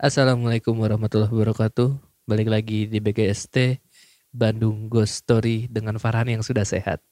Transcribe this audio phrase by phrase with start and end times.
[0.00, 1.92] Assalamualaikum warahmatullahi wabarakatuh.
[2.24, 3.84] Balik lagi di BGST
[4.32, 7.04] Bandung Ghost Story dengan Farhan yang sudah sehat.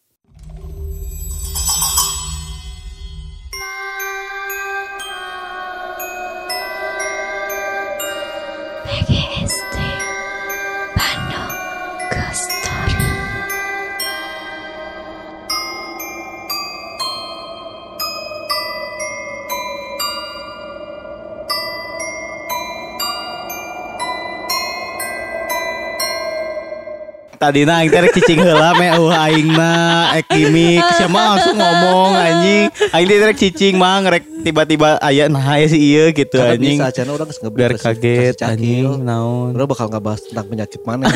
[27.49, 29.71] Tadi na aing teh cicing heula me uh aing na
[30.15, 32.69] ek gimik siapa langsung ngomong anjing.
[32.93, 36.77] Aing teh rek cicing mang rek tiba-tiba aya nah aya si ieu gitu Karena anjing.
[36.77, 39.57] bisa aja orang ngebeli biar kasih- kaget anjing naon.
[39.57, 41.09] Orang bakal ngebahas tentang penyakit mana.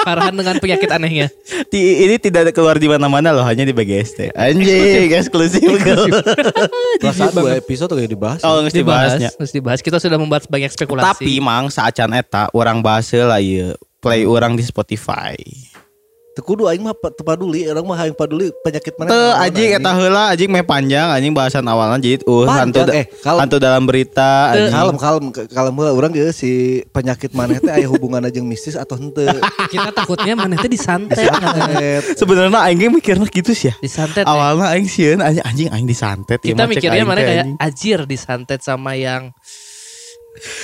[0.00, 1.32] Farhan dengan penyakit anehnya.
[1.70, 5.64] Ini tidak keluar di mana-mana loh hanya di BGST anjing eksklusif.
[7.00, 8.40] Perasaan dua episode kayak dibahas.
[8.42, 9.80] oh mesti bahasnya Harus dibahas.
[9.80, 11.04] Kita sudah membahas banyak spekulasi.
[11.16, 15.36] tapi mang saacan eta orang bahas lah ieu play orang di Spotify
[16.30, 19.10] Tekudu aing mah pa- teu paduli, orang mah hayang paduli penyakit mana.
[19.10, 23.42] Naon, anjing eta heula anjing meh panjang anjing bahasan awalnya jadi uh hantu eh, kalau-
[23.42, 24.70] hantu dalam berita anjing.
[24.70, 28.94] Kalem kalem kalem heula urang ge si penyakit mana teh aya hubungan jeung mistis atau
[28.94, 29.26] henteu.
[29.74, 31.18] Kita takutnya mana teh disantet.
[31.18, 32.14] Disantet.
[32.14, 33.74] Sebenarnya aing ge mikirnya gitu sih ya.
[33.82, 34.22] disantet.
[34.22, 34.30] eh.
[34.30, 36.38] Awalnya aing sieun anjing anjing aing disantet.
[36.46, 39.34] Ieu Kita cek mikirnya mana kayak ajir disantet sama yang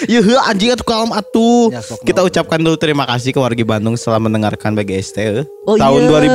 [0.09, 1.69] Ya heuh anjing atuh kalem atuh.
[1.69, 5.45] Ya, Kita ucapkan dulu terima kasih ke wargi Bandung setelah mendengarkan BGST eh.
[5.69, 6.33] Oh tahun iya.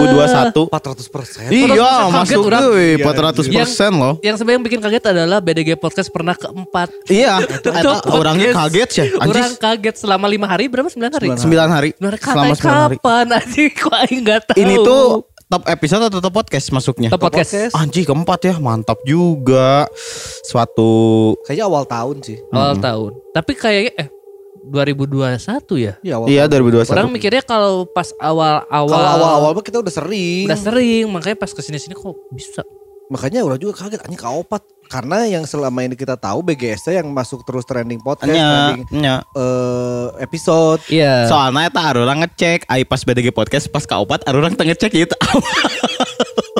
[0.54, 0.70] 2021.
[0.70, 1.50] 400%.
[1.50, 2.62] Iya, 400% masuk kaget orang.
[2.70, 4.14] euy Iya, 400% loh.
[4.22, 6.92] yang sebenarnya yang bikin kaget adalah BDG Podcast pernah keempat.
[7.08, 7.42] Iya,
[7.82, 9.08] eta orangnya kaget sih.
[9.18, 10.92] Orang Anjing kaget selama lima hari berapa?
[10.92, 11.28] Sembilan hari.
[11.34, 11.90] Sembilan 9 hari.
[11.96, 12.20] Sembilan hari.
[12.22, 12.96] Selama Katanya 9 hari.
[13.00, 13.26] kapan?
[13.40, 14.58] Anjing kok aing nggak tahu.
[14.60, 15.04] Ini tuh
[15.52, 17.12] top episode atau top podcast masuknya?
[17.12, 17.52] Top podcast.
[17.52, 17.74] podcast.
[17.76, 19.84] Anjing keempat ya, mantap juga.
[20.48, 22.38] Suatu Kayaknya awal tahun sih.
[22.56, 23.12] awal tahun.
[23.36, 24.08] Tapi kayaknya eh
[24.64, 25.94] 2021 ya.
[26.00, 26.28] Iya awal.
[26.32, 26.88] Iya tahun.
[26.88, 26.96] 2021.
[26.96, 30.48] Orang mikirnya kalau pas awal-awal Kalau awal-awal kita udah sering.
[30.48, 32.64] udah sering, makanya pas ke sini-sini kok bisa.
[33.12, 37.44] Makanya orang juga kaget anjing kaopat karena yang selama ini kita tahu BGST yang masuk
[37.44, 39.16] terus trending podcast, Nya, trending nya.
[39.36, 40.80] eh, episode.
[40.88, 41.28] Iya.
[41.28, 45.16] Soalnya eta arurang ngecek, ai pas BDG podcast pas ka opat arurang teu ngecek gitu.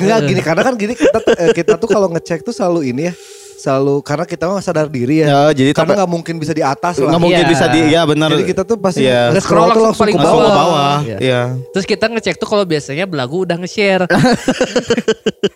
[0.00, 3.14] Enggak gini karena kan gini kita eh, kita tuh kalau ngecek tuh selalu ini ya.
[3.62, 5.26] Selalu karena kita mah sadar diri ya.
[5.30, 7.14] Ya, jadi karena nggak mungkin bisa di atas lah.
[7.14, 7.52] Nggak mungkin Iya.
[7.54, 8.28] bisa di ya benar.
[8.28, 9.30] Jadi kita tuh pasti Iya.
[9.30, 10.50] nge-scroll tuh langsung paling ke Langsung bawah.
[10.50, 10.96] ke bawah.
[11.06, 11.18] Iya.
[11.22, 11.42] Iya.
[11.70, 14.04] Terus kita ngecek tuh kalau biasanya belagu udah nge-share.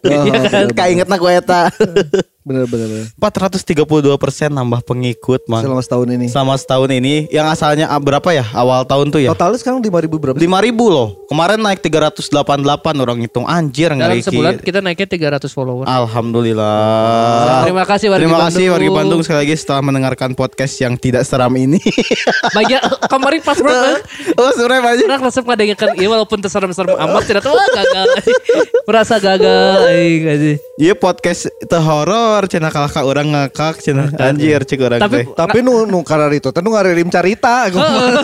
[0.06, 0.66] Oh, Iya kan?
[0.70, 1.66] Kainget ku eta.
[2.46, 2.86] Bener bener.
[2.86, 3.06] bener.
[3.18, 5.66] 432% nambah pengikut, Mang.
[5.66, 6.26] Selama setahun ini.
[6.30, 8.46] Selama setahun ini yang asalnya ah, berapa ya?
[8.54, 9.34] Awal tahun tuh ya?
[9.34, 10.38] Totalnya sekarang 5 ribu berapa?
[10.38, 10.46] sih?
[10.46, 11.26] 5000 loh.
[11.26, 14.70] Kemarin naik 388 orang hitung anjir Dalam ngeri sebulan ki.
[14.70, 15.90] kita naiknya 300 follower.
[15.90, 17.66] Alhamdulillah.
[17.66, 21.50] Terima kasih wargi Terima kasih wargi Bandung sekali lagi setelah mendengarkan podcast yang tidak seram
[21.58, 21.82] ini.
[22.56, 24.06] Banyak kemarin pas banget
[24.38, 25.02] oh, sebenarnya aja.
[25.10, 28.06] Orang resep ngadengekeun ieu walaupun teu serem-serem amat tidak tahu wah gagal.
[28.86, 30.62] Merasa gagal aing.
[30.78, 35.26] Iya podcast teu horor cenah kalah ka urang ngakak cenah anjir cek urang Tapi- teh.
[35.32, 37.72] Tapi nu nu karena itu teh nu ngaririm carita.
[37.72, 37.80] Oh,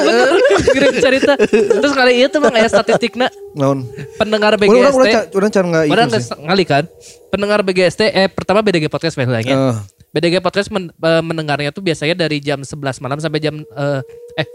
[0.00, 1.32] bener kirim cerita.
[1.52, 3.84] Terus kali itu mah aya statistikna Naon?
[4.16, 5.08] pendengar BGST.
[5.12, 6.08] ca- urang cara nggak Orang
[6.48, 6.84] ngali kan.
[7.28, 9.52] Pendengar BGST eh pertama BDG podcast biasanya.
[9.52, 9.76] Eh.
[10.08, 14.00] BDG podcast men- eh, mendengarnya tuh biasanya dari jam 11 malam sampai jam eh,
[14.36, 14.46] eh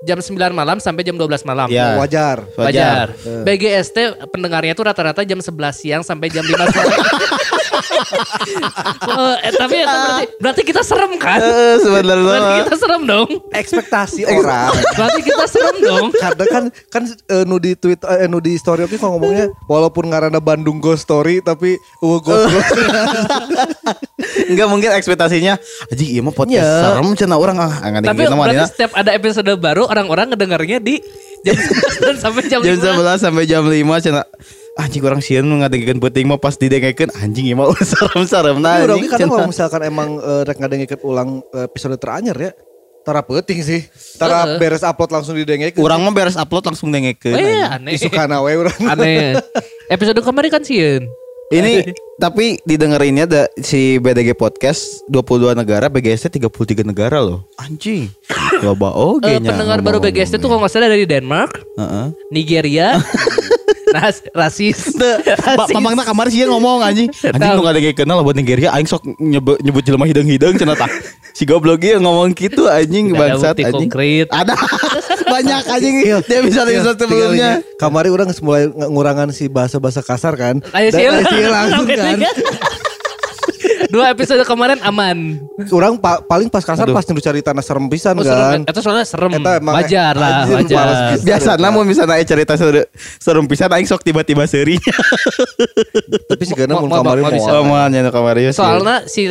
[0.00, 1.68] jam 9 malam sampai jam 12 malam.
[1.68, 2.00] Ya.
[2.00, 2.48] Wajar.
[2.56, 3.12] Wajar.
[3.12, 3.44] Wajar.
[3.44, 3.96] BGST
[4.32, 6.96] pendengarnya tuh rata-rata jam 11 siang sampai jam 5 sore.
[9.10, 11.36] Oh, eh, tapi itu berarti, berarti kita serem kan?
[11.36, 13.28] Eh, sebenarnya Berarti kita serem dong.
[13.52, 14.72] Ekspektasi orang.
[14.96, 16.06] Berarti kita serem dong.
[16.16, 20.08] Karena kan kan eh, nu di tweet eh, nu di story oke kalau ngomongnya walaupun
[20.08, 22.70] ngarana Bandung Ghost Story tapi uh ghost ghost.
[24.50, 25.56] Enggak mungkin ekspektasinya
[25.90, 26.82] Aji iya mah podcast Iya.
[26.82, 27.72] serem cenah urang ah
[28.02, 28.66] Tapi berarti dina.
[28.68, 31.02] setiap ada episode baru orang-orang ngedengarnya di
[31.42, 33.18] jam 11 sampai jam, Jam 5.
[33.18, 34.26] 11 sampai jam 5 cenah
[34.78, 38.96] anjing orang sieun ngadengkeun penting mah pas didengekeun anjing ieu mah serem-serem nah Tapi udah
[38.96, 39.28] anjing cenah.
[39.28, 42.52] kalau misalkan emang eh, rek ngadengikeun ulang eh, episode teranyar ya.
[43.00, 43.80] Tara penting sih.
[44.20, 44.60] Tara Heeh.
[44.60, 45.80] beres upload langsung didengekeun.
[45.80, 47.32] Urang mah beres upload langsung dengekeun.
[47.32, 47.96] Oh iya, aneh.
[47.96, 48.76] Isukana we urang.
[48.76, 49.40] Aneh.
[49.88, 51.08] Episode kemarin kan sieun.
[51.50, 51.82] Ini
[52.22, 57.42] tapi didengerinnya ada si BDG podcast 22 negara, BGST 33 negara loh.
[57.58, 58.06] Anjing.
[58.62, 59.98] Loba oge Eh, nya pendengar baru.
[59.98, 62.06] BGST tuh kalau nggak salah dari Denmark, Heeh.
[62.30, 62.94] Nigeria,
[63.90, 64.94] Ras, rasis.
[65.34, 67.10] Pak Mamangna kamar sih ngomong anjing.
[67.10, 70.78] Anjing lu gak ada yang kenal buat Nigeria aing sok nyebut nyebut jelema hidung-hidung cenah
[70.78, 70.86] tah.
[71.34, 73.90] Si goblok ieu ngomong gitu anjing bangsat anjing.
[73.90, 74.30] konkret.
[74.30, 74.54] Ada
[75.30, 77.62] banyak anjing dia bisa bisa sebelumnya.
[77.76, 80.58] Kamari orang mulai ngurangan si bahasa-bahasa kasar kan.
[80.70, 82.18] Ayo Dan sih langsung kan.
[83.90, 85.42] Dua episode kemarin aman.
[85.68, 88.62] Orang pa- paling pas kasar pas nu cari tanah serem pisan Oh, kan.
[88.62, 88.62] serem.
[88.62, 89.30] Itu soalnya serem.
[89.34, 90.78] Eta emang- wajar lah, anjir, wajar.
[90.78, 91.26] males pisan.
[91.26, 92.86] Biasa namun misalnya aya cerita seru
[93.18, 94.78] serem pisan aing sok tiba-tiba seuri.
[96.30, 98.54] Tapi sih karena Mau- mun mau- kemarin mau mau.
[98.54, 99.26] Soalnya si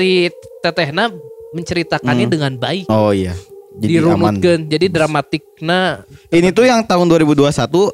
[0.59, 1.07] Tetehna
[1.49, 2.33] menceritakannya Hmm.
[2.33, 2.85] dengan baik.
[2.87, 3.31] Oh iya.
[3.79, 4.35] Jadi aman.
[4.35, 4.61] Dirunutkeun.
[4.67, 7.47] Jadi dramatikna Ini tuh yang tahun 2021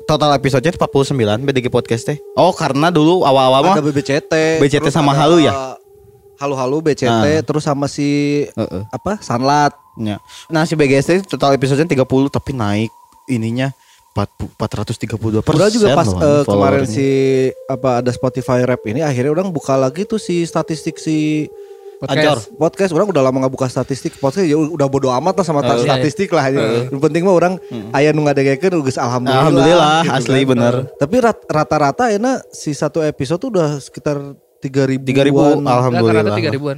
[0.04, 2.18] total episodenya 49 BDG podcast teh.
[2.34, 3.94] Oh karena dulu awal-awal mah Ada.
[3.94, 4.34] BCT
[4.82, 5.54] terus sama ada Halu ya?
[6.36, 7.42] Halu-halu BCT Ah.
[7.42, 8.08] terus sama si
[8.50, 8.84] Heeh.
[8.90, 9.22] apa?
[9.22, 9.72] Sanlat.
[9.96, 10.20] Ya.
[10.48, 12.92] Nah si BGST total episodenya 30 tapi naik
[13.26, 13.72] ininya
[14.12, 15.56] 4, 432 persen.
[15.56, 17.08] Udah juga pas eh, kemarin si
[17.68, 21.48] apa ada Spotify Rap ini akhirnya orang buka lagi tuh si statistik si
[22.04, 22.38] Anjor.
[22.56, 25.80] podcast orang udah lama nggak buka statistik podcast ya udah bodo amat lah sama iya,
[25.80, 26.92] statistik lah ya.
[26.92, 27.54] Yang penting mah orang
[27.92, 29.42] aya nu ngadengekeun geus alhamdulillah.
[29.42, 30.50] Alhamdulillah gitu asli kan.
[30.52, 30.74] bener.
[30.96, 34.20] Tapi rat- rata-rata enak si satu episode tuh udah sekitar
[34.60, 36.22] 3000 3000 alhamdulillah.
[36.22, 36.78] rata-rata tiga ribuan.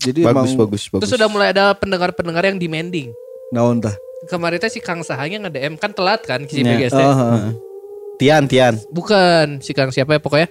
[0.00, 1.00] Jadi Bagus emang bagus bagus.
[1.04, 3.12] Terus sudah mulai ada pendengar-pendengar yang demanding.
[3.50, 3.92] naon tah.
[4.28, 6.76] Kemarin teh si Kang Sahanya nge-DM kan telat kan si Ya.
[6.76, 7.02] BGS teh.
[7.02, 7.50] Ah, ah.
[8.16, 8.76] Tian Tian.
[8.88, 10.48] Bukan si Kang siapa ya pokoknya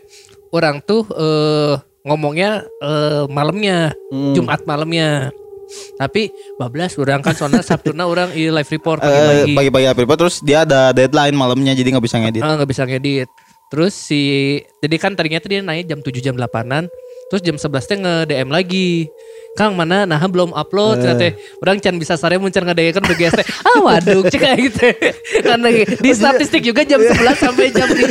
[0.50, 4.34] orang tuh eh ngomongnya eh malamnya Hmm.
[4.34, 5.30] Jumat malamnya.
[6.02, 9.54] Tapi bablas orang kan soalnya Sabtuna orang i live report Eh, pagi-pagi.
[9.54, 12.42] Pagi-pagi apa terus dia ada deadline malamnya jadi nggak bisa ngedit.
[12.42, 13.30] Ah, nggak bisa ngedit.
[13.70, 14.22] Terus si
[14.82, 16.90] jadi kan tadinya tuh dia naik jam 7 jam 8-an.
[17.30, 19.06] Terus jam 11 teh nge-DM lagi.
[19.52, 21.16] Kang mana nah belum upload Eh.
[21.16, 21.32] teh.
[21.58, 23.48] Orang can bisa sare mun can ngadegekeun BGS teh.
[23.62, 24.88] Ah waduh cek kayak gitu.
[25.42, 28.08] Karena di statistik juga jam 11 sampai jam 5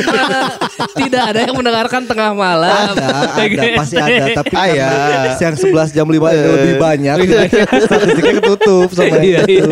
[0.95, 2.93] tidak ada yang mendengarkan tengah malam.
[2.93, 4.23] Ada, ada, pasti ada.
[4.35, 4.89] Tapi Ah, ya.
[5.39, 7.15] yang 11 jam 5 itu lebih banyak,
[7.81, 9.71] statistiknya ketutup sama Iya, itu.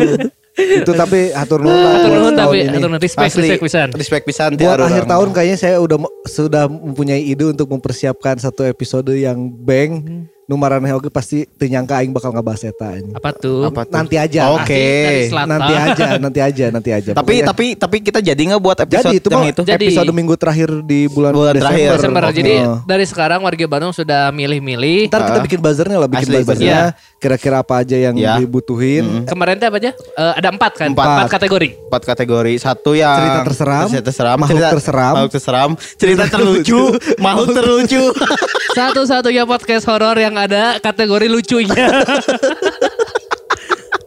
[0.58, 2.74] itu tapi hatur nuhun lah Hatur buat nuhun tapi ini.
[2.74, 3.88] hatur nuhun respect Asli respect pisan.
[3.94, 5.10] respect pisan Buat akhir mah.
[5.14, 10.26] tahun kayaknya saya udah sudah mempunyai ide untuk mempersiapkan satu episode yang bang.
[10.48, 13.12] Numarannya oke pasti tenyangka aing bakal ngebahas eta anjing.
[13.12, 13.68] Apa tuh?
[13.68, 13.92] Apa tuh?
[13.92, 14.48] Nanti aja.
[14.50, 15.28] Oke.
[15.28, 15.44] Selatan.
[15.52, 17.10] Nanti aja, nanti aja, nanti aja.
[17.12, 19.62] Tapi Pokoknya- tapi tapi kita jadi nggak buat episode jadi itu yang mah itu?
[19.62, 19.84] Jadi.
[19.84, 21.68] episode minggu terakhir di bulan, Bulan Desember.
[21.68, 21.90] terakhir.
[22.00, 22.22] Desember.
[22.32, 22.80] Jadi Oh.
[22.82, 25.12] dari sekarang warga Bandung sudah milih-milih.
[25.12, 26.80] Ntar kita bikin buzzernya lah, bikin Asli, buzzernya.
[27.18, 28.40] Kira-kira apa aja yang Ya.
[28.40, 29.28] dibutuhin.
[29.28, 29.92] Kemarin teh apa aja?
[29.92, 30.88] Eh, ada empat kan?
[30.88, 31.06] Empat.
[31.06, 31.68] Empat kategori.
[31.88, 36.80] empat kategori satu yang Cerita terseram, cerita terseram makhluk cerita- terseram, makhluk terseram cerita terlucu
[37.24, 38.02] makhluk terlucu
[38.78, 41.74] Satu-satunya podcast horor yang ada kategori lucunya.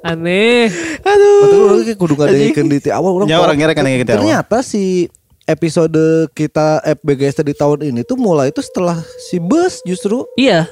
[0.07, 0.71] Aneh.
[1.03, 3.27] Betul orang kayak kudu ngadeikeun di awal orang.
[3.27, 4.15] Ya, orang ngira kan yang awal.
[4.15, 5.12] Ternyata si
[5.44, 8.95] episode kita FBGS di tahun ini tuh mulai itu setelah
[9.27, 10.23] si bus justru.
[10.39, 10.71] Iya.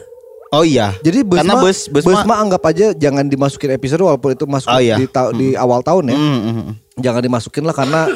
[0.49, 3.69] oh iya Jadi bus karena mah, bus bus, bus mah mah anggap aja jangan dimasukin
[3.69, 4.97] episode walaupun itu masuk Oh, iya.
[4.97, 6.17] di, ta- di awal tahun ya.
[6.17, 6.73] Hmm, hmm, hmm.
[7.03, 8.07] Jangan dimasukin lah karena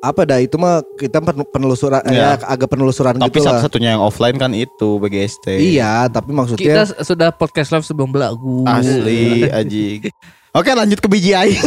[0.00, 2.40] apa dah itu mah kita pen- penelusuran Iya.
[2.40, 3.60] ya agak penelusuran tapi gitu lah.
[3.60, 8.64] satu-satunya yang offline kan itu BGST Iya, tapi Kita maksudnya sudah podcast live sebelum belagu.
[8.64, 10.08] asli aji
[10.58, 11.60] oke lanjut ke biji aing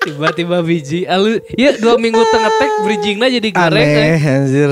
[0.00, 1.04] Tiba-tiba biji.
[1.04, 3.84] Alu, ya dua minggu tengah tag bridgingnya jadi garek.
[3.84, 4.32] aneh kan.
[4.40, 4.70] anjir.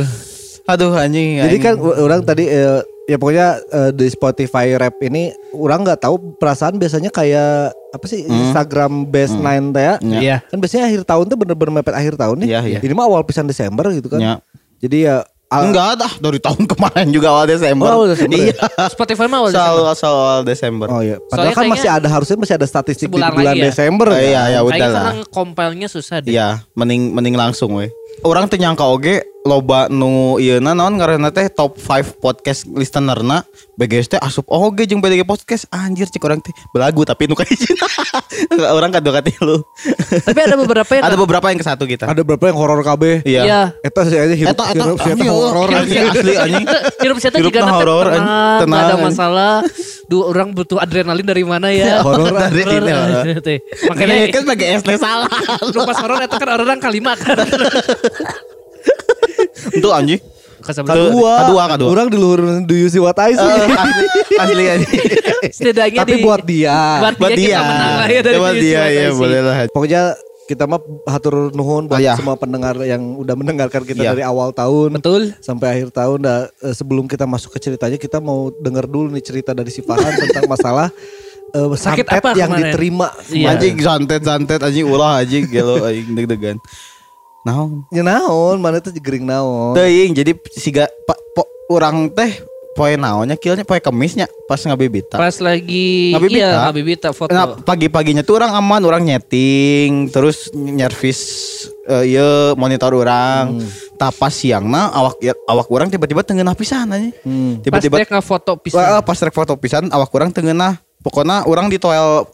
[0.69, 5.33] Aduh anjing Jadi kan u- orang tadi eh, ya pokoknya eh, di Spotify rap ini
[5.51, 9.95] orang nggak tahu perasaan biasanya kayak apa sih Instagram best nine teh ya.
[9.99, 10.21] Ya.
[10.21, 10.37] Iya.
[10.45, 12.49] Kan biasanya akhir tahun tuh bener-bener mepet akhir tahun nih.
[12.49, 12.79] Iya, iya.
[12.79, 14.21] Ini mah awal pisan Desember gitu kan.
[14.21, 14.35] Ya.
[14.79, 18.53] Jadi ya al- enggak dah dari tahun kemarin juga awal Desember Oh, awal Desember ya?
[18.53, 18.57] iya
[18.87, 19.85] Spotify mah awal Desember.
[19.89, 21.17] asal awal Desember Oh iya.
[21.19, 23.65] Padahal Soalnya kan masih kayaknya ada harusnya masih ada statistik di bulan lagi ya.
[23.65, 24.07] Desember.
[24.07, 24.21] Oh, kan?
[24.23, 26.31] iya ya udah Kayaknya lah sekarang kompilnya susah deh.
[26.31, 27.89] Iya, mending mending langsung we.
[28.27, 33.47] Orang teh nyangka oge loba nu ieuna naon ngaranna teh top 5 podcast listenerna.
[33.47, 37.71] BGS teh asup oge jeung BDG podcast anjir cik orang teh belagu tapi nu kahiji.
[38.79, 39.63] orang kadua katilu.
[40.27, 42.11] Tapi ada beberapa yang Ada beberapa yang ke satu kita.
[42.11, 43.23] Ada berapa yang horor KB?
[43.23, 43.43] Iya.
[43.47, 43.61] Iya.
[43.87, 45.69] Eta sih aja hirup Eta eta hirup siapa anjing, horor.
[45.71, 46.67] asli anjing.
[47.19, 48.07] Saya tuh Hirupna juga horor,
[48.63, 49.55] tenang, ada masalah.
[50.09, 52.01] Dua orang butuh adrenalin dari mana ya?
[52.07, 53.25] Horor Dari ini, horor.
[53.47, 53.59] Teh.
[53.93, 55.31] Makanya Makanya kan BGS teh salah.
[55.69, 57.37] lu pas horor itu kan orang kalima kan.
[59.77, 60.19] Itu anjing.
[60.69, 60.93] Kasablan.
[60.93, 61.89] Kedua, Kedua, kedua.
[61.89, 63.41] Orang di luhur do you see what I see?
[63.41, 63.69] Eh,
[64.37, 64.99] asli asli.
[65.49, 66.77] Setidaknya Tapi di- buat dia.
[67.01, 67.49] buat, Buat dia, dia.
[67.49, 69.57] kita menang lah ya dari Buat dia ya boleh lah.
[69.69, 70.03] Pokoknya
[70.45, 72.15] kita mah hatur nuhun buat Oh, iya.
[72.15, 74.11] semua pendengar yang udah mendengarkan kita Iya.
[74.11, 75.37] dari awal tahun Betul.
[75.39, 76.19] sampai akhir tahun.
[76.19, 79.81] Nah, eh, sebelum kita masuk ke ceritanya kita mau dengar dulu nih cerita dari si
[79.81, 80.89] Farhan tentang masalah
[81.49, 82.65] eh, Sakit santet apa yang kemarin?
[82.67, 83.09] diterima.
[83.27, 83.47] Iya.
[83.51, 86.57] Anjing santet santet anjing ulah anjing gelo anjing deg-degan.
[87.49, 87.71] Naon?
[87.89, 89.73] Ya naon, mana tuh gering naon.
[89.73, 92.45] Teuing jadi siga pa, po, orang teh
[92.77, 95.19] poe naonnya killnya poe kemisnya pas ngabibita.
[95.19, 96.39] Pas lagi Ngabibita.
[96.39, 97.35] iya ngabibita foto.
[97.35, 101.19] Nah, pagi-paginya tuh orang aman, orang nyeting, terus nyervis
[101.91, 103.59] eh, iya monitor orang.
[103.99, 107.11] Tapas siangna awak ya, awak orang tiba-tiba tengenah pisan aja.
[107.27, 107.59] Hmm.
[107.59, 109.03] Pas Tiba-tiba dia foto Wah, pisan.
[109.03, 110.79] pas rek foto pisan awak orang tengenah.
[111.03, 112.31] Pokoknya orang di toel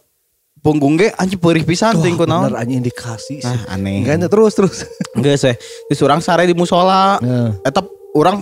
[0.64, 2.48] punggung ge anjing perih pisan teuing ku naon.
[2.48, 3.44] bener anjing indikasi sih.
[3.44, 4.00] Nah, aneh.
[4.00, 4.88] Enggaknya terus terus.
[5.12, 5.52] Geus we.
[5.92, 7.20] Terus orang sare di musola.
[7.20, 7.52] Nah.
[7.60, 7.84] Eta
[8.16, 8.40] orang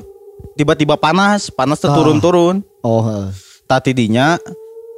[0.55, 2.63] tiba-tiba panas, panas teh turun-turun.
[2.87, 3.35] Oh, heeh.
[3.67, 4.39] Tati dinya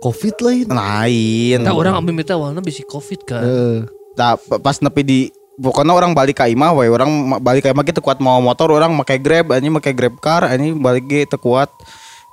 [0.04, 0.68] Covid lain.
[0.68, 1.58] lain.
[1.64, 3.40] Nah, orang ambil minta awalnya bisa covid kan.
[3.40, 3.88] Heeh.
[4.20, 5.20] Nah, pa- pas nepi di
[5.56, 8.90] pokoknya orang balik ke imah we orang balik ke imah gitu kuat mau motor orang
[9.00, 11.70] pakai grab ini pakai grab car ini balik ge teu kuat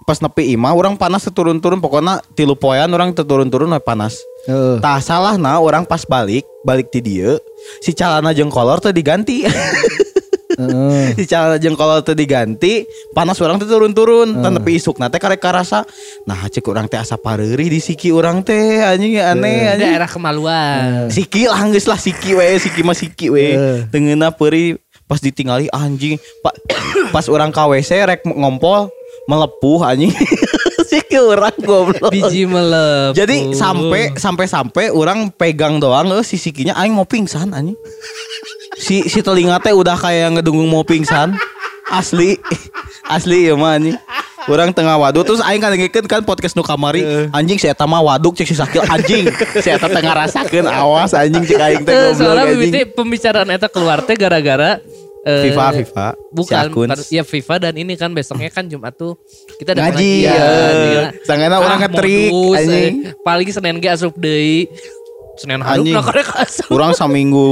[0.01, 4.17] pas nepi imah orang panas turun-turun pokoknya tilu poean orang turun-turun we panas.
[4.49, 4.81] Heeh.
[4.81, 7.37] tah salah nah orang pas balik balik di dia
[7.77, 9.45] si calana jeung kolor teu diganti.
[10.51, 11.13] Heeh.
[11.13, 14.41] si calana jeung kolor teu diganti panas orang teu turun-turun.
[14.41, 15.85] Tan nepi isuk teh karek karasa
[16.25, 19.91] nah cek orang teh asa pareurih di siki orang teh anjing aneh anjing.
[19.93, 21.13] Daerah kemaluan.
[21.13, 23.53] Siki lah geus lah Siki we Siki mah Siki we.
[23.53, 23.85] Eh.
[23.93, 24.81] Tengeuna peuri
[25.11, 26.55] pas ditinggali anjing Pak
[27.13, 28.87] pas orang ka WC rek ngompol
[29.31, 30.11] melepuh anjing
[30.91, 33.15] Siki orang goblok Biji melep.
[33.15, 37.79] jadi sampai sampai sampai orang pegang doang eh, si sikinya aing mau pingsan anjing.
[38.75, 41.31] Si si telinga teh udah kayak ngedunggung mau pingsan.
[41.87, 42.35] Asli.
[43.15, 43.95] Asli ya mah anjing.
[44.49, 48.01] Orang tengah waduk terus aing kan ngikeun kan podcast nu kamari anjing saya eta mah
[48.01, 49.31] waduk cek si sakil anjing.
[49.63, 54.03] Saya eta tengah rasakeun awas anjing cek aing teh Eh, goblok soalnya pembicaraan eta keluar
[54.03, 54.81] teh gara-gara
[55.23, 56.87] eh, FIFA FIFA Bukan, si Akun.
[56.87, 59.17] bukan, ya FIFA dan ini kan besoknya kan Jumat tuh
[59.57, 60.33] kita ada Ngaji, ya.
[60.33, 61.03] ya.
[61.23, 62.93] Sangana orang ngetrik, anjing.
[63.05, 63.13] eh.
[63.21, 64.65] Paling Senin ge asup deui.
[65.37, 65.95] Senin Anjing.
[65.95, 66.67] nah karek asup.
[66.69, 67.47] Urang saminggu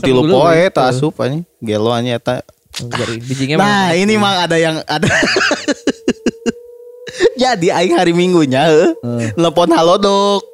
[0.00, 0.68] tilu poe leuwih.
[0.72, 1.44] tah asup anjing.
[1.60, 2.40] Gelo anjing eta
[3.20, 5.04] bijinya Nah ini mah ada yang ada
[7.36, 8.90] Jadi aing hari minggunya eh,
[9.34, 10.44] Telepon halodoc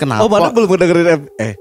[0.00, 0.24] Kenapa?
[0.24, 1.54] Oh, mana belum dengerin eh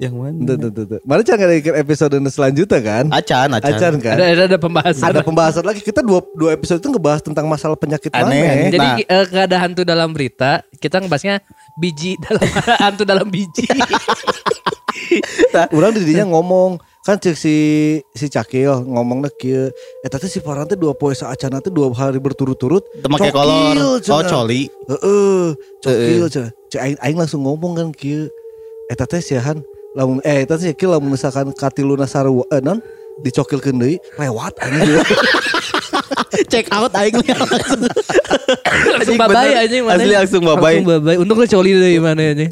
[0.00, 0.40] Yang mana?
[0.48, 1.00] Tuh, tuh, tuh, tuh.
[1.04, 3.04] Mana jangan dengerin episode selanjutnya kan?
[3.12, 4.16] Acan, acan, Acan kan?
[4.16, 5.06] ada, ada ada pembahasan.
[5.12, 5.84] Ada pembahasan lagi.
[5.84, 8.40] Kita dua, dua episode itu ngebahas tentang masalah penyakit Aneh.
[8.40, 8.72] mana.
[8.72, 8.96] Jadi Nah.
[8.96, 11.44] eh, gak ada hantu dalam berita, kita ngebahasnya
[11.76, 12.48] biji dalam
[12.80, 13.68] hantu dalam biji.
[15.76, 17.56] Orang didinya ngomong kan cek si
[18.12, 19.72] si Cakil ngomongnya kieu
[20.04, 24.00] eta teh si Farhan teh dua poe saacana teh dua hari berturut-turut Teu make kolor.
[24.00, 24.62] Cokil, Oh, coli.
[24.86, 25.44] Heeh,
[25.80, 26.52] cokil cenah.
[26.68, 28.28] Cek aing, aing langsung ngomong kan kieu
[28.88, 32.78] eta teh siahan lamun eh eta teh kieu lamun misalkan katiluna sarua eh, non
[33.20, 35.02] dicokilkeun deui lewat anjing.
[36.50, 37.90] Check out aing langsung.
[38.90, 39.62] langsung Anjing, bener.
[39.62, 39.98] aja mana.
[39.98, 40.74] Asli langsung babay.
[40.80, 41.14] Langsung babay.
[41.20, 42.46] Untung lu coli dari mana aja.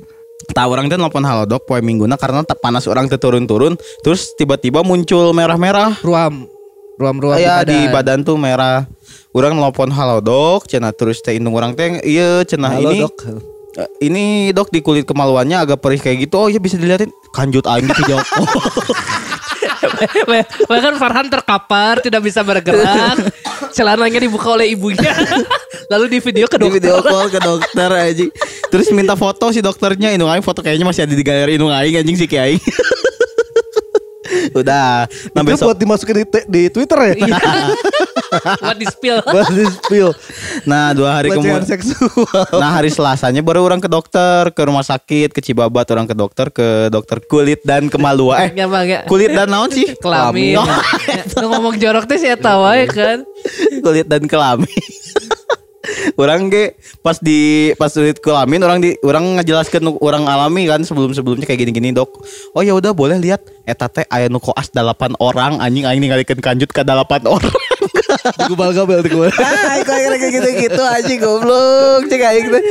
[0.55, 4.83] Tah orang teh nelpon halodoc poe mingguna karena tak panas orang teh turun-turun terus tiba-tiba
[4.87, 5.99] muncul merah-merah.
[6.03, 6.47] Ruam.
[6.99, 8.87] Ruam-ruam ya di badan tuh merah.
[9.31, 13.15] Orang nelpon halodoc cenah terus teh indung orang teh iya cenah ini dok.
[13.79, 16.35] Eh, ini dok di kulit kemaluannya agak perih kayak gitu.
[16.35, 17.15] Oh iya bisa dilihatin.
[17.31, 18.27] Kanjut aing gitu jawab.
[20.71, 23.23] Bahkan Farhan terkapar, tidak bisa bergerak.
[23.71, 25.15] Celananya dibuka oleh ibunya.
[25.93, 26.75] Lalu di video ke di dokter.
[26.83, 28.31] video call ke dokter anjing.
[28.69, 32.03] Terus minta foto si dokternya Indung aing foto kayaknya masih ada di galeri Indung aing
[32.03, 32.59] anjing si Kiai.
[34.51, 37.15] Udah, nah Itu besok buat dimasukin di, di Twitter ya.
[37.19, 37.39] Iya.
[38.61, 39.19] Buat di spill.
[39.33, 40.11] buat di spill.
[40.63, 42.29] nah dua hari kemudian seksual.
[42.53, 46.53] Nah hari Selasanya baru orang ke dokter Ke rumah sakit Ke Cibabat orang ke dokter
[46.53, 49.01] Ke dokter kulit dan kemaluan Eh bang ya.
[49.09, 49.97] kulit dan naon sih?
[49.97, 50.61] Kelamin.
[50.61, 50.69] Oh,
[51.41, 53.19] Lu ngomong jorok teh saya tahu ya kan.
[53.81, 54.69] kulit dan kelamin.
[56.21, 61.13] Orang ge pas di pas kulit kelamin orang di orang ngejelaskan orang alami kan sebelum
[61.15, 62.23] sebelumnya kayak gini gini dok.
[62.55, 66.41] Oh ya udah boleh lihat eta teh aya nu koas 8 orang anjing aing ningalikeun
[66.41, 67.61] kanjut ke 8 orang.
[68.41, 69.31] Digubal gabel digubal.
[69.39, 72.63] Ah, aing kayak kayak gitu-gitu anjing goblok cek aing teh.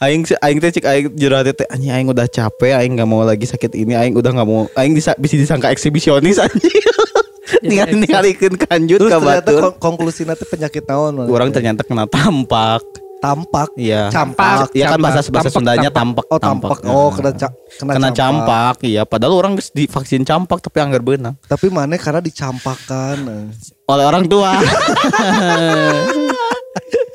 [0.00, 3.22] Aing aing teh cek aing jero hati teh anjing aing udah capek aing nggak mau
[3.24, 6.72] lagi sakit ini aing udah nggak mau aing bisa bisa disangka eksibisionis anjing.
[7.58, 9.60] Ningali ningalikeun kanjut Terus ka ternyata batur.
[9.62, 11.24] kon- konklusinya teh penyakit naon.
[11.24, 12.82] Orang ternyata kena tampak.
[13.16, 13.68] tampak.
[13.74, 14.06] Iya.
[14.08, 14.70] Campak.
[14.70, 16.24] Iya kan bahasa bahasa Tampak, Sundanya tampak.
[16.26, 16.28] tampak.
[16.28, 16.76] Oh tampak.
[16.84, 18.74] Oh kena ca kena, kena campak.
[18.82, 23.16] Iya, padahal orang geus divaksin campak tapi anggar beunang Tapi mana karena dicampakan.
[23.24, 23.46] eh.
[23.86, 24.58] oleh orang tua.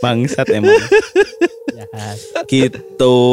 [0.02, 0.74] Bangsat emang.
[2.48, 2.80] Gitu.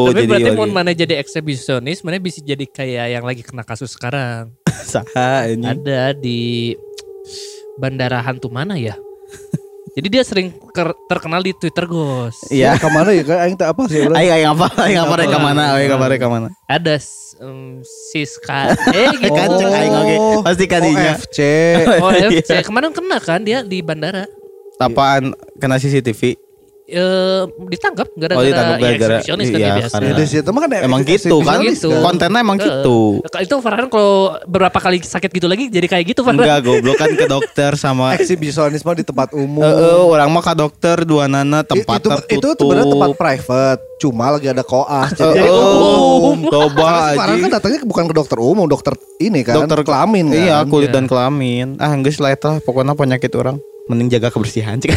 [0.04, 3.90] Tapi jadi berarti mau mana jadi eksibisionis, mana bisa jadi kayak yang lagi kena kasus
[3.90, 4.52] sekarang.
[4.84, 5.64] saha ini.
[5.64, 6.74] Ada di
[7.76, 8.96] bandara hantu mana ya?
[9.98, 10.54] Jadi dia sering
[11.10, 12.46] terkenal di Twitter, Gos.
[12.54, 12.78] Iya.
[12.78, 13.38] Oh, ke mana ya kan?
[13.42, 14.06] Aing tak apa sih.
[14.06, 14.66] Aing aing apa?
[14.78, 15.62] Aing apa rek mana?
[15.74, 16.48] Aing apa rek mana?
[16.70, 17.02] Ada
[17.42, 18.78] em, Siska.
[18.94, 19.34] Eh gitu.
[19.34, 20.16] Kan cek aing oge.
[20.46, 21.18] Pasti kadinya.
[21.18, 21.38] OFC.
[21.98, 22.28] Oh, Iya.
[22.30, 22.50] FC.
[22.70, 24.22] Kemarin kena kan dia di bandara.
[24.78, 26.38] Apaan kena CCTV?
[26.90, 29.92] Eh, ditangkap Oh, gara-gara ditangkap ya, gara-gara- eksibisionis kan iya, ya biasa.
[29.92, 31.60] karena- Ya, dari situ mah kan Emang eksibisionis gitu kan.
[31.62, 31.88] gitu.
[32.00, 32.98] Kontennya emang Eh, gitu.
[33.38, 36.40] Itu Farhan kalau beberapa kali sakit gitu lagi jadi kayak gitu Farhan.
[36.40, 39.60] Enggak goblok kan ke dokter sama eksibisionis mah di tempat umum.
[39.60, 42.32] Eh, eh, orang mah ke dokter dua nana tempat itu, tertutup.
[42.32, 45.12] itu sebenarnya tempat private, cuma lagi ada koas.
[45.12, 46.38] Eh, Jadi eh, umum.
[46.46, 47.44] Coba Sekarang aja.
[47.44, 50.40] kan datangnya bukan ke dokter umum, dokter ini kan, Dokter kelamin kan.
[50.40, 50.94] Iya, kulit Iya.
[50.94, 51.76] dan kelamin.
[51.76, 54.92] Ah, enggak lah eta pokoknya penyakit orang mending jaga kebersihan cik.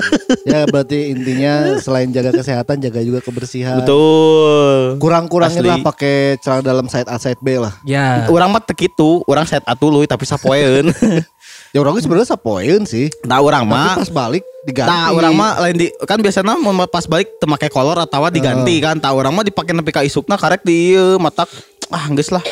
[0.48, 3.80] ya berarti intinya selain jaga kesehatan, jaga juga kebersihan.
[3.80, 5.00] Betul.
[5.00, 5.70] Kurang-kurangin Asli.
[5.72, 7.72] lah pakai celana dalam side A side B lah.
[7.88, 8.28] Ya.
[8.28, 10.92] Orang mah teu kitu, orang set atuluy tapi sapoeun.
[11.74, 13.10] Ya orangnya sebenarnya sapoeun sih.
[13.26, 14.94] Nah, orang Tapi mah pas balik diganti.
[14.94, 18.78] Nah, orang mah lain di kan biasanya mau pas balik teu make kolor atau diganti
[18.78, 19.02] kan.
[19.02, 21.50] Tah orang mah dipake nepi ka isukna karek di ieu matak
[21.90, 22.46] ah geus lah.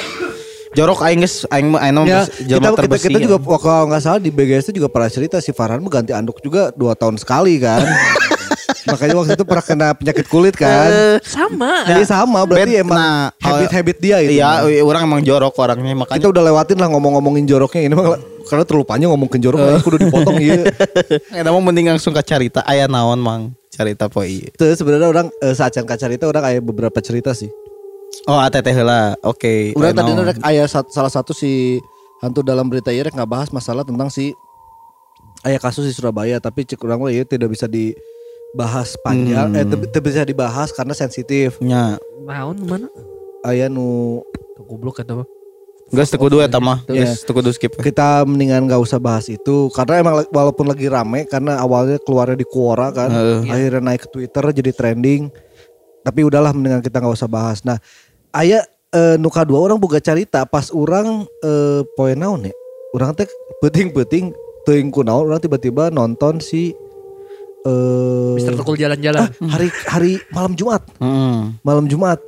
[0.72, 4.02] Jorok aing geus aing mah aing mah Ya, kita, jelema kita, kita juga kalau nggak
[4.02, 7.60] salah di BGS itu juga pernah cerita si Farhan ganti anduk juga dua tahun sekali
[7.60, 7.84] kan.
[8.82, 11.20] Makanya waktu itu pernah kena penyakit kulit kan.
[11.22, 11.86] Sama.
[11.86, 14.40] Jadi sama berarti Bet- emang nah, habit-habit dia itu.
[14.40, 14.82] Iya, mah.
[14.82, 18.84] orang emang jorok orangnya makanya Kita udah lewatin lah ngomong-ngomongin joroknya ini mah karena terlalu
[18.84, 20.66] panjang ngomong ke jorok aku udah dipotong iya.
[21.38, 24.50] Eta mah mending langsung ke carita aya naon mang carita poe ieu.
[24.52, 27.48] Itu sebenarnya orang eh, saat can cerita orang aya beberapa cerita sih.
[28.30, 29.18] Oh, ATT heula.
[29.26, 29.74] Oke.
[29.74, 31.82] Udah aya tadi rek aya sat- salah satu si
[32.22, 34.30] hantu dalam berita ieu rek bahas masalah tentang si
[35.42, 40.00] aya kasus di Surabaya tapi cek orang ieu tidak bisa dibahas panjang eh teu- teu
[40.00, 41.58] bisa dibahas karena sensitif.
[41.58, 41.98] nya.
[42.22, 42.86] Naon mana?
[43.42, 44.22] Aya nu
[44.62, 45.26] Goblok kata
[45.92, 46.80] teu kudu eta mah.
[46.86, 47.10] Iya.
[47.10, 47.74] Geus teu kudu skip.
[47.76, 52.38] kita mendingan nggak usah bahas itu karena emang la- walaupun lagi rame karena awalnya keluarnya
[52.38, 53.50] di Quora kan Heeh.
[53.50, 55.28] akhirnya naik ke Twitter jadi trending
[56.00, 57.76] tapi udahlah mendingan kita nggak usah bahas nah
[58.32, 62.54] aya eh, nuka dua orang boga cerita pas orang eh, poe naon ya
[62.92, 63.28] orang teh
[63.60, 66.72] peting-peting teuing kunaon orang tiba-tiba nonton si
[67.62, 69.30] eh Mister Tukul jalan-jalan.
[69.46, 71.38] hari hari malam Jumat Heeh.
[71.60, 72.18] malam Jumat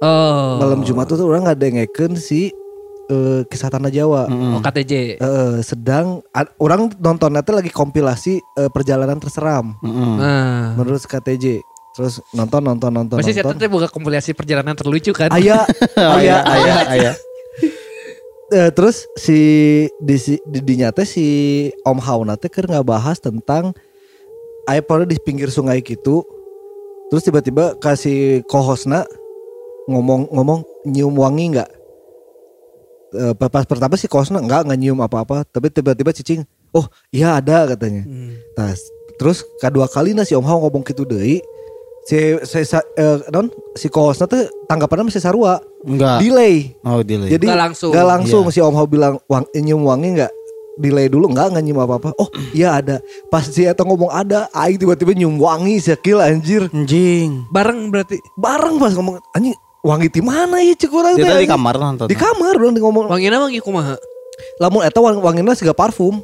[0.00, 0.56] Oh.
[0.56, 2.48] malam Jumat tuh orang nggak dengekeun si
[3.06, 4.56] eh, kisah tanah Jawa Hmm.
[4.56, 5.20] Oh KTJ.
[5.20, 10.12] Eh, sedang a- orang nonton nanti lagi kompilasi eh, perjalanan terseram Heeh.
[10.16, 10.72] Nah.
[10.74, 11.60] menurut KTJ.
[12.00, 15.28] Terus nonton nonton nonton Masih saya teh buka kompilasi perjalanan terlucu kan.
[15.28, 15.68] Aya
[16.16, 17.12] aya Aya aya aya.
[18.48, 19.36] Eh, terus si
[20.00, 23.76] di si di, di nyata si Om Hauna teh keur ngabahas tentang
[24.64, 26.24] aya pada di pinggir sungai gitu.
[27.12, 29.04] Terus tiba-tiba kasih kohosna
[29.84, 31.70] ngomong ngomong nyium wangi nggak?
[33.12, 37.76] Eh, pas pertama si kohosna nggak nggak nyium apa-apa, tapi tiba-tiba cicing, oh iya ada
[37.76, 38.08] katanya.
[38.08, 38.40] Hmm.
[38.56, 38.72] Nah,
[39.20, 41.44] terus kedua kali si Om Hao ngomong gitu deui
[42.02, 45.60] si si sa- eh, non si kohosna teh tanggapannya masih sarua.
[45.80, 46.20] Enggak.
[46.20, 46.76] Delay.
[46.82, 47.28] Oh, delay.
[47.28, 47.90] Jadi Nggak langsung.
[47.92, 48.52] nggak langsung Iya.
[48.52, 50.32] si Om Hao bilang wang, nyium wangi nggak
[50.76, 52.08] delay dulu nggak nggak nyium apa apa.
[52.16, 53.00] Oh iya ada.
[53.28, 56.68] Pas si Eta ngomong ada, Aing tiba-tiba nyium wangi sekil anjir.
[56.68, 57.44] anjing.
[57.48, 58.16] Bareng berarti.
[58.34, 61.74] Bareng pas ngomong anjing wangi di mana ya cek urang Dia teh, tadi di kamar
[61.76, 62.06] nonton.
[62.06, 63.04] Di kamar orang di ngomong.
[63.08, 63.96] Wangina wangi kumaha?
[64.56, 66.20] Lamun Eta wang, wangina siga parfum.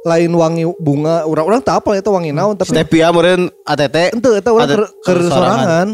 [0.00, 4.16] Lain wangi bunga, orang-orang tak apa Eta wangi naon tapi Stevia meureun ATT.
[4.16, 5.28] Ente eta orang ker, ker sorangan.
[5.28, 5.88] sorangan.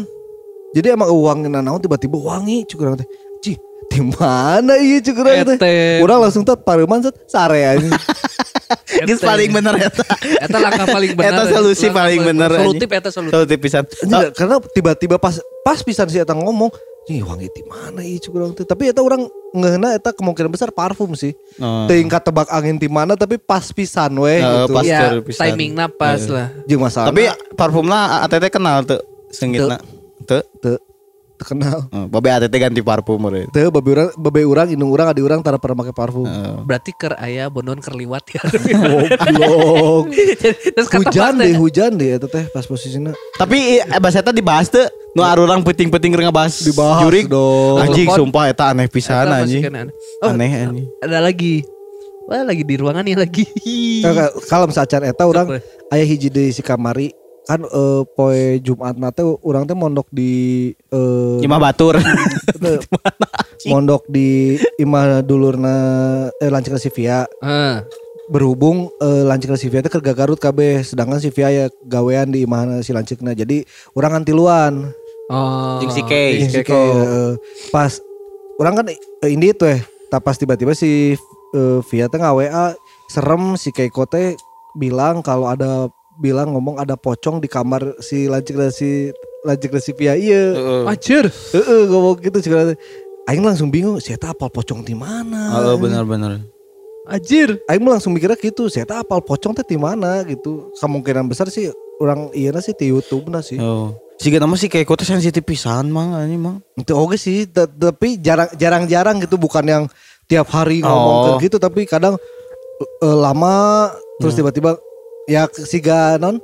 [0.71, 3.07] Jadi emang wangi naon tiba-tiba wangi cuk urang teh.
[3.43, 3.59] Cih,
[3.91, 5.57] di mana ieu cuk urang teh?
[5.59, 5.75] Ete.
[5.99, 7.91] Urang langsung teh pareuman set sare anjing.
[9.07, 10.03] Geus paling bener eta.
[10.39, 11.43] Eta langkah paling benar.
[11.47, 12.49] Eta solusi paling bener.
[12.51, 13.33] Solutif eta solutif.
[13.35, 13.83] Solutif pisan.
[14.31, 16.71] Karena tiba-tiba pas pas pisan si eta ngomong,
[17.07, 20.69] "Ih, wangi di mana ieu cuk urang teh?" Tapi eta orang ngeuna eta kemungkinan besar
[20.75, 21.31] parfum sih.
[21.57, 21.87] Oh.
[21.87, 24.73] Teuing tebak angin di mana tapi pas pisan we Heeh, gitu.
[24.75, 24.83] pas.
[24.83, 25.43] Ya, pisan.
[25.51, 26.51] timing napas lah.
[26.67, 29.79] Jeung masalah Tapi parfumna ATT kenal tuh senggitna.
[30.27, 30.43] Tuh.
[30.59, 30.75] teu
[31.37, 31.85] terkenal.
[31.93, 33.47] Oh, Babe ATT ganti parfum meureun.
[33.49, 36.25] Teu babe urang babe urang indung urang adi urang tara pernah make parfum.
[36.65, 38.41] Berarti ker aya bondon ker liwat ya.
[39.37, 40.09] Goblok.
[40.97, 44.89] Hujan deh hujan deh eta teh pas posisinya Tapi eh, bahasa eta dibahas tuh.
[45.13, 47.25] Nu arurang penting-penting keur ngebahas Dibahas jurik.
[47.25, 47.81] dong.
[47.81, 49.65] Anjing sumpah eta aneh pisan anjing.
[50.21, 50.87] Oh, Aneh anjing.
[51.01, 51.61] ada lagi.
[52.27, 53.45] Wah lagi di ruangan nih lagi.
[54.45, 55.63] kalau sacan eta we.
[55.87, 57.15] aya hiji deui si kamari
[57.47, 61.95] kan eh, poe Jumat nate urang teh mondok di eh, Imah batur.
[63.71, 65.75] mondok di imah dulurna
[66.39, 67.83] eh, lanceuk si Via Heeh.
[68.29, 72.43] berhubung eh, lanceuk si Via teh keur Garut kabeh sedangkan si Via ya gawean di
[72.45, 73.63] imah si lanceukna jadi
[73.95, 74.91] urang ngantiluan
[75.27, 75.83] Oh.
[75.83, 76.01] Jeung si.
[76.07, 76.63] Jeung si
[77.67, 77.99] pas
[78.63, 78.95] orang kan eh,
[79.27, 81.19] ini tuh eh tak pas tiba-tiba si
[81.51, 82.71] eh, Via teh WA
[83.11, 84.39] serem si Keiko teh
[84.79, 89.13] bilang kalau ada bilang ngomong ada pocong di kamar si lancik dan si
[89.45, 90.53] lancik dan si Via iya
[90.85, 91.29] Anjir.
[91.29, 92.51] Heeh, ngomong gitu sih
[93.27, 95.51] Aing langsung bingung, saya apal pocong di mana?
[95.59, 96.39] Oh benar-benar.
[97.03, 97.59] Anjir.
[97.67, 100.71] Aing mah langsung mikirnya gitu, saya apal pocong teh di mana gitu.
[100.79, 101.67] Kemungkinan besar sih
[101.99, 103.59] orang iya sih di YouTube nah sih.
[103.59, 103.91] Oh.
[104.15, 106.63] Siga nama sih kayak kota sensitif pisan mang ini mang.
[106.79, 109.83] Itu oke sih, ta- tapi jarang jarang-jarang gitu bukan yang
[110.31, 111.23] tiap hari ngomong Oh.
[111.35, 112.15] kayak gitu tapi kadang
[112.79, 113.91] eh, lama
[114.23, 114.79] terus tiba-tiba
[115.27, 116.39] ya siga non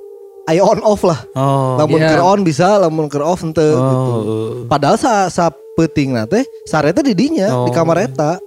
[0.52, 1.24] ayo on off lah.
[1.34, 1.80] Oh.
[1.80, 2.12] lamun iya.
[2.14, 3.80] keur on bisa, lamun keur off ente gitu.
[3.80, 4.68] Oh.
[4.68, 7.66] Padahal sa sa peuting teh sareta di dinya Oh.
[7.68, 8.38] di kamar eta.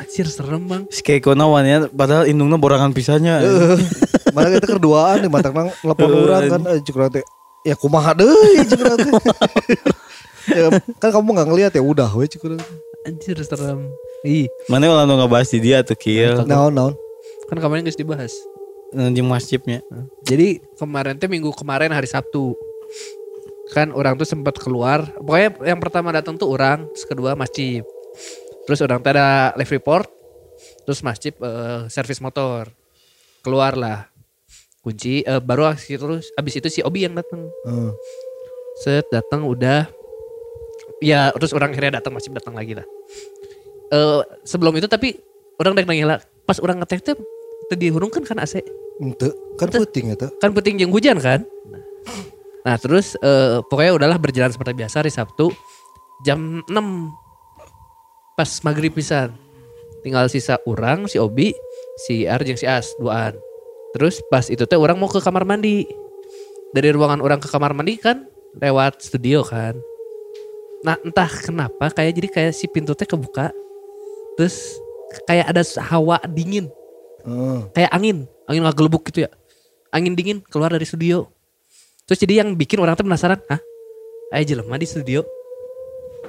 [0.00, 0.88] Anjir serem bang.
[0.88, 3.44] Si kayak kona ya, padahal indungnya borangan pisannya.
[4.32, 7.24] Mana kita kerduaan di mata nang telepon orang kan eh, cuk teh
[7.68, 9.12] ya kumaha deui cuk urang teh.
[10.56, 12.64] ya, kan kamu nggak ngelihat ya udah we cuk teh.
[13.04, 13.92] Anjir serem.
[14.24, 16.40] Ih, Mana kalau nu ngebahas di dia tuh kieu.
[16.48, 16.94] Naon naon.
[17.52, 18.32] kan kemarin guys dibahas.
[18.92, 19.80] Nanti masjidnya.
[20.22, 22.52] Jadi kemarin tuh minggu kemarin hari Sabtu.
[23.72, 25.08] Kan orang tuh sempat keluar.
[25.16, 27.80] Pokoknya yang pertama datang tuh orang, terus kedua masjid.
[28.68, 30.06] Terus orang tuh ada live report,
[30.84, 32.68] terus masjid eh, servis motor.
[33.40, 34.12] Keluar lah.
[34.84, 37.48] Kunci eh, baru terus abis itu si Obi yang datang.
[37.48, 37.92] Heeh.
[38.84, 39.88] Set datang udah
[41.02, 42.86] ya terus orang akhirnya datang masih datang lagi lah.
[43.88, 45.16] Eh sebelum itu tapi
[45.56, 47.16] orang dek nanya lah pas orang ngetek tuh
[47.70, 48.62] tadi hurung kan kan AC
[49.02, 50.28] Ente kan puting eta.
[50.38, 51.42] kan penting yang hujan kan.
[52.62, 55.50] Nah terus eh, pokoknya udahlah berjalan seperti biasa hari Sabtu
[56.22, 59.34] jam 6 pas maghrib pisan.
[60.02, 61.54] Tinggal sisa orang, si Obi,
[62.06, 63.38] si Ar jeung si As duaan.
[63.94, 65.86] Terus pas itu teh orang mau ke kamar mandi.
[66.74, 68.26] Dari ruangan orang ke kamar mandi kan
[68.58, 69.78] lewat studio kan.
[70.82, 73.54] Nah entah kenapa kayak jadi kayak si pintu teh kebuka.
[74.34, 74.78] Terus
[75.28, 76.66] kayak ada hawa dingin
[77.22, 77.58] Heeh.
[77.72, 79.30] kayak angin, angin ngegelebuk gitu ya.
[79.92, 81.28] Angin dingin keluar dari studio.
[82.08, 83.60] Terus jadi yang bikin orang tuh penasaran, hah?
[84.32, 85.22] Ayo jelema di studio.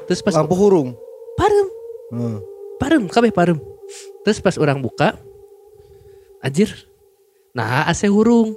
[0.06, 0.94] Terus pas Lampu hurung.
[1.34, 1.68] parem,
[2.14, 2.38] Heeh.
[2.78, 3.58] parem, kabeh parem.
[4.22, 5.16] Terus pas orang buka,
[6.40, 6.70] anjir,
[7.56, 8.54] nah AC hurung.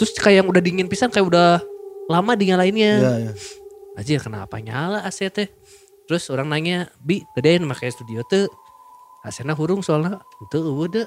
[0.00, 1.60] Terus kayak yang udah dingin pisan, kayak udah
[2.08, 2.92] lama dinyalainnya.
[2.98, 3.32] Iya iya.
[4.00, 5.48] Anjir kenapa nyala AC teh?
[6.08, 8.48] Terus orang nanya, Bi, gedein pakai studio tuh.
[9.20, 10.18] AC-na hurung soalnya.
[10.48, 11.04] Itu udah.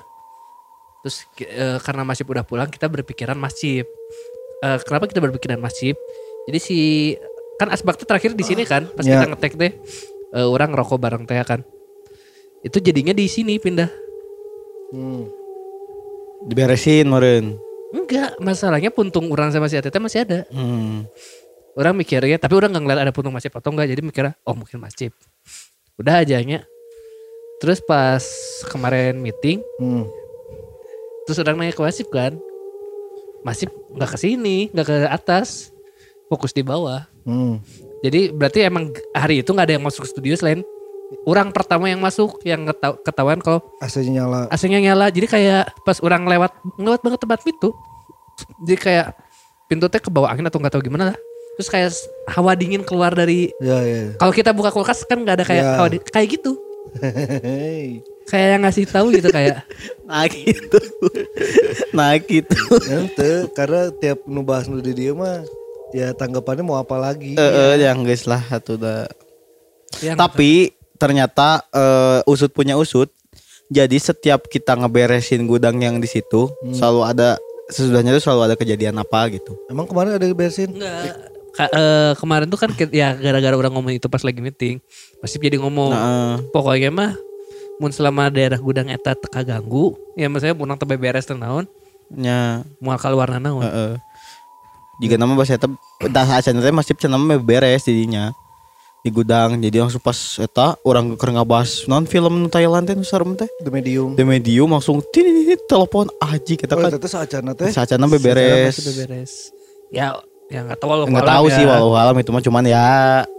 [1.04, 3.84] Terus eh, karena masih udah pulang kita berpikiran masjid.
[4.64, 5.94] Eh, kenapa kita berpikiran masjid?
[6.48, 6.78] Jadi si
[7.60, 9.20] kan asbak tuh terakhir di sini kan pas Ya.
[9.22, 9.72] kita ngetek teh
[10.34, 11.62] eh, orang rokok bareng teh kan.
[12.64, 13.92] Itu jadinya di sini pindah.
[14.96, 15.28] Hmm.
[16.48, 17.60] Diberesin meren.
[17.94, 20.40] Enggak, masalahnya puntung orang sama si ATT masih ada.
[20.50, 21.06] Hmm.
[21.74, 24.78] Orang mikirnya, tapi orang nggak ngeliat ada puntung masjid atau enggak, jadi mikirnya, oh mungkin
[24.82, 25.10] masjid.
[25.98, 26.66] Udah aja nya.
[27.62, 28.22] Terus pas
[28.70, 30.06] kemarin meeting, Hmm.
[31.24, 32.36] Terus orang nanya ke Masif kan,
[33.42, 35.72] Masif nggak ke sini, nggak ke atas,
[36.28, 37.04] fokus di bawah.
[37.24, 37.60] Hmm.
[38.00, 40.60] Jadi berarti emang hari itu nggak ada yang masuk studio selain
[41.24, 42.66] orang pertama yang masuk yang
[43.00, 44.48] ketahuan kalau AC-nya nyala.
[44.50, 45.08] AC-nya nyala.
[45.08, 47.70] Jadi kayak pas orang lewat lewat banget tempat itu,
[48.62, 49.08] jadi kayak
[49.66, 51.18] pintu teh ke bawah angin atau nggak tahu gimana lah.
[51.54, 51.90] Terus kayak
[52.28, 54.18] hawa dingin keluar dari Ya ya.
[54.18, 55.74] kalau kita buka kulkas kan nggak ada kayak Ya.
[55.78, 56.52] hawa di- kayak gitu.
[58.26, 59.64] Kayak yang ngasih tahu gitu kayak
[60.08, 60.80] Nah gitu.
[61.92, 62.60] nah gitu.
[62.86, 65.44] Ente karena tiap nu bahas nu di dia mah
[65.92, 67.34] ya tanggapannya mau apa lagi?
[67.34, 69.06] Eh, eh, yang guys lah satu dah.
[70.00, 73.12] yang Tapi ternyata eh, usut punya usut.
[73.68, 77.30] Jadi setiap kita ngeberesin gudang yang di situ selalu ada
[77.66, 79.56] sesudahnya tuh selalu ada kejadian apa gitu.
[79.66, 80.74] Emang kemarin ada beresin?
[80.74, 84.82] enggak Ka- eh, kemarin tuh kan ya gara-gara orang ngomong itu pas lagi meeting
[85.22, 87.14] pasti jadi ngomong Nah, pokoknya mah
[87.84, 91.68] mun selama daerah gudang eta teka ganggu ya maksudnya mun teu beberes teh naon?
[92.08, 92.64] Nya.
[92.80, 93.60] Moal keluar naon?
[93.60, 93.94] Heeh.
[95.02, 95.68] Jika nama bahasa eta
[96.00, 98.32] dah acan teh masih cenah mah beres jadinya.
[99.04, 103.04] Di gudang jadi langsung pas eta orang keur ngabahas non film nu Thailand teh nu
[103.04, 103.52] sarem teh?
[103.60, 104.16] The Medium.
[104.16, 105.28] di medium langsung tin
[105.68, 106.96] telepon aji kita Oh, kan.
[106.96, 107.68] itu saacana teh.
[107.68, 108.80] saacana beberes.
[108.80, 109.52] beberes.
[109.92, 110.16] Ya
[110.48, 111.56] ya nggak tahu walau nggak tahu ya.
[111.58, 112.86] sih walau alam itu mah cuman ya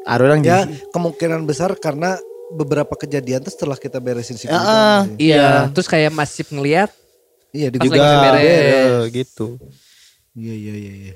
[0.04, 5.16] ada orang Ya kemungkinan besar karena beberapa kejadian tuh setelah kita beresin si Ah, gudang.
[5.16, 5.70] iya.
[5.70, 6.90] Terus kayak masih ngelihat
[7.50, 8.42] Iya di Pas juga lagi beres.
[8.42, 9.46] eh, gitu.
[10.34, 11.12] Iya iya iya iya.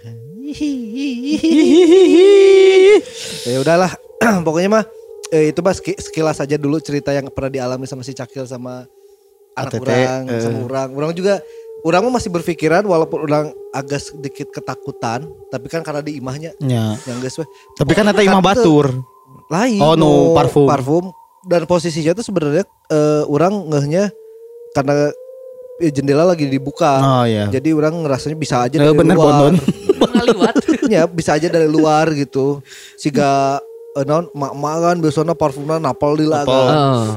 [3.45, 3.91] ya udahlah.
[4.47, 4.85] Pokoknya mah
[5.31, 8.87] eh, itu mas sekilas aja dulu cerita yang pernah dialami sama si Cakil sama
[9.55, 10.41] anak ATT, orang eh.
[10.41, 10.89] sama orang.
[10.95, 11.35] Orang juga
[11.83, 16.55] orang mah masih berpikiran walaupun orang agak sedikit ketakutan tapi kan karena di imahnya.
[16.61, 16.95] Ya.
[17.03, 18.87] Yang guys weh tapi kan ada imah batur.
[19.49, 20.69] lain Oh, nu parfum.
[20.69, 21.05] parfum
[21.49, 24.13] dan posisinya tuh sebenarnya eh, orang ngehnya
[24.71, 25.09] karena
[25.79, 27.01] eh, jendela lagi dibuka.
[27.01, 29.57] Oh ya jadi orang ngerasanya bisa aja Eh, dari bener, luar.
[30.15, 30.55] Ngaliwat
[30.87, 32.61] ya bisa aja dari luar gitu.
[32.95, 33.59] Siga
[33.95, 36.67] eh, non mak mak kan biasanya parfumnya napal di laga Napal.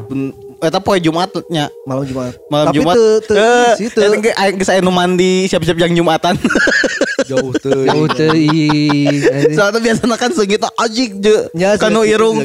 [0.10, 0.32] oh.
[0.62, 1.74] Eta poe Jumatnya.
[1.84, 2.38] Malam jumat.
[2.48, 2.94] Malam tapi Jumat.
[2.94, 4.14] teu- teu- eh teu.
[4.16, 6.38] ge aing geus aya nu mandi siap-siap yang Jumatan
[7.28, 7.84] Jauh tuh.
[7.86, 9.22] Jauh anjing.
[9.54, 11.38] Soalnya biasa kan segitu ajik je.
[11.54, 12.36] Ya, Kanu segitu, irung,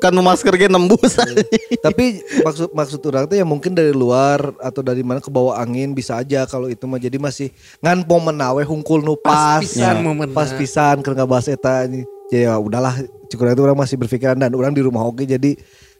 [0.00, 1.16] kanu masker ge nembus.
[1.86, 5.92] Tapi maksud maksud orang tuh ya mungkin dari luar atau dari mana ke bawah angin
[5.92, 7.48] bisa aja kalau itu mah jadi masih
[7.80, 9.62] ngan pomen nawe hungkul nu Pas pas.
[9.62, 10.26] pisan Ya.
[10.32, 12.04] Pas pisan keur ngabahas eta ini.
[12.32, 12.98] Jadi ya udahlah
[13.30, 15.54] cukup itu orang masih berpikiran dan orang di rumah oge jadi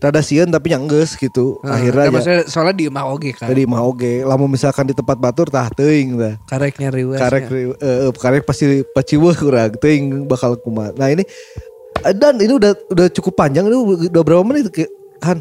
[0.05, 1.57] rada sieun tapi yang geus gitu.
[1.65, 3.49] Nah, Akhirnya kan ya maksudnya soalnya di mah oge kan.
[3.49, 6.35] jadi mah oge lamun misalkan di tempat batur tah teuing tah.
[6.45, 7.17] Kareknya riwes.
[7.17, 7.45] karek
[7.81, 10.93] eh, karek pasti paciweuh kurang teuing bakal kumaha.
[11.01, 11.25] Nah ini
[12.05, 13.77] eh, dan ini udah udah cukup panjang ini
[14.13, 14.85] udah berapa menit Ki?
[15.25, 15.41] Han?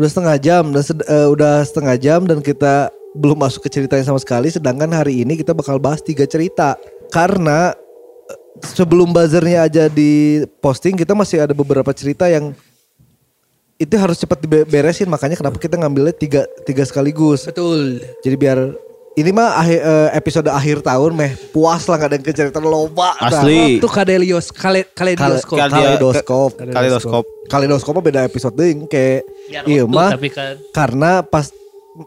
[0.00, 4.06] Udah setengah jam dan sed- eh, udah setengah jam dan kita belum masuk ke ceritanya
[4.06, 6.78] sama sekali sedangkan hari ini kita bakal bahas tiga cerita
[7.10, 7.74] karena
[8.62, 12.54] sebelum buzzernya aja di posting kita masih ada beberapa cerita yang
[13.80, 18.04] itu harus cepat diberesin makanya kenapa kita ngambilnya tiga tiga sekaligus Betul.
[18.20, 18.58] jadi biar
[19.18, 23.18] ini mah akhir, eh, episode akhir tahun meh puas lah gak ada cerita loba.
[23.18, 23.82] Asli.
[23.82, 25.58] Itu kadelios, kale, kaleidoskop.
[25.58, 26.50] Kal- Kaleidoskop.
[26.56, 27.24] Kaleidoskop.
[27.50, 31.50] Kaleidoskop mah beda episode deh kayak Ya, iya mah tapi kan karena pas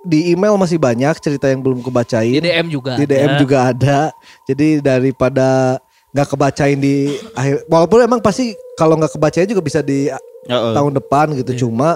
[0.07, 2.31] di email masih banyak cerita yang belum kebacain.
[2.31, 2.95] di DM juga.
[2.95, 3.39] Di DM ada.
[3.43, 3.99] juga ada.
[4.47, 5.77] Jadi daripada
[6.15, 10.07] nggak kebacain di akhir walaupun emang pasti kalau nggak kebacain juga bisa di
[10.45, 10.73] Heeh.
[10.73, 11.95] tahun depan gitu cuma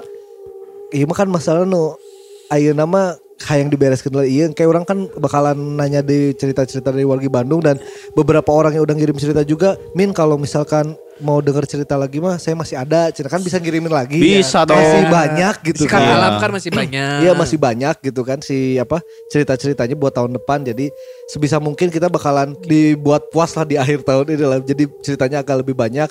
[0.89, 1.95] iya mah kan masalah nu
[2.47, 7.27] ayo nama hayang dibereskan dulu iya kayak orang kan bakalan nanya di cerita-cerita dari wargi
[7.27, 7.77] Bandung dan
[8.13, 12.37] beberapa orang yang udah ngirim cerita juga min kalau misalkan mau denger cerita lagi mah
[12.37, 15.11] saya masih ada cerita kan bisa ngirimin lagi Bisa masih dong.
[15.11, 16.13] banyak gitu Si Kang Iya.
[16.13, 17.17] Alam kan masih banyak.
[17.21, 20.89] Iya masih banyak gitu kan si apa cerita-ceritanya buat tahun depan jadi
[21.27, 25.61] sebisa mungkin kita bakalan dibuat puas lah di akhir tahun ini lah jadi ceritanya agak
[25.61, 26.09] lebih banyak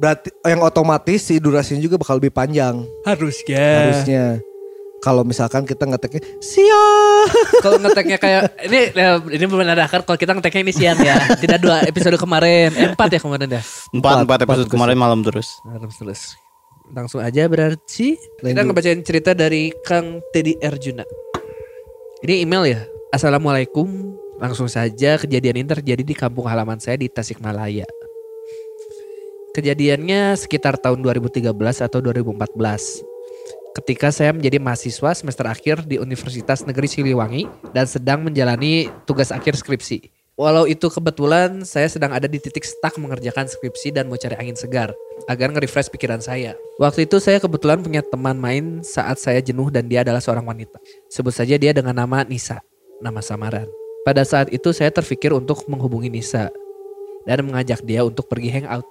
[0.00, 3.84] berarti yang otomatis si durasinya juga bakal lebih panjang harusnya.
[3.84, 4.24] harusnya
[5.00, 7.28] kalau misalkan kita ngeteknya siap
[7.64, 11.16] Kalau ngeteknya kayak ini ya, ini menandakan kalau kita ngeteknya ini siang ya.
[11.36, 13.64] Tidak dua episode kemarin, eh, empat ya kemarin dah.
[13.92, 14.72] Empat, empat Empat episode episode.
[14.72, 15.60] kemarin malam terus.
[15.68, 16.20] Harus terus.
[16.90, 18.64] Langsung aja berarti kita Lanjut.
[18.72, 21.04] ngebacain cerita dari Kang Teddy Arjuna.
[22.24, 22.80] Ini email ya.
[23.12, 24.16] Assalamualaikum.
[24.40, 27.84] Langsung saja kejadian ini terjadi di kampung halaman saya di Tasikmalaya.
[29.50, 31.50] Kejadiannya sekitar tahun 2013
[31.82, 33.02] atau 2014.
[33.74, 39.58] Ketika saya menjadi mahasiswa semester akhir di Universitas Negeri Siliwangi dan sedang menjalani tugas akhir
[39.58, 40.06] skripsi.
[40.38, 44.54] Walau itu kebetulan saya sedang ada di titik stuck mengerjakan skripsi dan mau cari angin
[44.54, 44.94] segar
[45.26, 46.54] agar nge-refresh pikiran saya.
[46.78, 50.78] Waktu itu saya kebetulan punya teman main saat saya jenuh dan dia adalah seorang wanita.
[51.10, 52.62] Sebut saja dia dengan nama Nisa,
[53.02, 53.66] nama samaran.
[54.06, 56.54] Pada saat itu saya terpikir untuk menghubungi Nisa
[57.26, 58.86] dan mengajak dia untuk pergi hangout.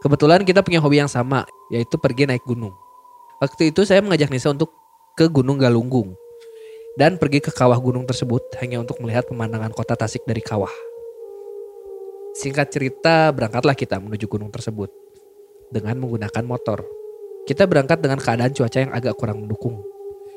[0.00, 2.72] Kebetulan kita punya hobi yang sama, yaitu pergi naik gunung.
[3.40, 4.72] Waktu itu saya mengajak Nisa untuk
[5.12, 6.16] ke Gunung Galunggung
[6.96, 10.72] dan pergi ke kawah gunung tersebut hanya untuk melihat pemandangan kota Tasik dari kawah.
[12.32, 14.88] Singkat cerita, berangkatlah kita menuju gunung tersebut
[15.68, 16.80] dengan menggunakan motor.
[17.44, 19.84] Kita berangkat dengan keadaan cuaca yang agak kurang mendukung,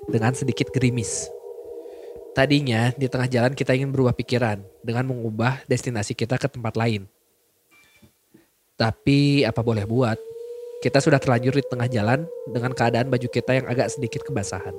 [0.08, 1.32] dengan sedikit gerimis.
[2.34, 7.06] Tadinya di tengah jalan kita ingin berubah pikiran dengan mengubah destinasi kita ke tempat lain.
[8.74, 10.18] Tapi apa boleh buat,
[10.82, 14.74] kita sudah terlanjur di tengah jalan dengan keadaan baju kita yang agak sedikit kebasahan.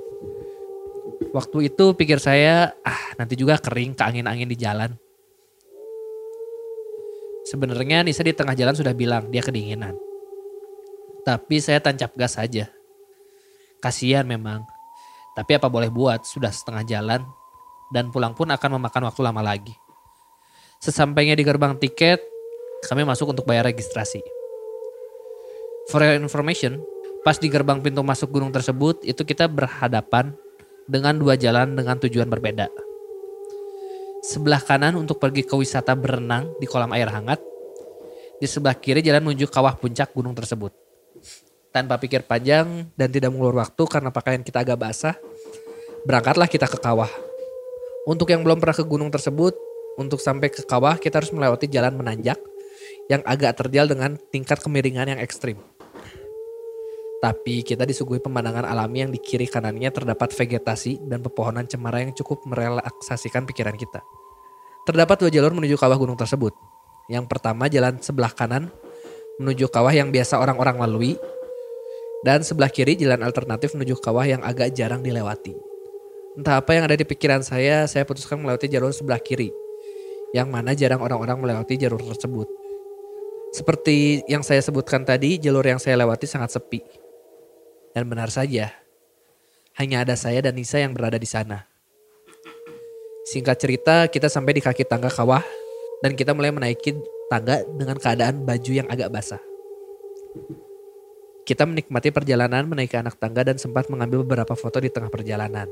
[1.31, 4.91] Waktu itu pikir saya, ah nanti juga kering ke angin-angin di jalan.
[7.47, 9.95] Sebenarnya Nisa di tengah jalan sudah bilang dia kedinginan.
[11.23, 12.69] Tapi saya tancap gas saja.
[13.79, 14.65] Kasihan memang.
[15.35, 17.21] Tapi apa boleh buat, sudah setengah jalan
[17.93, 19.73] dan pulang pun akan memakan waktu lama lagi.
[20.81, 22.34] Sesampainya di gerbang tiket,
[22.85, 24.21] kami masuk untuk bayar registrasi.
[25.89, 26.81] For your information,
[27.21, 30.33] pas di gerbang pintu masuk gunung tersebut, itu kita berhadapan
[30.89, 32.69] dengan dua jalan dengan tujuan berbeda.
[34.25, 37.37] Sebelah kanan untuk pergi ke wisata berenang di kolam air hangat.
[38.41, 40.73] Di sebelah kiri jalan menuju kawah puncak gunung tersebut.
[41.69, 45.13] Tanpa pikir panjang dan tidak mengulur waktu karena pakaian kita agak basah,
[46.09, 47.09] berangkatlah kita ke kawah.
[48.09, 49.53] Untuk yang belum pernah ke gunung tersebut,
[50.01, 52.41] untuk sampai ke kawah kita harus melewati jalan menanjak
[53.09, 55.61] yang agak terjal dengan tingkat kemiringan yang ekstrim.
[57.21, 62.13] Tapi kita disuguhi pemandangan alami yang di kiri kanannya terdapat vegetasi dan pepohonan cemara yang
[62.13, 64.05] cukup merelaksasikan pikiran kita.
[64.85, 66.53] Terdapat dua jalur menuju kawah gunung tersebut.
[67.09, 68.69] Yang pertama jalan sebelah kanan
[69.41, 71.13] menuju kawah yang biasa orang-orang lalui.
[72.21, 75.53] Dan sebelah kiri jalan alternatif menuju kawah yang agak jarang dilewati.
[76.37, 79.53] Entah apa yang ada di pikiran saya, saya putuskan melewati jalur sebelah kiri.
[80.33, 82.64] Yang mana jarang orang-orang melewati jalur tersebut.
[83.55, 86.83] Seperti yang saya sebutkan tadi, jalur yang saya lewati sangat sepi.
[87.95, 88.67] Dan benar saja,
[89.79, 91.63] hanya ada saya dan Nisa yang berada di sana.
[93.31, 95.41] Singkat cerita, kita sampai di kaki tangga kawah
[96.03, 96.93] Dan kita mulai menaiki
[97.31, 99.39] tangga dengan keadaan baju yang agak basah.
[101.47, 105.71] Kita menikmati perjalanan menaiki anak tangga dan sempat mengambil beberapa foto di tengah perjalanan.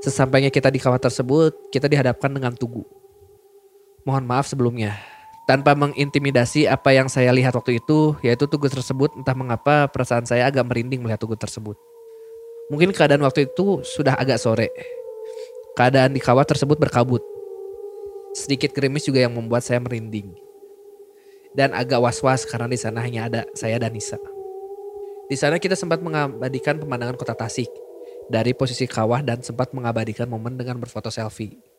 [0.00, 2.86] Sesampainya kita di kawah tersebut, kita dihadapkan dengan tugu.
[4.06, 4.96] Mohon maaf sebelumnya.
[5.50, 10.46] Tanpa mengintimidasi apa yang saya lihat waktu itu, yaitu tugu tersebut entah mengapa perasaan saya
[10.46, 11.74] agak merinding melihat tugu tersebut.
[12.70, 14.70] Mungkin keadaan waktu itu sudah agak sore.
[15.74, 17.18] Keadaan di kawah tersebut berkabut.
[18.30, 20.30] Sedikit gerimis juga yang membuat saya merinding.
[21.50, 24.22] Dan agak was-was karena di sana hanya ada saya dan Nisa.
[25.26, 27.66] Di sana kita sempat mengabadikan pemandangan kota Tasik
[28.30, 31.69] dari posisi kawah dan sempat mengabadikan momen dengan berfoto selfie.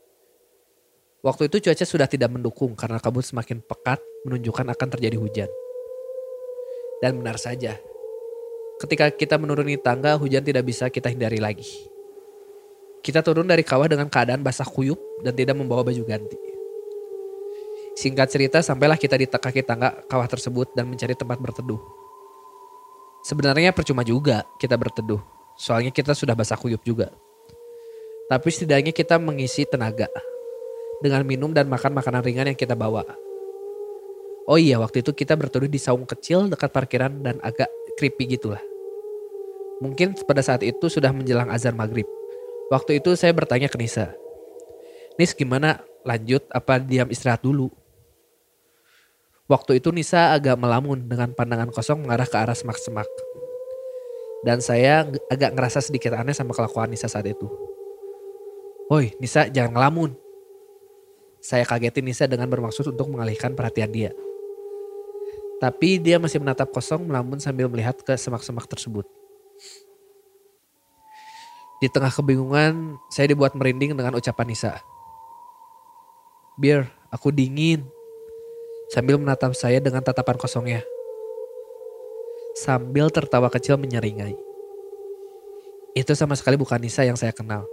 [1.22, 5.50] Waktu itu cuaca sudah tidak mendukung karena kabut semakin pekat menunjukkan akan terjadi hujan.
[6.98, 7.78] Dan benar saja,
[8.82, 11.66] ketika kita menuruni tangga hujan tidak bisa kita hindari lagi.
[13.06, 16.38] Kita turun dari kawah dengan keadaan basah kuyup dan tidak membawa baju ganti.
[17.98, 21.82] Singkat cerita sampailah kita di kaki tangga kawah tersebut dan mencari tempat berteduh.
[23.22, 25.22] Sebenarnya percuma juga kita berteduh.
[25.54, 27.14] Soalnya kita sudah basah kuyup juga.
[28.26, 30.10] Tapi setidaknya kita mengisi tenaga
[31.02, 33.04] dengan minum dan makan makanan ringan yang kita bawa.
[34.50, 38.62] Oh iya, waktu itu kita berteduh di saung kecil dekat parkiran dan agak creepy gitulah.
[39.82, 42.06] Mungkin pada saat itu sudah menjelang azan maghrib.
[42.70, 44.14] Waktu itu saya bertanya ke Nisa.
[45.18, 47.74] Nis gimana lanjut apa diam istirahat dulu?
[49.50, 53.10] Waktu itu Nisa agak melamun dengan pandangan kosong mengarah ke arah semak-semak.
[54.42, 57.50] Dan saya agak ngerasa sedikit aneh sama kelakuan Nisa saat itu.
[58.88, 60.21] Woi Nisa jangan ngelamun.
[61.42, 64.14] Saya kagetin Nisa dengan bermaksud untuk mengalihkan perhatian dia.
[65.58, 69.06] Tapi dia masih menatap kosong melamun sambil melihat ke semak-semak tersebut.
[71.82, 74.78] Di tengah kebingungan, saya dibuat merinding dengan ucapan Nisa.
[76.62, 77.82] Biar aku dingin.
[78.94, 80.82] Sambil menatap saya dengan tatapan kosongnya.
[82.54, 84.38] Sambil tertawa kecil menyeringai.
[85.98, 87.66] Itu sama sekali bukan Nisa yang saya kenal.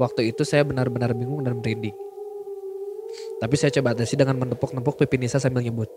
[0.00, 1.92] Waktu itu saya benar-benar bingung dan merinding.
[3.36, 5.92] Tapi saya coba atasi dengan menepuk-nepuk pipi Nisa sambil nyebut.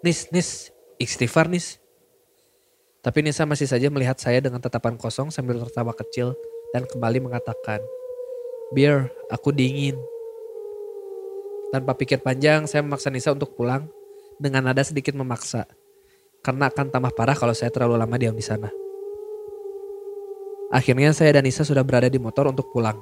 [0.00, 1.76] Nis, Nis, istighfar Nis.
[3.04, 6.32] Tapi Nisa masih saja melihat saya dengan tatapan kosong sambil tertawa kecil
[6.72, 7.84] dan kembali mengatakan,
[8.72, 10.00] Biar, aku dingin.
[11.68, 13.92] Tanpa pikir panjang, saya memaksa Nisa untuk pulang
[14.40, 15.68] dengan nada sedikit memaksa.
[16.40, 18.81] Karena akan tambah parah kalau saya terlalu lama diam di sana.
[20.72, 22.96] Akhirnya saya dan Nisa sudah berada di motor untuk pulang.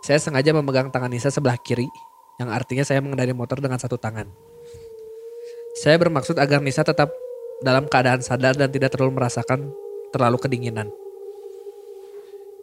[0.00, 1.84] Saya sengaja memegang tangan Nisa sebelah kiri,
[2.40, 4.24] yang artinya saya mengendari motor dengan satu tangan.
[5.76, 7.12] Saya bermaksud agar Nisa tetap
[7.60, 9.68] dalam keadaan sadar dan tidak terlalu merasakan
[10.08, 10.88] terlalu kedinginan.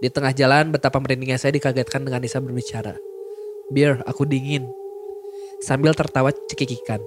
[0.02, 2.98] Di tengah jalan betapa merindingnya saya dikagetkan dengan Nisa berbicara.
[3.70, 4.66] Biar aku dingin.
[5.62, 7.00] Sambil tertawa cekikikan.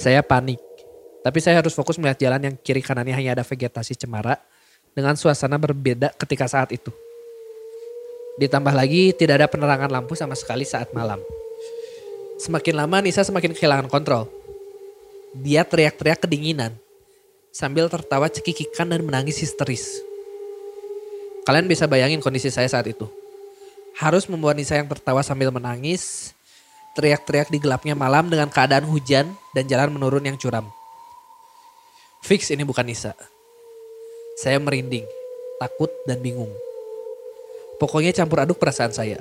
[0.00, 0.58] Saya panik.
[1.20, 4.40] Tapi saya harus fokus melihat jalan yang kiri kanannya hanya ada vegetasi cemara
[4.94, 6.90] dengan suasana berbeda ketika saat itu.
[8.40, 11.20] Ditambah lagi tidak ada penerangan lampu sama sekali saat malam.
[12.40, 14.24] Semakin lama Nisa semakin kehilangan kontrol.
[15.36, 16.72] Dia teriak-teriak kedinginan
[17.52, 20.00] sambil tertawa cekikikan dan menangis histeris.
[21.44, 23.06] Kalian bisa bayangin kondisi saya saat itu.
[23.98, 26.32] Harus membuat Nisa yang tertawa sambil menangis,
[26.94, 30.64] teriak-teriak di gelapnya malam dengan keadaan hujan dan jalan menurun yang curam.
[32.22, 33.12] Fix ini bukan Nisa.
[34.40, 35.04] Saya merinding,
[35.60, 36.48] takut dan bingung.
[37.76, 39.20] Pokoknya campur aduk perasaan saya.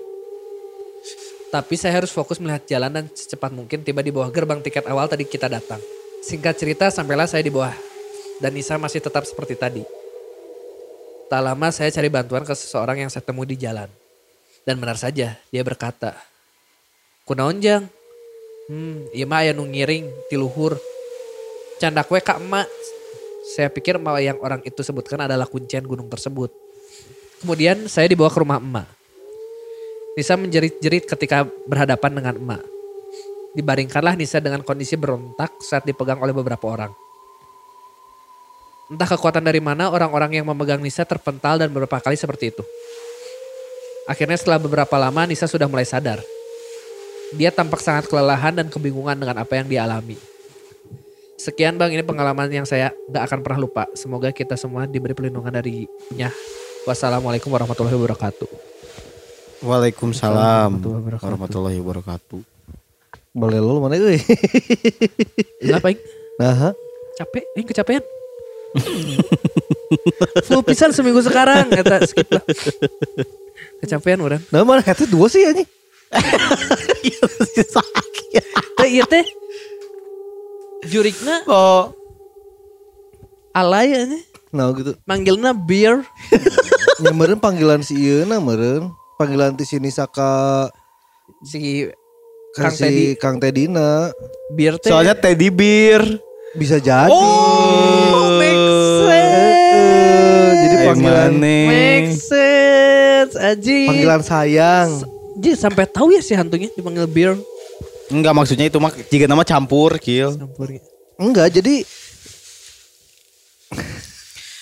[1.52, 5.12] Tapi saya harus fokus melihat jalan dan secepat mungkin tiba di bawah gerbang tiket awal
[5.12, 5.84] tadi kita datang.
[6.24, 7.76] Singkat cerita sampailah saya di bawah
[8.40, 9.84] dan Nisa masih tetap seperti tadi.
[11.28, 13.92] Tak lama saya cari bantuan ke seseorang yang saya temui di jalan.
[14.64, 16.16] Dan benar saja dia berkata,
[17.28, 17.92] Kunaon jang?
[18.72, 20.80] Hmm, iya mah aya nu ngiring ti luhur.
[21.82, 22.72] Candak we kak emak.
[23.60, 26.48] Saya pikir emak yang orang itu sebutkan adalah kuncian gunung tersebut.
[27.44, 28.88] Kemudian saya dibawa ke rumah emak.
[30.16, 32.64] Nisa menjerit-jerit ketika berhadapan dengan emak.
[33.60, 36.96] Dibaringkanlah Nisa dengan kondisi berontak saat dipegang oleh beberapa orang.
[38.88, 42.64] Entah kekuatan dari mana orang-orang yang memegang Nisa terpental dan beberapa kali seperti itu.
[44.08, 46.24] Akhirnya setelah beberapa lama Nisa sudah mulai sadar.
[47.36, 50.39] Dia tampak sangat kelelahan dan kebingungan dengan apa yang dia alami.
[51.40, 53.88] Sekian bang, ini pengalaman yang saya gak akan pernah lupa.
[53.96, 56.28] Semoga kita semua diberi perlindungan darinya.
[56.84, 58.50] Wassalamualaikum warahmatullahi wabarakatuh.
[59.64, 60.84] Waalaikumsalam
[61.24, 62.44] Warahmatullahi wabarakatuh.
[63.32, 64.20] Boleh lu mana euy?
[65.64, 66.00] Kenapa Ing?
[66.36, 66.76] Nah,
[67.16, 67.44] Capek?
[67.56, 68.04] Ing kecapean?
[70.44, 71.72] Flu pisan seminggu sekarang.
[71.72, 72.44] Kata skip lah.
[73.80, 74.44] Kecapean orang.
[74.52, 75.68] Nah mana kata dua sih anjing.
[78.76, 79.24] Teh iya teh.
[80.82, 81.92] Jurikna Oh,
[83.52, 84.24] alay ane.
[84.50, 84.96] Nah gitu.
[85.04, 86.04] Manggilna beer.
[87.00, 88.92] Ya meren panggilan si ieu na meren.
[89.16, 90.68] Panggilan ti sini saka
[91.42, 91.88] Si
[92.52, 92.92] Kang Kang Teddy.
[92.92, 94.12] si Kang Tedina
[94.52, 94.92] beer teh.
[94.92, 96.04] soalnya teddy beer.
[96.52, 97.08] bisa jadi.
[97.08, 98.68] Oh, make
[99.08, 101.32] Eh, jadi panggilan.
[101.40, 103.86] Make sense, Aji.
[103.86, 104.90] panggilan sayang.
[105.38, 107.40] Ji sampai tahu ya si hantunya dipanggil beer.
[108.10, 110.34] Enggak maksudnya itu mah jika nama campur kill.
[110.34, 110.82] Campurnya.
[111.16, 111.86] Enggak, jadi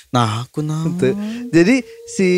[0.08, 0.88] Nah, aku nah.
[0.95, 1.14] Tuh.
[1.52, 2.30] Jadi si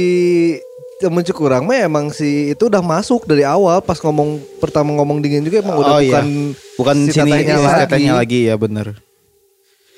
[0.99, 5.41] temen kurang mah emang si itu udah masuk dari awal pas ngomong pertama ngomong dingin
[5.41, 6.19] juga emang udah Oh, iya.
[6.19, 6.27] bukan
[6.75, 7.79] Bukan si sini tetehnya si lagi.
[7.79, 8.87] tetehnya lagi ya bener.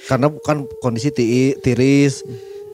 [0.02, 2.26] karena bukan kondisi ti- tiris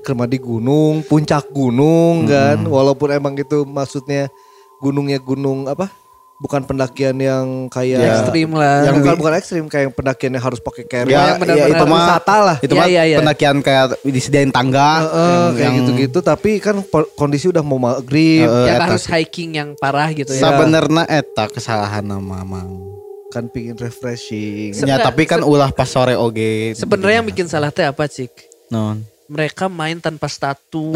[0.01, 4.31] kerma di gunung puncak gunung kan walaupun emang itu maksudnya
[4.79, 5.91] gunungnya gunung apa
[6.37, 8.13] bukan pendakian yang kayak Ya.
[8.15, 8.85] Ekstrim lah.
[8.85, 11.85] yang bukan bukan ekstrim kayak pendakian yang harus pakai carry Ya, yang benar-benar ya, itu
[11.87, 13.17] mah wisata lah Itu Iya, mah iya, iya.
[13.17, 16.77] pendakian kayak disediain tangga Heeh, kayak gitu-gitu tapi kan
[17.13, 20.41] kondisi udah mau maghrib yang eta harus hiking yang parah gitu ya.
[20.43, 22.85] Sebenarnya eta kesalahan nama mang.
[23.27, 26.71] kan pingin refreshing Se- Ya tapi kan ulah pas sore oge.
[26.73, 28.31] Sebenarnya yang bikin salah teh apa, Cik?
[28.69, 29.03] non.
[29.27, 30.95] Mereka main tanpa status.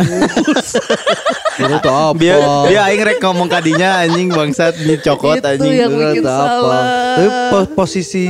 [1.54, 5.74] itu tuh apa Dia dia aing rek ngomong kadinya anjing bangsat di cokot Itu anjing.
[5.78, 6.32] yang bikin apa.
[6.32, 6.84] salah.
[7.12, 8.26] Tapi po- posisi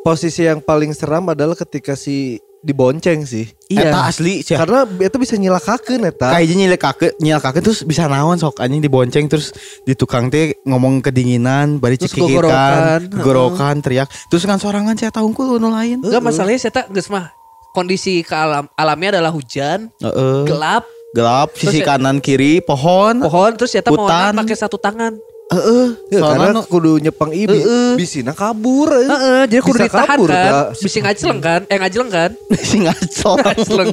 [0.00, 3.48] posisi yang paling seram adalah ketika si dibonceng sih.
[3.70, 3.88] Iya.
[3.88, 4.52] Eta asli sih.
[4.52, 6.28] Karena itu bisa nyilakakeun eta.
[6.30, 10.60] Kayaknya nyilek kake, nyilek kake terus bisa naon sok anjing dibonceng terus di tukang teh
[10.66, 13.08] ngomong kedinginan, bari gogorokan.
[13.16, 14.12] gorokan, teriak.
[14.28, 16.04] Terus kan sorangan saya tahu unggul nu lain.
[16.04, 17.32] Enggak masalahnya saya tak geus mah
[17.70, 20.44] kondisi ke alam alamnya adalah hujan, Heeh.
[20.44, 23.18] gelap, Gelap, sisi Terus ya- kanan kiri pohon.
[23.18, 25.18] pohon terus ya mau pakai satu tangan.
[25.50, 25.86] Heeh.
[26.06, 27.98] Ya, karena Soalnya nu- kudu nyepang ibi, Heeh.
[27.98, 28.86] bisina kabur.
[28.94, 29.10] eh.
[29.10, 30.46] Heeh, jadi kudu Bisa ditahan kabur, kan.
[30.46, 30.66] Kak.
[30.78, 31.60] Bisa ngajeleng kan?
[31.66, 32.30] Eh ngajeleng kan?
[32.62, 33.36] si ngacol.
[33.42, 33.88] Ngajeleng.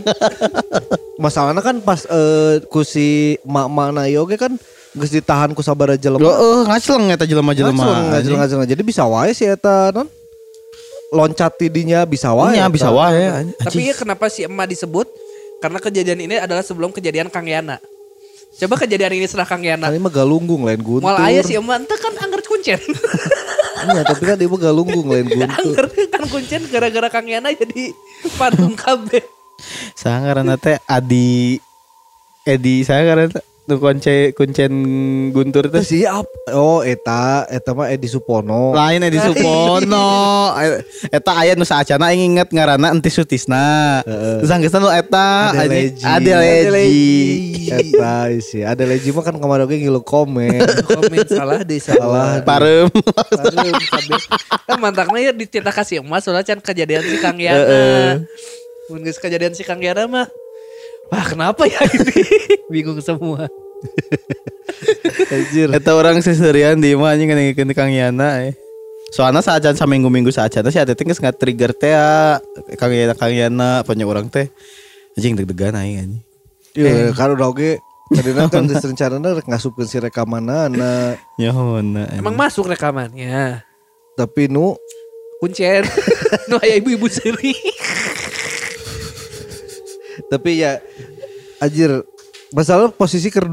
[1.17, 3.07] Masalahnya kan pas eh, ku si
[3.41, 4.53] mak-mak na ieu ge kan
[4.93, 6.30] geus ditahan ku sabaraha jelema.
[6.30, 8.13] Heeh, ngaceleng eta jelema-jelema.
[8.13, 8.59] Ngajeng, ngajeng.
[8.69, 10.05] Jadi bisa wae sih eta non.
[11.08, 12.60] Loncat tidinya bisa wae.
[12.60, 12.68] Eta.
[12.68, 13.24] bisa wae.
[13.32, 13.55] anjing.
[13.55, 15.08] Tapi ya kenapa si emak disebut?
[15.58, 17.80] Karena kejadian ini adalah sebelum kejadian Kang Yana.
[18.58, 19.88] Coba kejadian ini setelah Kang Yana.
[19.88, 21.08] Kali mah galunggung lain guntur.
[21.08, 22.82] Mal aya si emak ente kan angger kuncen.
[23.78, 25.53] Iya, tapi kan dia mah galunggung lain guntur.
[25.53, 27.93] angger kan kuncen gara-gara Kang Yana jadi
[28.36, 29.22] padung kabeh.
[29.93, 31.62] Saya karena teh Adi
[32.41, 33.30] Edi saya karena
[33.68, 34.72] nu kunce kuncen
[35.36, 38.72] guntur teh Terus iya ap- oh eta eta mah Edi Supono.
[38.72, 40.55] lain Edi Supono
[41.11, 45.72] eta aya nu saacana aing inget ngaranna Enti Sutisna terus anggeusna nu eta Ada anjing,
[45.76, 46.03] Leji.
[46.07, 46.32] Ade
[46.72, 47.22] Leji
[47.68, 50.63] Eta sih, ada Leji mah kan kemarin oge ngilu komen.
[50.88, 52.39] Komen salah deh salah.
[52.39, 54.22] kabeh.
[54.63, 58.24] Kan mantakna ya dititah kasih emas soalnya can kejadian si Kang Yana.
[58.88, 60.32] Mun geus kejadian si Kang Yana mah
[61.08, 62.24] Wah kenapa ya ini?
[62.74, 63.47] Bingung semua.
[65.32, 65.70] Anjir.
[65.70, 68.53] eta orang seserian di mah anjing ngeukeun Kang Yana eh.
[69.14, 72.41] Soalnya saacan saminggu-minggu saacan si Ate teh geus nge-trigger teh ya.
[72.76, 74.51] Kang Yana Kang Yana punya orang teh
[75.16, 76.24] anjing deg-degan aing anjing.
[76.78, 81.20] Iya, kan udah oge Tadina kan geus rencanana rek ngasupkeun si rekamanana.
[81.36, 82.16] Nyahouna.
[82.16, 83.64] Emang masuk rekamannya.
[84.16, 84.80] Tapi nu
[85.43, 85.84] Kuncen.
[86.49, 87.53] nu aya ibu-ibu seri.
[90.26, 90.82] Tapi ya
[91.57, 92.01] anjir
[92.49, 93.45] masalah posisi ker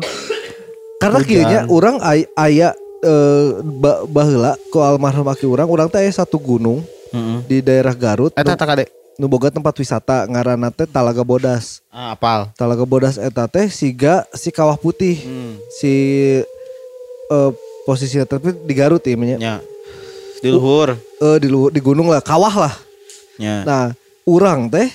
[0.97, 6.37] karena kayaknya orang ay, aya eh, ba, baheula ku almarhum aki orang orang teh satu
[6.37, 7.39] gunung Heeh.
[7.45, 8.85] di daerah Garut Eta nu, tak kade.
[9.15, 12.49] nu boga tempat wisata ngaranna teh Talaga Bodas Ah, apal.
[12.57, 15.55] Talaga Bodas eta teh siga si kawah putih Hmm.
[15.71, 15.93] si
[17.27, 17.51] eh,
[17.85, 19.15] posisinya tapi di Garut ya.
[19.15, 19.55] Nya.
[20.41, 20.97] Di luhur.
[21.21, 22.75] Eh, di lu- di gunung lah kawah lah
[23.37, 23.62] Nya.
[23.62, 23.85] Nah,
[24.25, 24.89] urang teh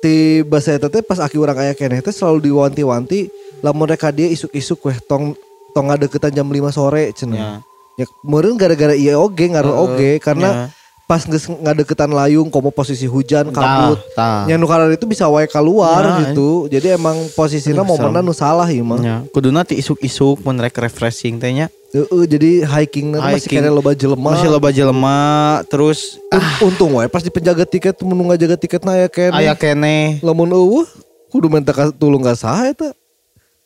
[0.00, 3.28] di bahasa eta teh pas aki urang aya keneh teh selalu diwanti-wanti
[3.60, 5.36] lamun reka dia isuk-isuk weh tong
[5.76, 7.60] tong ngadeukeutan jam 5 sore cenah.
[8.00, 10.72] Ya meureun gara-gara ieu oge ngaruh oge karena
[11.10, 13.98] pas geus ngadeukeutan layung komo posisi hujan kabut.
[14.14, 16.70] Karana itu bisa wae keluar Ya, gitu.
[16.70, 18.22] Jadi emang posisinya serem.
[18.22, 19.02] nu salah ieu mah.
[19.02, 19.16] Nya.
[19.34, 21.66] Kuduna ti isuk-isuk mun rek refreshing teh nya.
[21.90, 23.66] Heeh, jadi hiking masih Hiking.
[23.66, 24.38] kena loba jelema.
[24.38, 25.18] Masih loba jelema
[25.66, 29.34] terus Un- Untung wae pas di penjaga tiket mun ngajaga tiketna aya keneh.
[29.34, 30.86] aya kene lamun eueuh
[31.34, 32.94] kudu minta tulung ka saha eta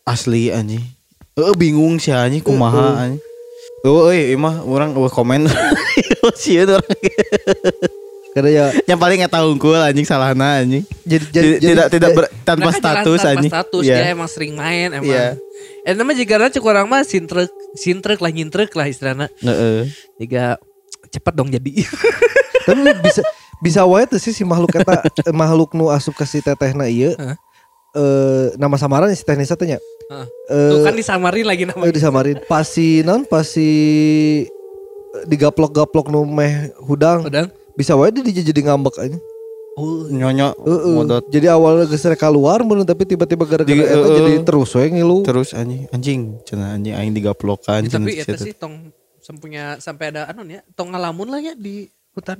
[0.09, 0.81] asli anjing.
[1.37, 3.21] Heeh bingung sih anjing kumaha anjing.
[3.85, 5.45] Eueuh euy ieu mah urang eueuh komen.
[6.41, 6.89] Sieun urang.
[8.35, 10.83] Karena ya Yang paling eta hungkul anjing salahna anjing.
[11.07, 13.53] jadi Tidak tidak, tidak ber- tanpa Nah, kan jalan status tanpa anjing.
[13.53, 13.95] status Iya.
[13.95, 15.07] dia emang sering main emang.
[15.07, 15.27] Iya.
[15.85, 19.29] Eh nama jika cek orang mah sintrek sintrek lah nyintrek lah istilahnya.
[19.39, 19.93] Heeh.
[20.19, 20.59] Jika
[21.13, 21.73] cepat dong jadi.
[22.67, 23.21] tapi bisa
[23.61, 27.13] bisa wae tuh sih si makhluk eta eh, makhluk nu asup ke si tetehna ieu.
[27.15, 27.37] Heeh.
[27.95, 29.79] Eh nama samaran si teh Nisa teh nya.
[30.05, 30.27] Heeh.
[30.51, 31.91] Eh, Tuh kan disamarin lagi namanya.
[31.91, 33.69] disamarin pas si non pas si
[35.15, 37.47] eh, digaplok-gaplok nu meh hudang Udah.
[37.73, 39.19] bisa wae dia jadi- jadi ngambek aja.
[39.75, 40.93] Oh, Nyonyo Heeh.
[40.93, 44.17] modot Jadi awalnya geus rek keluar mun tapi tiba-tiba gara-gara eta heeh.
[44.17, 45.27] jadi terus we ngilu.
[45.27, 50.31] terus anjing anjing cenah anjing aing digaplokan Ya, tapi itu sih tong sempunya sampai ada
[50.31, 52.39] anu ya, tong ngalamun lah ya di hutan.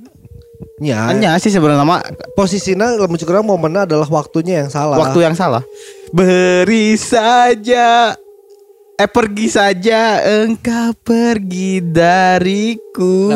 [0.79, 1.11] Nya.
[1.11, 2.03] Anya sih sebenarnya mah
[2.35, 4.95] Posisinya lamun cukup momennya adalah waktunya yang salah.
[4.99, 5.63] waktu yang salah.
[6.15, 8.15] Beri saja
[8.95, 13.27] Eh pergi saja engkau pergi dariku.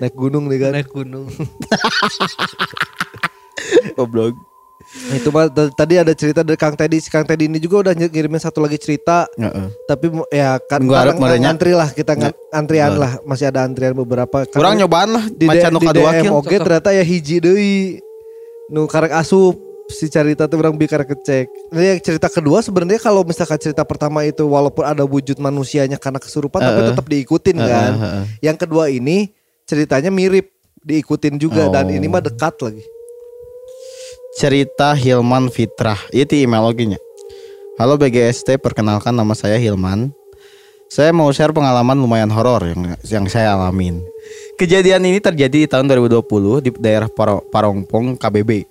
[0.00, 0.76] Naik gunung nih kan.
[0.76, 1.24] Naik gunung.
[3.96, 4.36] Goblok.
[4.94, 6.96] Nah, itu mah tadi ada cerita dari Kang Teddy.
[6.96, 9.26] Si Kang Teddy ini juga udah ngirimin satu lagi cerita.
[9.34, 9.66] Heeh.
[9.84, 13.18] Tapi mu- ya kan ntar ng- ngantri lah kita ngan- antrian lah.
[13.22, 14.44] Masih ada antrian beberapa.
[14.44, 17.98] Kan Kurang nyobaan lah di, macan di DM oge ternyata ya hiji deui.
[18.66, 21.46] Nu karek asup si cerita tuh orang bi karek kecek.
[21.70, 26.58] Yang cerita kedua sebenarnya kalau misalkan cerita pertama itu walaupun ada wujud manusianya karena kesurupan
[26.58, 26.88] tapi Heeh.
[26.90, 27.92] tetap diikutin Heeh, kan.
[27.94, 28.24] heeh.
[28.42, 29.28] Yang kedua ini
[29.64, 31.92] ceritanya mirip diikutin juga dan Oh.
[31.92, 32.84] ini mah dekat lagi.
[34.34, 36.10] Cerita Hilman Fitrah.
[36.10, 36.98] Itu email loginya.
[37.78, 40.10] Halo BGST, perkenalkan nama saya Hilman.
[40.90, 44.02] Saya mau share pengalaman lumayan horor yang yang saya alamin.
[44.58, 48.66] Kejadian ini terjadi di tahun 2020 di daerah Paro- Parongpong, KBB.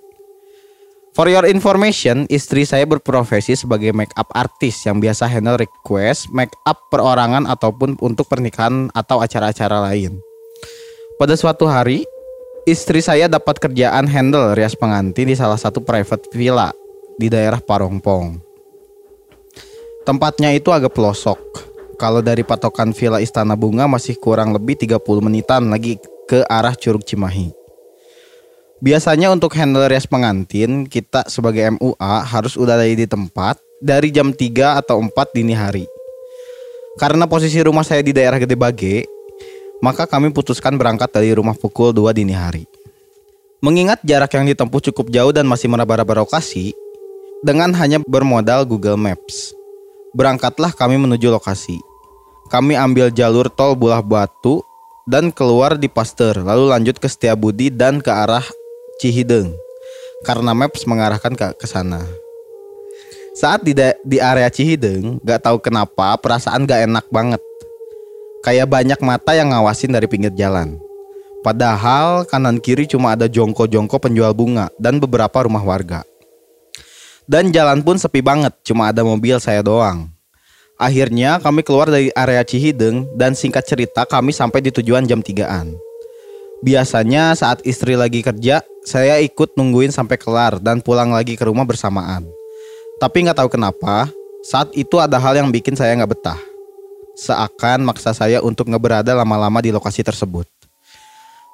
[1.15, 6.51] For your information, istri saya berprofesi sebagai make up artist yang biasa handle request make
[6.67, 10.19] up perorangan ataupun untuk pernikahan atau acara-acara lain.
[11.15, 12.03] Pada suatu hari,
[12.63, 16.71] istri saya dapat kerjaan handle rias pengantin di salah satu private villa
[17.19, 18.39] di daerah Parongpong.
[20.03, 21.39] Tempatnya itu agak pelosok.
[21.95, 25.95] Kalau dari patokan villa Istana Bunga masih kurang lebih 30 menitan lagi
[26.27, 27.53] ke arah Curug Cimahi.
[28.83, 34.35] Biasanya untuk handle rias pengantin, kita sebagai MUA harus udah ada di tempat dari jam
[34.35, 35.87] 3 atau 4 dini hari.
[36.99, 39.07] Karena posisi rumah saya di daerah Gede Bage,
[39.83, 42.63] maka kami putuskan berangkat dari rumah pukul 2 dini hari.
[43.59, 46.71] Mengingat jarak yang ditempuh cukup jauh dan masih meraba-raba lokasi,
[47.43, 49.51] dengan hanya bermodal Google Maps.
[50.15, 51.75] Berangkatlah kami menuju lokasi.
[52.47, 54.63] Kami ambil jalur tol Bulah Batu
[55.03, 58.43] dan keluar di Pasteur, lalu lanjut ke Setiabudi dan ke arah
[59.03, 59.51] Cihideng.
[60.23, 61.99] Karena Maps mengarahkan ke sana.
[63.35, 63.75] Saat di
[64.07, 67.43] di area Cihideng, gak tahu kenapa perasaan gak enak banget.
[68.43, 70.75] Kayak banyak mata yang ngawasin dari pinggir jalan.
[71.47, 76.03] Padahal kanan kiri cuma ada jongko-jongko penjual bunga dan beberapa rumah warga.
[77.23, 80.11] Dan jalan pun sepi banget, cuma ada mobil saya doang.
[80.75, 85.71] Akhirnya kami keluar dari area Cihideng dan singkat cerita kami sampai di tujuan jam 3-an.
[86.63, 91.63] Biasanya saat istri lagi kerja, saya ikut nungguin sampai kelar dan pulang lagi ke rumah
[91.63, 92.27] bersamaan.
[92.99, 94.11] Tapi nggak tahu kenapa,
[94.43, 96.52] saat itu ada hal yang bikin saya nggak betah.
[97.13, 100.49] Seakan maksa saya untuk ngeberada lama-lama di lokasi tersebut.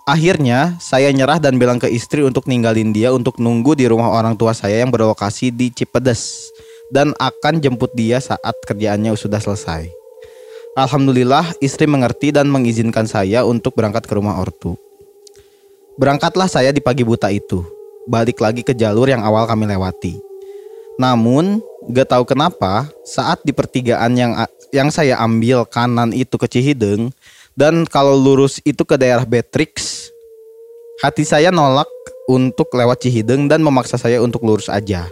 [0.08, 4.34] Akhirnya, saya nyerah dan bilang ke istri untuk ninggalin dia untuk nunggu di rumah orang
[4.34, 6.50] tua saya yang berlokasi di Cipedes
[6.90, 9.86] dan akan jemput dia saat kerjaannya sudah selesai.
[10.74, 14.80] Alhamdulillah, istri mengerti dan mengizinkan saya untuk berangkat ke rumah ortu.
[16.00, 17.62] Berangkatlah saya di pagi buta itu,
[18.08, 20.16] balik lagi ke jalur yang awal kami lewati.
[20.98, 21.60] Namun,
[21.92, 24.34] gak tahu kenapa, saat di pertigaan yang
[24.70, 27.10] yang saya ambil kanan itu ke Cihideng
[27.58, 30.08] dan kalau lurus itu ke daerah Betrix,
[31.04, 31.90] hati saya nolak
[32.30, 35.10] untuk lewat Cihideng dan memaksa saya untuk lurus aja.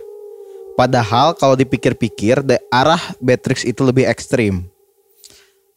[0.77, 4.69] Padahal kalau dipikir-pikir, arah Betrix itu lebih ekstrim.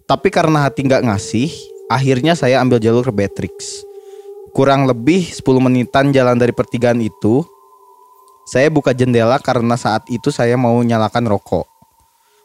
[0.04, 1.48] Tapi karena hati nggak ngasih,
[1.88, 3.80] akhirnya saya ambil jalur ke Betrix.
[4.52, 7.40] Kurang lebih 10 menitan jalan dari pertigaan itu,
[8.44, 11.79] saya buka jendela karena saat itu saya mau nyalakan rokok.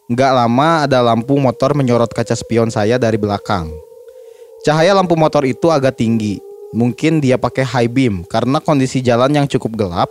[0.06, 3.74] Nggak lama ada lampu motor menyorot kaca spion saya dari belakang.
[4.62, 6.38] Cahaya lampu motor itu agak tinggi.
[6.78, 10.10] Mungkin dia pakai high beam karena kondisi jalan yang cukup gelap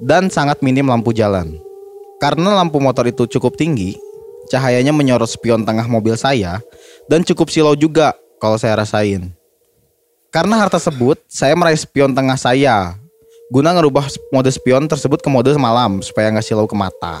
[0.00, 1.60] dan sangat minim lampu jalan.
[2.24, 4.00] Karena lampu motor itu cukup tinggi,
[4.48, 6.64] cahayanya menyorot spion tengah mobil saya
[7.12, 9.28] dan cukup silau juga kalau saya rasain.
[10.32, 12.96] Karena hal tersebut, saya meraih spion tengah saya
[13.52, 17.20] guna ngerubah mode spion tersebut ke mode malam supaya nggak silau ke mata.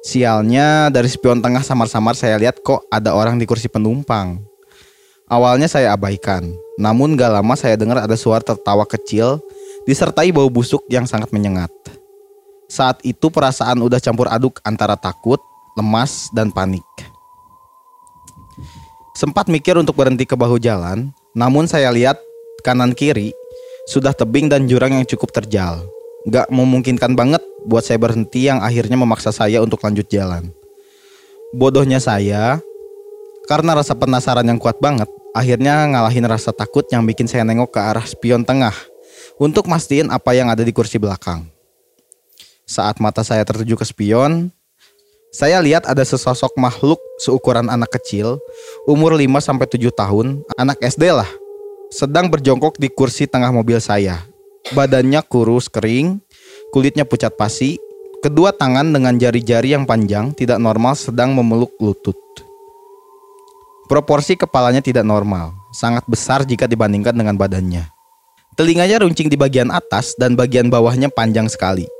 [0.00, 4.40] Sialnya dari spion tengah samar-samar saya lihat kok ada orang di kursi penumpang.
[5.28, 6.48] Awalnya saya abaikan.
[6.80, 9.36] Namun gak lama saya dengar ada suara tertawa kecil
[9.84, 11.68] disertai bau busuk yang sangat menyengat.
[12.64, 15.38] Saat itu perasaan udah campur aduk antara takut,
[15.76, 16.86] lemas, dan panik.
[19.12, 22.16] Sempat mikir untuk berhenti ke bahu jalan, namun saya lihat
[22.64, 23.36] kanan kiri
[23.84, 25.84] sudah tebing dan jurang yang cukup terjal.
[26.24, 30.50] Gak memungkinkan banget buat saya berhenti yang akhirnya memaksa saya untuk lanjut jalan.
[31.54, 32.58] Bodohnya saya,
[33.46, 37.80] karena rasa penasaran yang kuat banget, akhirnya ngalahin rasa takut yang bikin saya nengok ke
[37.82, 38.74] arah spion tengah
[39.38, 41.46] untuk mastiin apa yang ada di kursi belakang.
[42.66, 44.50] Saat mata saya tertuju ke spion,
[45.30, 48.42] saya lihat ada sesosok makhluk seukuran anak kecil,
[48.86, 51.30] umur 5 sampai 7 tahun, anak SD lah,
[51.90, 54.22] sedang berjongkok di kursi tengah mobil saya.
[54.70, 56.22] Badannya kurus kering,
[56.70, 57.76] kulitnya pucat pasi,
[58.22, 62.16] kedua tangan dengan jari-jari yang panjang tidak normal sedang memeluk lutut.
[63.90, 67.90] Proporsi kepalanya tidak normal, sangat besar jika dibandingkan dengan badannya.
[68.54, 71.90] Telinganya runcing di bagian atas dan bagian bawahnya panjang sekali.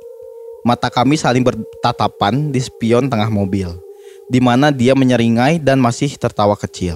[0.63, 3.75] Mata kami saling bertatapan di spion tengah mobil,
[4.31, 6.95] di mana dia menyeringai dan masih tertawa kecil.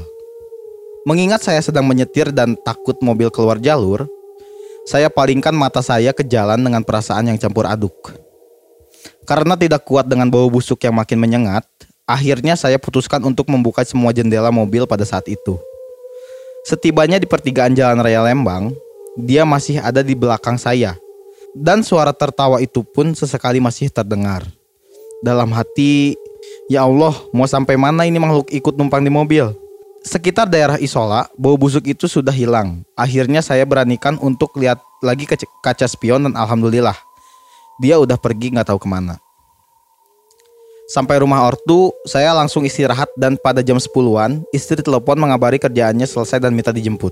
[1.03, 4.07] Mengingat saya sedang menyetir dan takut mobil keluar jalur,
[4.85, 8.13] saya palingkan mata saya ke jalan dengan perasaan yang campur aduk.
[9.25, 11.65] Karena tidak kuat dengan bau busuk yang makin menyengat,
[12.05, 15.57] akhirnya saya putuskan untuk membuka semua jendela mobil pada saat itu.
[16.69, 18.73] Setibanya di pertigaan Jalan Raya Lembang,
[19.17, 20.93] dia masih ada di belakang saya.
[21.57, 24.45] Dan suara tertawa itu pun sesekali masih terdengar.
[25.25, 26.13] Dalam hati,
[26.69, 29.64] ya Allah, mau sampai mana ini makhluk ikut numpang di mobil?
[30.05, 32.85] Sekitar daerah Isola, bau busuk itu sudah hilang.
[32.93, 35.33] Akhirnya saya beranikan untuk lihat lagi ke
[35.65, 36.93] kaca spion dan alhamdulillah,
[37.81, 39.17] dia udah pergi nggak tahu ke mana.
[40.85, 46.37] Sampai rumah ortu, saya langsung istirahat dan pada jam 10-an, istri telepon mengabari kerjaannya selesai
[46.37, 47.09] dan minta dijemput.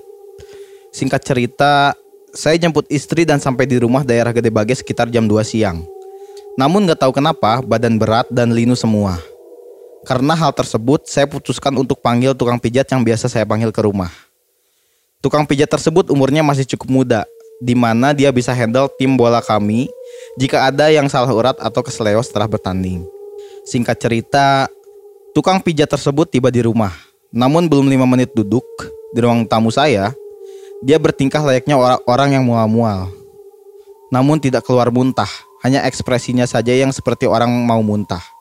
[0.94, 1.98] Singkat cerita,
[2.30, 5.82] saya jemput istri dan sampai di rumah daerah Gede Bage sekitar jam 2 siang.
[6.62, 9.18] Namun gak tahu kenapa, badan berat dan linu semua.
[10.04, 14.12] Karena hal tersebut, saya putuskan untuk panggil tukang pijat yang biasa saya panggil ke rumah.
[15.24, 17.22] Tukang pijat tersebut umurnya masih cukup muda,
[17.64, 19.88] di mana dia bisa handle tim bola kami
[20.36, 23.08] jika ada yang salah urat atau keseleo setelah bertanding.
[23.64, 24.68] Singkat cerita,
[25.32, 26.92] tukang pijat tersebut tiba di rumah.
[27.32, 28.68] Namun belum lima menit duduk
[29.16, 30.12] di ruang tamu saya,
[30.84, 33.08] dia bertingkah layaknya orang-orang yang mual-mual.
[34.12, 35.32] Namun tidak keluar muntah,
[35.64, 38.33] hanya ekspresinya saja yang seperti orang mau muntah.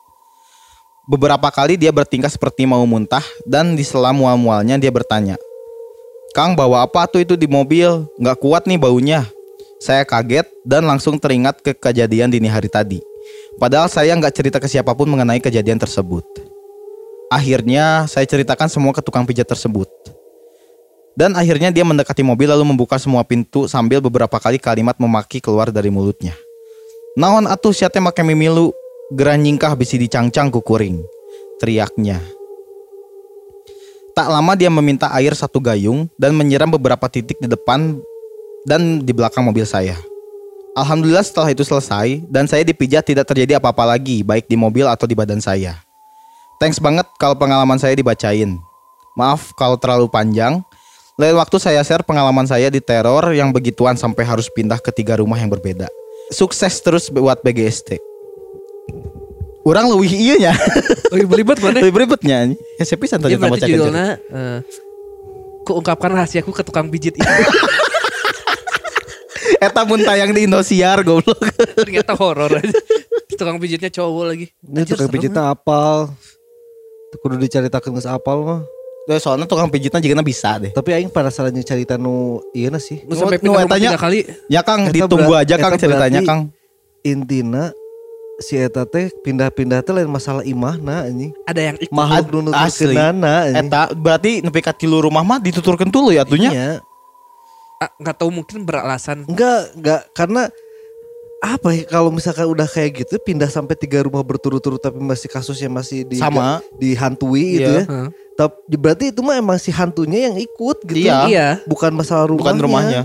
[1.03, 5.35] Beberapa kali dia bertingkah seperti mau muntah dan di sela mual-mualnya dia bertanya,
[6.31, 8.07] Kang bawa apa tuh itu di mobil?
[8.15, 9.27] Nggak kuat nih baunya.
[9.83, 13.03] Saya kaget dan langsung teringat ke kejadian dini hari tadi.
[13.59, 16.23] Padahal saya nggak cerita ke siapa pun mengenai kejadian tersebut.
[17.27, 19.91] Akhirnya saya ceritakan semua ke tukang pijat tersebut.
[21.19, 25.67] Dan akhirnya dia mendekati mobil lalu membuka semua pintu sambil beberapa kali kalimat memaki keluar
[25.67, 26.33] dari mulutnya.
[27.13, 28.73] Naon atuh siate make mimilu,
[29.13, 31.05] gerah nyingkah bisi dicangcang kukuring.
[31.61, 32.17] Teriaknya.
[34.17, 38.01] Tak lama dia meminta air satu gayung dan menyiram beberapa titik di depan
[38.65, 39.97] dan di belakang mobil saya.
[40.73, 45.05] Alhamdulillah setelah itu selesai dan saya dipijat tidak terjadi apa-apa lagi baik di mobil atau
[45.05, 45.77] di badan saya.
[46.57, 48.57] Thanks banget kalau pengalaman saya dibacain.
[49.13, 50.65] Maaf kalau terlalu panjang.
[51.21, 55.21] Lain waktu saya share pengalaman saya di teror yang begituan sampai harus pindah ke tiga
[55.21, 55.85] rumah yang berbeda.
[56.33, 58.12] Sukses terus buat BGST.
[59.63, 60.53] Orang lebih iya nya.
[61.15, 61.79] Lebih belibet mana?
[61.79, 62.51] lebih ribetnya.
[62.51, 64.59] Ya saya pisan tadi Iya berarti judulnya eh,
[65.63, 67.23] Kuungkapkan rahasiaku ke tukang pijit itu
[69.63, 71.39] Eta mun tayang di Indosiar goblok.
[71.79, 72.75] Ternyata horor aja
[73.39, 76.11] Tukang pijitnya cowok lagi Ini tukang pijitnya apal.
[77.23, 78.61] Kudu diceritakan geus apal mah.
[79.03, 80.71] Ya, soalnya tukang pijitnya juga bisa deh.
[80.71, 83.03] Tapi aing penasaran jeung cerita nu ieu na sih.
[83.11, 86.51] Sampai Nu- nu pindah kali Ya Kang, ditunggu aja Kang ceritanya Kang.
[87.03, 87.75] Intina
[88.37, 91.31] si eta teh pindah-pindah teh lain masalah imahna anjing.
[91.45, 93.35] Ada yang ikut Makhluk nu nuturkeunana.
[93.51, 96.51] Eta berarti nepi ka tilu rumah mah dituturkeun dulu ya atunya.
[96.51, 96.71] Iya.
[97.77, 100.47] ah, nggak tahu mungkin beralasan Enggak, enggak karena
[101.43, 105.67] apa ya kalau misalkan udah kayak gitu pindah sampai tiga rumah berturut-turut tapi masih kasusnya
[105.67, 106.63] masih di Sama.
[106.79, 107.83] dihantui gitu Iya.
[107.83, 107.83] ya.
[107.83, 108.07] Heeh.
[108.33, 111.03] Tapi berarti itu mah emang si hantunya yang ikut gitu.
[111.03, 111.17] Iya.
[111.27, 112.39] Iya Bukan masalah rumahnya.
[112.47, 113.01] Bukan rumahnya.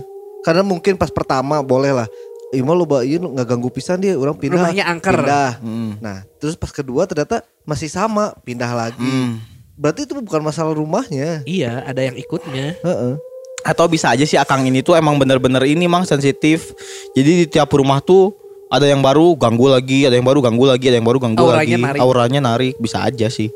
[0.47, 2.07] Karena mungkin pas pertama boleh lah.
[2.49, 4.57] Ima lo iya nggak ganggu pisan dia orang pindah.
[4.57, 5.20] Rumahnya angker.
[5.20, 5.53] Pindah.
[5.61, 6.01] Hmm.
[6.01, 9.05] Nah, terus pas kedua ternyata masih sama, pindah lagi.
[9.05, 9.36] Hmm.
[9.76, 11.44] Berarti itu bukan masalah rumahnya.
[11.46, 13.14] Iya ada yang ikutnya Heeh.
[13.62, 16.72] Atau bisa aja sih Akang ini tuh emang bener-bener ini mang sensitif.
[17.12, 18.34] Jadi di tiap rumah tuh
[18.72, 21.62] ada yang baru ganggu lagi, ada yang baru ganggu lagi, ada yang baru ganggu Auranya
[21.62, 21.84] lagi.
[21.84, 22.01] narik.
[22.01, 23.53] Auranya narik bisa aja sih.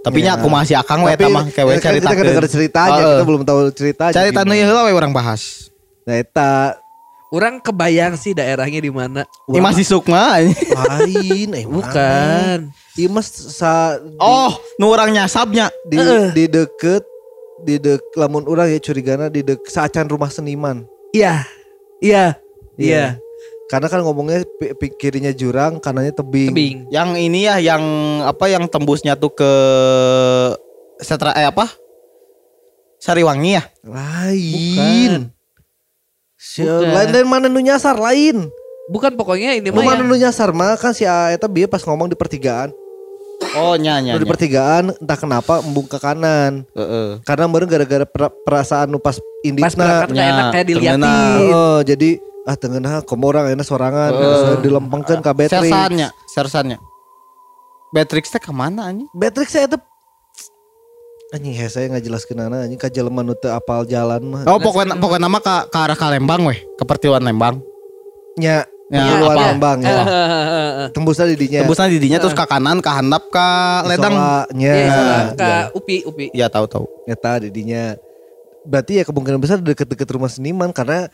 [0.00, 2.24] Tapi nya aku masih akang we mah kewe kan kita caritakeun.
[2.24, 3.12] dengar ceritanya, Heeh.
[3.20, 4.12] kita belum tahu ceritanya.
[4.16, 4.52] Nu gimana.
[4.56, 5.68] ieu heula we urang bahas.
[6.08, 6.80] Nah, eta
[7.30, 9.22] Orang kebayang sih daerahnya di mana.
[9.46, 10.42] Ini masih sukma.
[10.42, 12.74] lain eh Bukan.
[12.98, 15.70] Iya mas sa di, Oh, nu urang nyasabnya.
[15.86, 15.94] di,
[16.34, 17.06] di deket
[17.62, 20.82] di dek lamun orang ya curigana di dek saacan rumah seniman.
[21.14, 21.46] Iya.
[22.02, 22.34] Iya.
[22.74, 23.14] Iya.
[23.70, 26.50] Karena kan ngomongnya pi- pi- kirinya jurang, kanannya tebing.
[26.50, 26.76] Tebing.
[26.90, 27.82] Yang ini ya yang
[28.26, 29.52] apa yang tembusnya tuh ke
[30.98, 31.70] setra eh apa?
[32.98, 33.62] Sariwangi ya?
[33.86, 34.50] Lain.
[34.50, 35.39] Bukan.
[36.66, 38.48] Lain dari mana nu nyasar lain.
[38.90, 42.10] Bukan pokoknya ini mah mana yang- nu nyasar mah kan si eta bieu pas ngomong
[42.10, 42.72] di pertigaan.
[43.56, 44.16] Oh, nya nya.
[44.16, 46.66] Nu di pertigaan entah kenapa embung ke kanan.
[46.76, 47.22] Heeh.
[47.24, 50.04] Karena meureun gara-gara per- perasaan nu pas pas inditna.
[50.04, 51.48] berangkat enak kayak diliatin.
[51.54, 52.10] Oh, jadi
[52.48, 55.70] ah tengenah komo orang enak sorangan uh, dilempengkeun ka Beatrix.
[55.70, 56.78] Sersannya, sersannya.
[57.90, 59.08] Beatrix teh ke mana anjing?
[59.10, 59.80] Beatrix saya tuh
[61.30, 64.42] anjing he saya nggak jelaskeun anak anjing ka jelema nu teu apal jalan mah.
[64.50, 67.62] Oh, pokoknya pokoknya nama ke, ke arah ke Lembang weh, ke pertiwan Lembang.
[68.38, 69.54] Nya Ya, keluar apa?
[69.54, 70.02] Lembang ya.
[70.94, 71.62] Tembusnya di dinya.
[71.62, 73.48] Tembusnya di dinya terus ke kanan, ke handap, ke
[73.86, 74.14] ledang.
[74.50, 74.72] Nya.
[74.74, 75.18] Iya, ya.
[75.38, 76.26] ke Upi, Upi.
[76.34, 76.90] Ya tahu tahu.
[77.06, 77.94] Eta di dinya.
[78.66, 81.06] Berarti ya kemungkinan besar deket-deket rumah seniman karena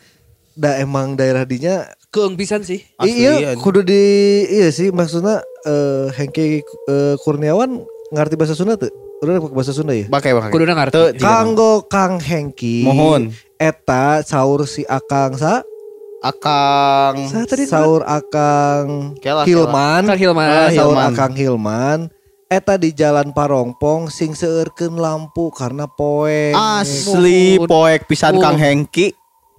[0.57, 2.81] da emang daerah dinya Keung pisan sih.
[2.97, 4.01] Asli, iya kudu di
[4.49, 9.93] iya sih maksudnya eh Hengki eh, Kurniawan ngerti bahasa Sunda tuh udah pakai bahasa Sunda
[9.97, 10.51] ya Pakai pakai.
[10.53, 13.33] Kudu jika- Kanggo Kang Hengki Mohon.
[13.57, 15.65] Eta saur si Akang sa
[16.21, 20.45] Akang Sa tadi Saur Akang Kelas, Hilman Kang Hilman.
[20.45, 21.09] Ah, Saur Hilman.
[21.09, 21.99] Akang Hilman
[22.47, 28.39] Eta di jalan Parongpong sing seurkeun lampu karena poe Asli poek pisan.
[28.39, 29.16] Kang Hengki.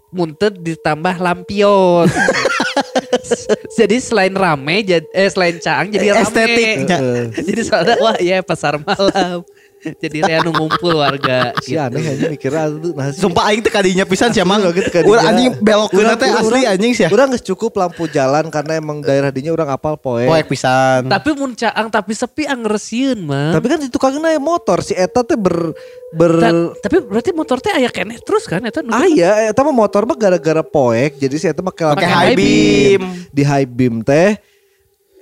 [0.09, 2.09] Muntet ditambah lampion.
[3.79, 6.25] jadi selain rame jadi eh selain caang jadi rame.
[6.25, 6.99] Estetiknya.
[6.99, 7.27] Heeh.
[7.45, 9.45] jadi soalnya wah ya pasar malam.
[10.03, 11.55] jadi saya ngumpul warga.
[11.63, 14.61] Si aneh aja mikirnya tuh nah si- Sumpah aing teh kadinya pisan sih emang.
[14.61, 15.15] Loh, gitu kadinya.
[15.15, 17.07] Urang anjing belok Urang- teh asli anjing sih.
[17.09, 20.27] Urang geus cukup lampu jalan karena emang daerah dinya urang apal poe.
[20.27, 21.07] Poek pisan.
[21.07, 23.55] Tapi mun caang tapi sepi angeresieun mah.
[23.55, 25.73] Tapi kan di tukangnya naik motor si Eta teh ber
[26.11, 29.61] ber Ta- tapi berarti motor teh aya keneh terus kan eta nu- Ah iya, Eta
[29.63, 33.03] mah motor mah gara-gara poek jadi si Eta high high beam.
[33.31, 34.58] Di high beam teh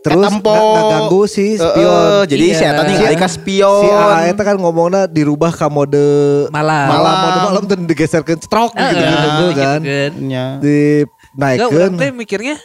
[0.07, 1.75] terus nggak ganggu si spion.
[1.75, 2.55] Heeh, jadi Iya.
[2.55, 2.97] si eta nih
[3.27, 3.83] spion.
[3.83, 6.07] Si AA Eta kan ngomongnya dirubah ke mode
[6.49, 6.87] malam.
[6.87, 9.81] malam, mode malam dan digeserkan stroke Heeh, gitu, gitu kan.
[9.83, 10.11] kan.
[10.17, 10.47] Nya.
[10.57, 11.69] Enggak, Dinaikkan.
[11.69, 12.57] orang teh mikirnya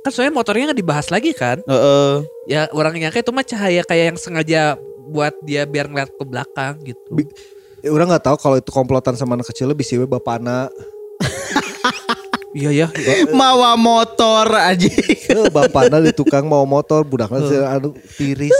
[0.00, 1.62] kan soalnya motornya nggak dibahas lagi kan.
[1.62, 2.10] Heeh.
[2.46, 4.62] Ya orang nyangka itu mah cahaya kayak yang sengaja
[5.06, 7.08] buat dia biar ngeliat ke belakang gitu.
[7.10, 7.30] Bi-
[7.80, 10.68] Ya, orang nggak tahu kalau itu komplotan sama anak kecil bisa we bapak anak.
[12.50, 12.86] Iya ya.
[13.38, 14.90] Mawa motor aja.
[14.90, 18.54] Eh, bapakna di tukang mau motor budakna si anu tiris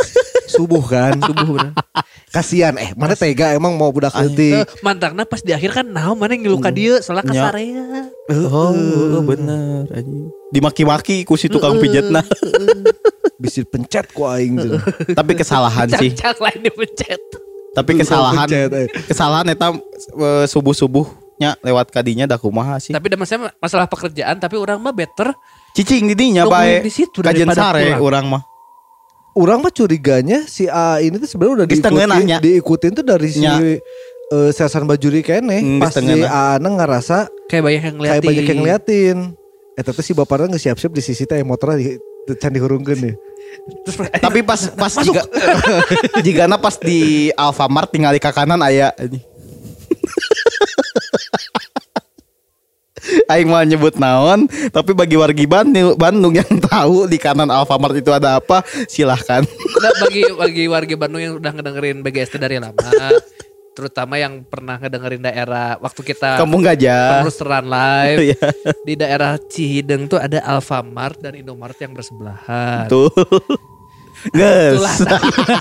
[0.47, 1.72] subuh kan subuh bener
[2.30, 6.34] kasihan eh mana tega emang mau budak Eh, Mantangna pas di akhir kan nah mana
[6.34, 7.43] yang ngilu ka dieu soalnya Nya.
[7.51, 7.84] kasarea.
[8.30, 10.30] Oh, bener anjing.
[10.55, 12.22] Dimaki-maki ku si tukang pijetna.
[13.41, 14.78] bisa pencet ku aing tuh.
[15.18, 16.12] Tapi kesalahan sih.
[16.14, 17.18] Cak lain dipencet.
[17.74, 18.47] Tapi kesalahan.
[18.47, 18.86] Eh.
[19.11, 20.47] Kesalahan eta eh,
[21.41, 22.93] subuh-subuhnya lewat kadinya dah kumaha sih.
[22.93, 25.32] Tapi ada masalah masalah pekerjaan tapi orang mah better
[25.72, 26.82] Cicing di dinya bae.
[26.82, 28.43] di situ Kajen daripada sare urang mah.
[29.32, 33.62] Orang mah curiganya si A ini tuh sebenarnya udah diikutin, diikutin tuh dari si Nya.
[33.62, 33.78] eh,
[34.51, 36.59] Sersan Bajuri kene Hmm, pas si tengeunah.
[36.59, 38.12] Ana ngerasa kayak banyak yang ngeliatin.
[38.12, 39.16] kayak banyak yang ngeliatin.
[39.74, 41.95] Eh tapi si bapaknya nggak siap-siap di sisi teh motornya di
[42.36, 43.14] can dihurungkeun nih.
[43.82, 45.22] Terus Tapi pas pas jika
[46.26, 49.22] jigana pas di Alfamart tinggal di ke kanan aya anjing.
[53.27, 58.11] Aing mau nyebut naon, tapi bagi wargi Bandung, Bandung yang tahu di kanan Alfamart itu
[58.11, 59.43] ada apa, silahkan.
[59.81, 62.91] Nah, bagi bagi warga Bandung yang udah ngedengerin BGST dari lama,
[63.71, 67.23] terutama yang pernah ngedengerin daerah waktu kita Kampung Gajah.
[67.23, 68.41] penelusuran live Iya.
[68.83, 72.91] di daerah Cihideng tuh ada Alfamart dan Indomart yang bersebelahan.
[72.91, 73.09] Tuh.
[74.29, 74.97] Itulah.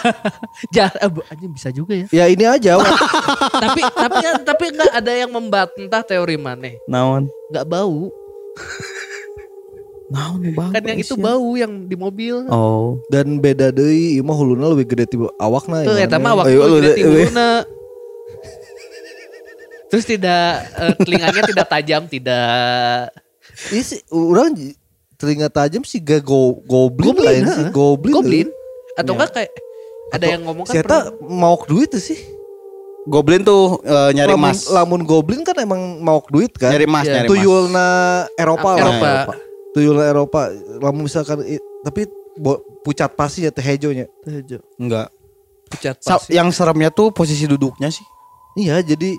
[0.76, 2.08] Jah, eh, anjing bisa juga ya.
[2.12, 2.76] Ya ini aja.
[3.64, 6.76] tapi tapi tapi nggak ada yang membantah teori maneh.
[6.86, 7.32] Naon?
[7.52, 8.12] Nggak bau.
[10.10, 10.72] Naon bang?
[10.76, 12.44] Kan yang itu bau yang di mobil.
[12.52, 13.00] Oh.
[13.08, 15.88] Dan beda deui ieu mah huluna lebih gede tiba awakna.
[15.88, 17.52] Tuh, eta mah lu- gede lu- timurna.
[19.90, 23.10] Terus tidak eh, telinganya tidak tajam, tidak
[23.60, 24.56] sih, orang
[25.20, 27.54] telinga tajam sih gak go, goblin, Goblin, lain ha.
[27.54, 28.14] sih, goblin.
[28.16, 28.48] goblin
[28.96, 29.52] atau enggak kayak
[30.10, 32.18] ada yang ngomong kan Saya pernah- mau duit tuh sih.
[33.04, 34.60] Goblin tuh eh, nyari lamun, emas.
[34.70, 36.70] lamun goblin kan emang mau duit kan.
[36.70, 37.14] Nyari emas, Iya.
[37.14, 37.32] nyari emas.
[37.32, 37.88] Tuyulna
[38.34, 38.80] Eropa lah.
[38.80, 39.34] Eropa.
[39.72, 40.42] Tuyulna Eropa.
[40.80, 42.06] Lamun misalkan i- tapi
[42.36, 44.08] bo, pucat pasti ya teh hejonya.
[44.76, 45.10] Enggak.
[45.70, 46.34] pucat Sa- pasir.
[46.34, 48.02] yang seremnya tuh posisi duduknya sih.
[48.58, 49.14] Iya jadi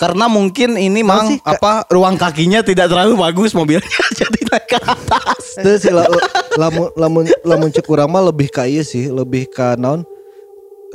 [0.00, 3.84] Karena mungkin ini mang sih, apa ruang kakinya tidak terlalu bagus mobilnya
[4.20, 5.60] jadi naik ke atas.
[5.60, 6.24] Itu sih la- la-
[6.56, 10.08] lamun lamun lamun cek urang mah lebih ka ieu sih, lebih ka naon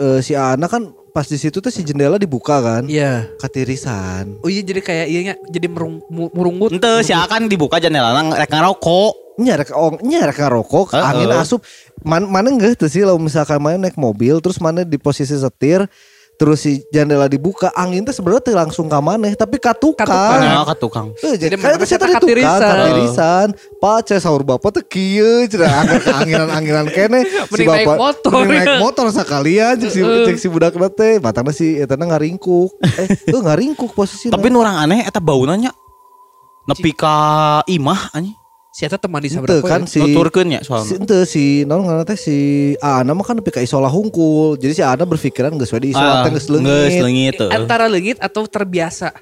[0.01, 2.89] eh, si Ana kan pas di situ tuh si jendela dibuka kan.
[2.89, 3.30] Iya.
[3.38, 4.41] Katirisan.
[4.41, 6.74] Oh iya jadi kayak iya nya, jadi merung, murungut.
[6.74, 9.38] Ente si akan dibuka jendela rek ngarokok.
[9.38, 11.03] Nyarek ong nyarek ngarokok, Heeh.
[11.03, 11.62] angin asup.
[12.01, 15.84] Man, mana enggak tuh sih kalau misalkan mana naik mobil terus mana di posisi setir
[16.36, 20.08] terus si jendela dibuka, angin teh sebenarnya langsung ka maneh tapi ka tukang.
[20.08, 21.12] Ka Nah, ke tukang.
[21.24, 23.48] Eh, jadi kan mana eta tadi tukang katirisan.
[23.80, 27.20] Pak cek sahur bapak tuh kieu cenah angin anginan-anginan kene
[27.56, 28.32] si Mending naik bapak motor.
[28.44, 32.70] mending naik motor sekalian cek si cek si budak teh batangna si eta ngaringkuk.
[32.84, 34.30] Eh, tuh ngaringkuk posisi.
[34.30, 35.72] Tapi nu orang aneh eta bauna nya
[36.66, 38.36] nepi ka imah anjing.
[38.76, 39.88] Si eta teman di sabrapa kan ya?
[39.88, 41.00] si Nuturkeun nya si soalnya.
[41.00, 42.36] ente si non ngaranna teh si
[42.78, 44.60] Ana mah kan nepi ka isola hungkul.
[44.60, 47.40] Jadi si Ana berpikiran geus we di isola teh geus Ah, geus leungit.
[47.40, 49.16] Antara leungit atau terbiasa.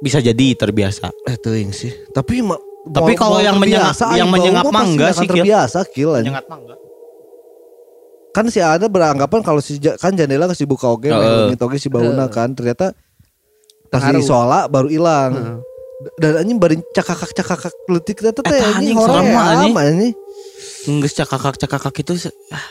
[0.00, 1.12] Bisa jadi terbiasa.
[1.22, 1.92] Eh teuing sih.
[2.08, 2.56] Tapi ma-
[2.88, 5.78] Tapi mau- kalau mau yang menyengap- terbiasa, yang menyengap bau mah enggak nggak sih, terbiasa
[5.86, 6.32] kill anjing.
[6.32, 6.78] Nyengat mah enggak.
[8.30, 12.24] kan si Ana beranggapan kalau si kan jendela geus dibuka oge leungit oge si bauna
[12.26, 12.94] kan ternyata
[13.84, 14.22] pas di Pengaruh.
[14.22, 15.32] isola baru hilang.
[15.34, 15.56] Heeh.
[16.14, 19.74] Dan anjing bari cakakak-cakakak leutik ternyata teh Eta anjing serem mah, anjing.
[19.74, 20.14] hoream anjing.
[21.02, 22.66] Geus cakakak-cakakak itu se- ah.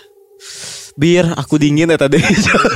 [0.97, 2.23] Bir aku dingin eta deh.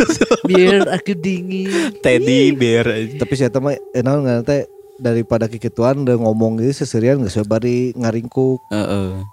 [0.49, 1.95] Biar aku dingin.
[2.04, 2.86] Teddy bear.
[3.18, 4.62] Tapi eta mah enak nggak teh
[5.02, 8.62] daripada kikituan udah ngomong gitu seserian geus bari ngaringkuk.
[8.70, 9.26] Heeh.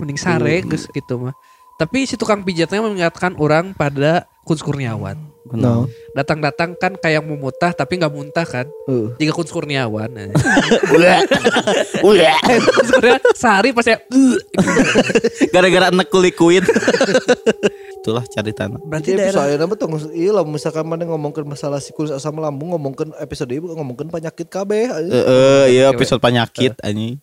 [0.00, 1.36] Mending sare geus gitu mah.
[1.78, 5.31] Tapi si tukang pijatnya mengingatkan orang pada Kun Kurniawan.
[5.50, 5.90] No.
[6.14, 8.70] Datang-datang kan kayak mau muntah tapi nggak muntah kan.
[8.86, 9.10] Uh.
[9.18, 10.10] Jika Kun Kurniawan.
[10.14, 10.30] Nah.
[10.94, 11.18] Udah.
[12.06, 12.36] Udah.
[12.38, 13.98] Kun Kurniawan sehari pas ya.
[14.14, 14.38] "Uh."
[15.50, 16.38] Gara-gara enek kulit
[18.02, 18.78] Itulah caritan.
[18.82, 22.74] Berarti Jadi daerah episode nama tuh iya lah misalkan mana ngomongkan masalah siklus asam lambung
[22.74, 24.70] ngomongkan episode ini ngomongkan penyakit KB.
[24.90, 27.22] Heeh, iya episode penyakit anjing.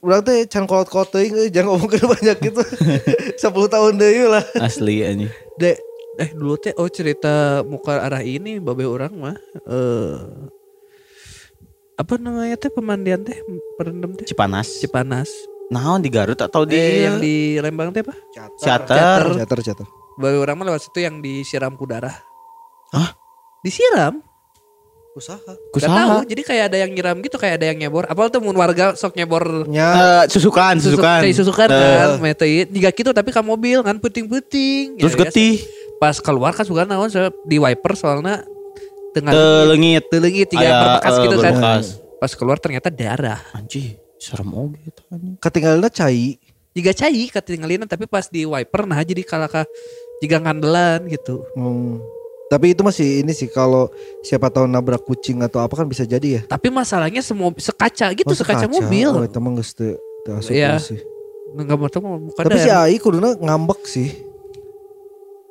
[0.00, 2.68] Urang teh can kolot-kolot teuing euy jangan ngomongkan penyakit tuh.
[3.40, 3.40] 10
[3.72, 4.44] tahun deui lah.
[4.60, 5.32] Asli anjing.
[5.56, 5.76] Dek,
[6.18, 10.18] eh dulu teh oh cerita muka arah ini babe orang mah eh
[11.94, 13.38] apa namanya teh pemandian teh
[13.74, 14.78] perendam teh Cipanas.
[14.78, 15.30] Cipanas.
[15.68, 18.14] Naon di Garut atau di Eh, yang di Lembang teh apa?
[18.56, 19.34] Cater.
[19.36, 19.86] Cater cater.
[20.14, 22.14] Babe orang mah lewat situ yang disiram kudarah.
[22.90, 23.10] Hah?
[23.60, 24.22] Disiram?
[25.12, 25.38] Usaha.
[25.42, 25.74] Gak tahu.
[25.74, 26.16] Kusaha.
[26.24, 28.06] Jadi kayak ada yang nyiram gitu, kayak ada yang nyebor.
[28.06, 31.20] Apa tuh mun warga sok nyebor Nya Eh, susukan, susuk, susukan.
[31.26, 32.66] kayak susukan Eh, kan, meteit.
[32.70, 34.96] Jika gitu tapi ke mobil kan puting-puting.
[34.96, 35.58] Terus Ya, getih.
[35.98, 38.46] Pas keluar kan suka naon so, di wiper soalnya
[39.10, 40.06] dengan Telengit.
[40.06, 41.52] telengit tiga berbekas eh, gitu kan.
[41.52, 41.86] berbekas.
[42.16, 43.40] Pas keluar ternyata darah.
[43.50, 45.34] Anjing, serem oge eta anjing.
[45.36, 46.38] ketinggalannya cai.
[46.70, 49.66] Jika cai ketinggalan tapi pas di wiper nah jadi kalaka
[50.18, 51.42] jika ngandelan gitu.
[51.52, 51.98] Hmm.
[52.46, 53.92] Tapi itu masih ini sih kalau
[54.22, 56.42] siapa tahu nabrak kucing atau apa kan bisa jadi ya.
[56.46, 58.72] Tapi masalahnya semua sekaca gitu, Oh, sekaca, sekaca.
[58.72, 59.08] mobil.
[59.10, 59.98] Oh, itu mah geus teu
[60.30, 60.78] asup Iya.
[60.78, 60.96] sih.
[61.50, 64.08] Enggak mau tahu bukan Tapi si Ai kuduna ngambek sih.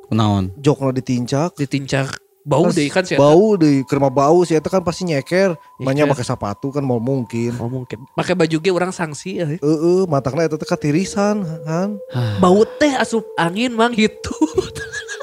[0.08, 0.55] Kunaon?
[0.64, 1.55] Jokna ditincak.
[1.60, 2.16] ditincak
[2.47, 3.20] bau deh kan sih.
[3.20, 5.60] Bau deh, kerma bau sih eta kan pasti nyeker.
[5.84, 6.16] Banyak Nyeker.
[6.16, 7.51] pakai sepatu kan mau mungkin.
[7.60, 8.08] Oh mungkin.
[8.16, 9.45] Pakai baju ge orang sanksi ya.
[9.60, 11.99] Heeh, matangna eta teh katirisan kan.
[12.39, 14.32] Bau teh asup angin mang gitu.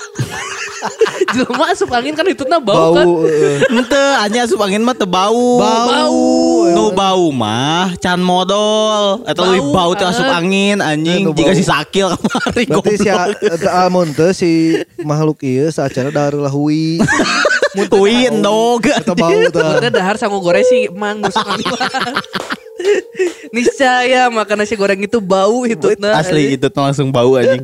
[1.35, 3.07] Jelema asup angin kan hitutna bau, kan.
[3.07, 3.65] heeh.
[3.71, 5.59] Ente, hanya asup angin mah teu bau.
[5.59, 6.23] Bau.
[6.75, 10.43] Nu bau mah can modal Eta Bau, lebih bau teh asup kan.
[10.43, 11.59] angin anjing Nu Jika bau.
[11.59, 13.09] si sakil kemari Berarti si
[13.69, 14.51] almun teh si
[15.01, 16.99] makhluk ieu saacana dahareula hui.
[17.99, 19.51] Ui endog Eta bau teh.
[19.51, 21.67] Maksudnya dahar sangu goreng sih mang angin.
[23.51, 26.15] Niscaya makan nasi goreng itu bau hitutna.
[26.15, 27.63] Asli itu langsung bau anjing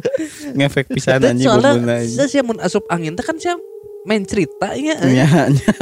[0.55, 3.59] Ngefek pisan anjing soalnya bumbuna anjing saya mun asup angin teh kan saya
[4.07, 4.97] main cerita ya.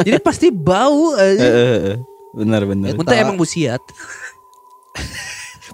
[0.01, 1.45] Jadi pasti bau Eh, aja.
[1.45, 1.97] eh, eh.
[2.33, 3.81] Bener bener Mun emang busiat.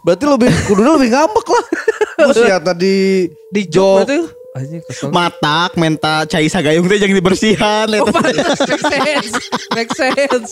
[0.02, 1.64] Berarti lebih kuduna lebih ngambek lah.
[2.28, 4.18] Busia tadi Di jok berarti.
[4.54, 4.82] Anjing.
[5.10, 9.34] Matak menta cai sagayung teh jangan dibersihan Oh, pantes, make sense,
[9.74, 10.50] make sense.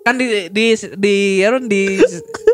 [0.00, 2.00] Kan di di di ya, Ron, di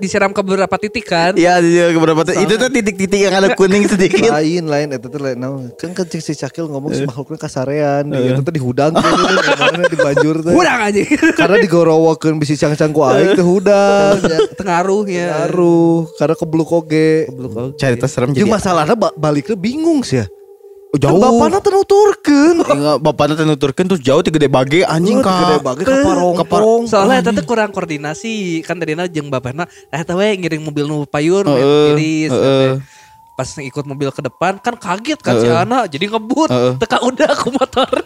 [0.03, 1.39] disiram ke beberapa titik kan.
[1.39, 5.21] Iya di beberapa teh itu tuh titik-titik yang ada kuning sedikit lain lain eta teh
[5.23, 5.71] lain naon.
[5.79, 8.11] Kan kan si Cakil ngomong si makhluknya kasarean.
[8.11, 9.11] Eta teh dihudang teh
[9.47, 10.53] kemarin di banjur teh.
[10.53, 11.01] Kurang aja.
[11.39, 14.19] Karena digorowokeun bisi cang-cang ku aing teh hudang.
[14.59, 15.47] Tengaruhnya.
[15.47, 17.31] Ngaruh karena kebluk oge.
[17.79, 20.27] Cerita serem Jeung jadi masalahnya ba baliknya bingung sih ya.
[20.99, 21.17] Jauh.
[21.17, 22.57] Kan bapakna teh nuturkeun.
[22.61, 25.37] Enggak, bapaknya teh nuturkeun terus jauh ti gede bage anjing Oh, ka.
[25.39, 26.83] gede bage ka parongpong.
[26.87, 31.45] Soalnya eta teh kurang koordinasi kan tadina jeung bapana eta we ngiring mobil nu payur
[31.45, 32.73] Heeh, iris heeh.
[33.37, 35.61] Pas ikut mobil ke depan kan kaget kan si Heeh.
[35.61, 36.73] anak jadi ngebut Heeh.
[36.81, 37.85] teka udah aku motor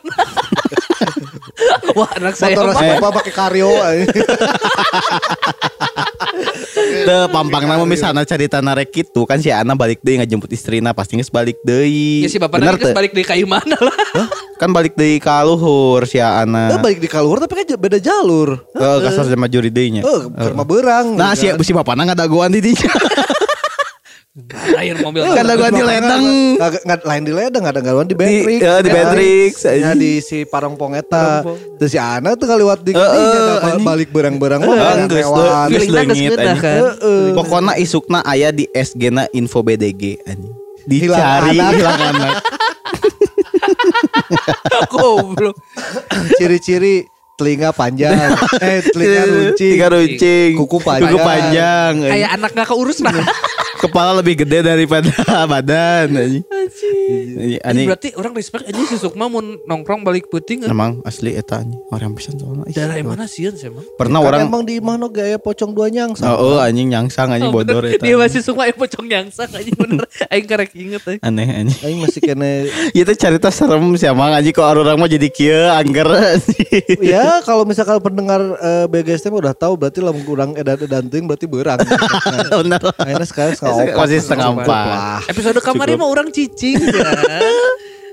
[1.94, 3.70] wah anak saya Motor si Bapak pakai Karyo.
[6.80, 11.16] Teu pampang nama misalnya cerita narek itu kan si Ana balik deui ngajemput istrina pasti
[11.16, 12.24] geus balik deui.
[12.24, 13.96] ya si bapak Bener balik dari kayu mana lah
[14.60, 16.76] Kan balik deui ka luhur si Eh Ana.
[16.78, 18.60] balik di Kaluhur tapi kan beda jalur.
[18.76, 20.02] Heeh, kasar sama juri deui nya.
[20.04, 21.06] Eh, karena berang.
[21.16, 22.92] Nah si si bapana ngadaguan di dinya.
[24.76, 26.24] air mobil Kan daguan di ledeng.
[26.54, 28.60] Nggak nggak- lain di ledeng ada galuan di Di- Beatrix.
[28.62, 31.42] ya, di Beatrix, Ya di si Parongpong eta.
[31.76, 35.66] Terus si Ana tuh kali lewat di Eh, eh, balik berang-berang Ah, mah mewah.
[35.66, 36.56] geus leungit, anjing.
[36.56, 36.78] kan.
[36.94, 37.34] Heeh.
[37.34, 40.54] Pokoknya isukna aya di SG na info BDG anjing.
[40.86, 42.34] Hilang Dicari hilang anak.
[44.90, 45.56] goblok
[46.34, 47.04] Ciri-ciri
[47.34, 48.14] telinga panjang.
[48.60, 49.72] eh telinga runcing.
[49.74, 50.50] Tiga runcing.
[50.56, 51.08] Kuku panjang.
[51.08, 51.92] Kuku panjang.
[52.04, 53.12] kayak anak gak keurus nah
[53.80, 55.08] Kepala lebih gede daripada
[55.50, 56.44] badan anjing.
[56.44, 57.88] Ini Anjing.
[57.88, 60.68] berarti orang respect aja si Sukma mau nongkrong balik puting kan?
[60.70, 61.80] Emang asli eta anjing.
[61.88, 62.68] Orang pisan soalnya.
[62.68, 63.82] Ih, Daerah mana sih sih emang?
[63.96, 67.56] Pernah orang emang di mana gaya pocong dua nyang Oh, oh anjing nyangsang anjing Oh,
[67.56, 68.04] bodor eta.
[68.04, 70.04] Dia masih Sukma yang pocong nyangsak aja bener.
[70.28, 71.18] Aing karek inget eh.
[71.24, 71.80] aneh anjing.
[71.80, 75.64] Aing masih kena Ieu teh cerita serem sih emang anjing kok orang mah jadi kieu
[75.72, 77.00] angger anjing.
[77.00, 81.24] ya kalau misalkan pendengar eh, BGST mah udah tahu berarti lamun kurang edan edan teuing
[81.24, 81.80] berarti beurang.
[82.60, 82.80] Bener.
[83.00, 83.96] Akhirnya sekarang opat.
[83.96, 85.20] Masih setengah empat.
[85.30, 87.02] Episode kemarin mah orang cicing ya.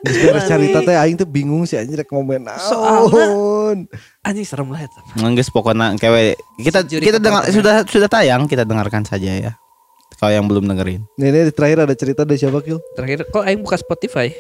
[0.06, 3.78] Beres cerita teh aing teh bingung sih anjing rek ngomongin Soalnya- naon.
[4.22, 5.02] Anjing serem lah eta.
[5.18, 9.52] Nggak pokoknya kewe kita kita dengar sudah sudah tayang kita dengarkan saja ya.
[10.18, 11.06] Kalau yang belum dengerin.
[11.22, 12.82] Nih, ini terakhir ada cerita dari siapa Kil?
[12.98, 14.34] Terakhir kok aing buka Spotify.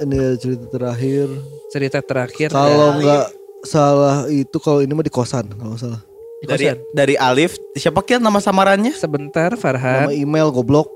[0.00, 1.28] Ini cerita terakhir.
[1.68, 3.26] Cerita terakhir Kalau nggak
[3.68, 6.00] salah itu kalau ini mah di kosan kalau salah.
[6.38, 8.94] Dari dari Alif siapa kira nama samarannya?
[8.94, 10.14] sebentar Nama Farhan.
[10.14, 10.86] email goblok.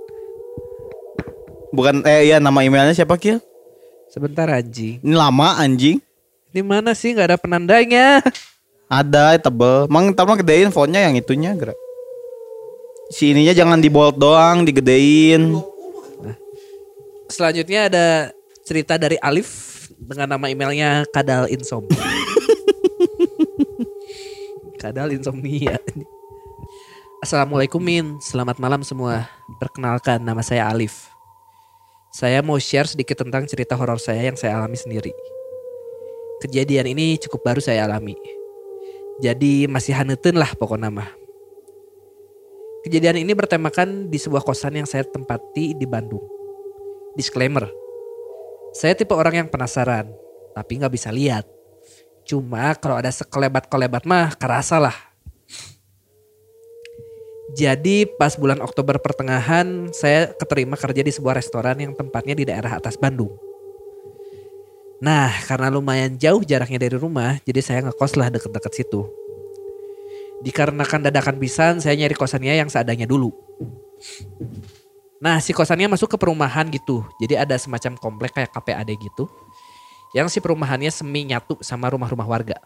[1.74, 3.42] Bukan eh ya nama emailnya siapa kira?
[4.12, 5.02] Sebentar anjing.
[5.02, 5.98] Ini lama anjing.
[6.52, 8.20] Di mana sih nggak ada penandanya?
[8.92, 9.88] Ada tebel.
[9.88, 11.78] Mang tama gedein fontnya yang itunya gerak.
[13.08, 15.56] Si ininya jangan di bold doang, digedein.
[17.32, 18.06] Selanjutnya ada
[18.68, 22.11] cerita dari Alif dengan nama emailnya Kadal Insomnia.
[24.82, 25.78] Kadal Insomnia.
[27.22, 29.30] Assalamualaikum Min, selamat malam semua.
[29.62, 31.06] Perkenalkan nama saya Alif.
[32.10, 35.14] Saya mau share sedikit tentang cerita horor saya yang saya alami sendiri.
[36.42, 38.18] Kejadian ini cukup baru saya alami.
[39.22, 41.06] Jadi masih haneuten lah pokoknya mah.
[42.82, 46.26] Kejadian ini bertemakan di sebuah kosan yang saya tempati di Bandung.
[47.14, 47.70] Disclaimer,
[48.74, 50.10] saya tipe orang yang penasaran,
[50.58, 51.46] tapi nggak bisa lihat.
[52.32, 54.96] Cuma kalau ada sekelebat-kelebat mah kerasa lah.
[57.52, 62.80] Jadi pas bulan Oktober pertengahan saya keterima kerja di sebuah restoran yang tempatnya di daerah
[62.80, 63.36] atas Bandung.
[65.04, 69.04] Nah karena lumayan jauh jaraknya dari rumah jadi saya ngekos lah deket-deket situ.
[70.40, 73.28] Dikarenakan dadakan pisan saya nyari kosannya yang seadanya dulu.
[75.20, 77.04] Nah si kosannya masuk ke perumahan gitu.
[77.20, 79.28] Jadi ada semacam komplek kayak KPAD gitu.
[80.12, 82.60] Yang si perumahannya semi nyatu sama rumah-rumah warga.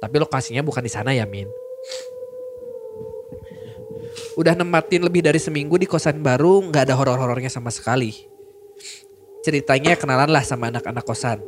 [0.00, 1.48] Tapi lokasinya bukan di sana ya Min.
[4.40, 8.14] Udah nematin lebih dari seminggu di kosan baru nggak ada horor-horornya sama sekali.
[9.44, 11.42] Ceritanya kenalan lah sama anak-anak kosan.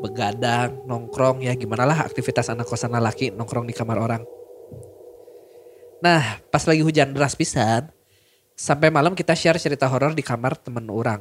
[0.00, 4.22] Begadang, nongkrong ya gimana lah aktivitas anak kosan lelaki nongkrong di kamar orang.
[6.02, 7.92] Nah pas lagi hujan deras pisan,
[8.52, 11.18] Sampai malam kita share cerita horor di kamar temen orang.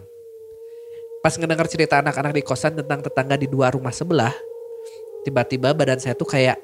[1.21, 4.33] Pas ngedengar cerita anak-anak di kosan tentang tetangga di dua rumah sebelah,
[5.21, 6.57] tiba-tiba badan saya tuh kayak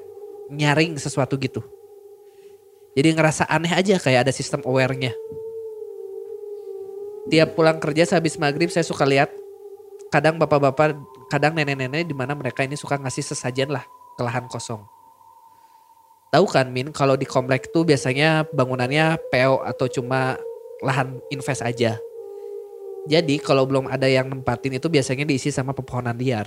[0.50, 1.62] nyaring sesuatu gitu.
[2.98, 5.14] Jadi ngerasa aneh aja kayak ada sistem aware-nya.
[7.30, 9.30] Tiap pulang kerja sehabis maghrib saya suka lihat
[10.10, 10.98] kadang bapak-bapak,
[11.30, 13.86] kadang nenek-nenek di mana mereka ini suka ngasih sesajen lah
[14.18, 14.82] ke lahan kosong.
[16.28, 20.36] Tahu kan Min, kalau di komplek tuh biasanya bangunannya PO atau cuma
[20.82, 21.96] lahan invest aja.
[23.08, 26.44] Jadi kalau belum ada yang nempatin itu biasanya diisi sama pepohonan liar.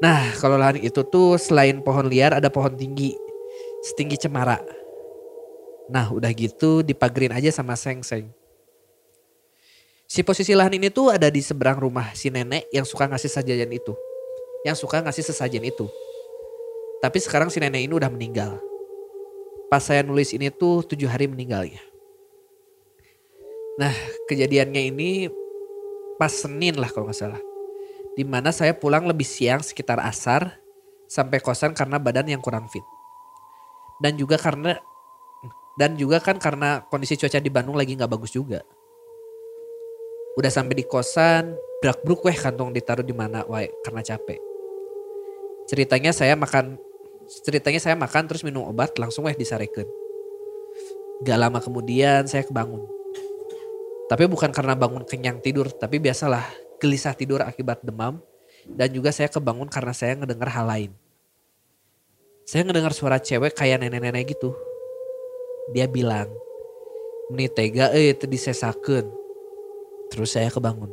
[0.00, 3.12] Nah kalau lahan itu tuh selain pohon liar ada pohon tinggi.
[3.84, 4.56] Setinggi cemara.
[5.92, 8.32] Nah udah gitu dipagerin aja sama seng-seng.
[10.08, 13.68] Si posisi lahan ini tuh ada di seberang rumah si nenek yang suka ngasih sajian
[13.68, 13.92] itu.
[14.64, 15.84] Yang suka ngasih sesajen itu.
[17.04, 18.56] Tapi sekarang si nenek ini udah meninggal.
[19.68, 21.93] Pas saya nulis ini tuh tujuh hari meninggalnya.
[23.74, 23.94] Nah
[24.30, 25.26] kejadiannya ini
[26.14, 27.42] pas Senin lah kalau nggak salah.
[28.14, 30.62] Di mana saya pulang lebih siang sekitar asar
[31.10, 32.86] sampai kosan karena badan yang kurang fit.
[33.98, 34.78] Dan juga karena
[35.74, 38.62] dan juga kan karena kondisi cuaca di Bandung lagi nggak bagus juga.
[40.38, 44.38] Udah sampai di kosan, brak bruk weh kantong ditaruh di mana wae karena capek.
[45.66, 46.78] Ceritanya saya makan
[47.42, 49.86] ceritanya saya makan terus minum obat langsung weh disarekeun.
[51.26, 53.03] Gak lama kemudian saya kebangun.
[54.04, 56.44] Tapi bukan karena bangun kenyang tidur, tapi biasalah
[56.76, 58.20] gelisah tidur akibat demam
[58.68, 60.92] dan juga saya kebangun karena saya ngedengar hal lain.
[62.44, 64.52] Saya ngedengar suara cewek kayak nenek-nenek gitu.
[65.72, 66.28] Dia bilang,
[67.32, 69.08] "Meni tega eh itu disesakeun."
[70.12, 70.92] Terus saya kebangun.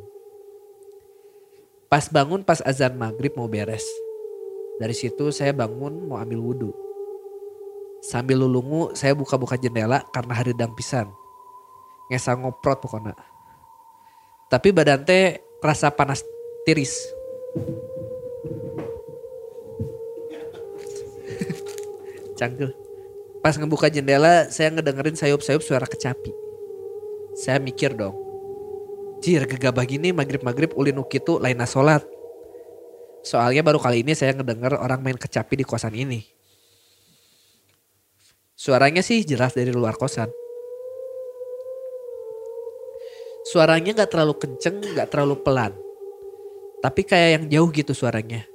[1.91, 3.83] Pas bangun pas azan maghrib mau beres.
[4.79, 6.71] Dari situ saya bangun mau ambil wudhu.
[7.99, 11.11] Sambil lulungu saya buka-buka jendela karena hari dang pisan.
[12.11, 13.15] Ngesa ngoprot pokoknya.
[14.51, 16.27] Tapi badan teh rasa panas
[16.67, 16.99] tiris.
[22.37, 22.75] Cangkel.
[23.39, 26.35] Pas ngebuka jendela saya ngedengerin sayup-sayup suara kecapi.
[27.31, 28.19] Saya mikir dong.
[29.23, 32.03] Jir gegabah gini maghrib-maghrib ulin ukitu lain sholat.
[33.23, 36.27] Soalnya baru kali ini saya ngedenger orang main kecapi di kosan ini.
[38.57, 40.40] Suaranya sih jelas dari luar kosan.
[43.41, 45.73] Suaranya gak terlalu kenceng, gak terlalu pelan.
[46.81, 48.45] Tapi kayak yang jauh gitu suaranya.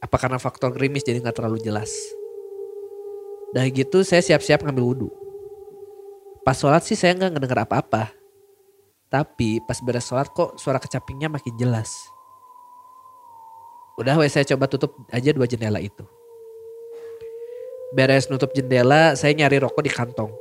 [0.00, 1.92] Apa karena faktor gerimis jadi gak terlalu jelas.
[3.52, 5.08] Dah gitu saya siap-siap ngambil wudhu.
[6.44, 8.12] Pas sholat sih saya gak ngedenger apa-apa.
[9.12, 11.92] Tapi pas beres sholat kok suara kecapinya makin jelas.
[13.96, 16.04] Udah saya coba tutup aja dua jendela itu.
[17.96, 20.32] Beres nutup jendela saya nyari rokok di kantong.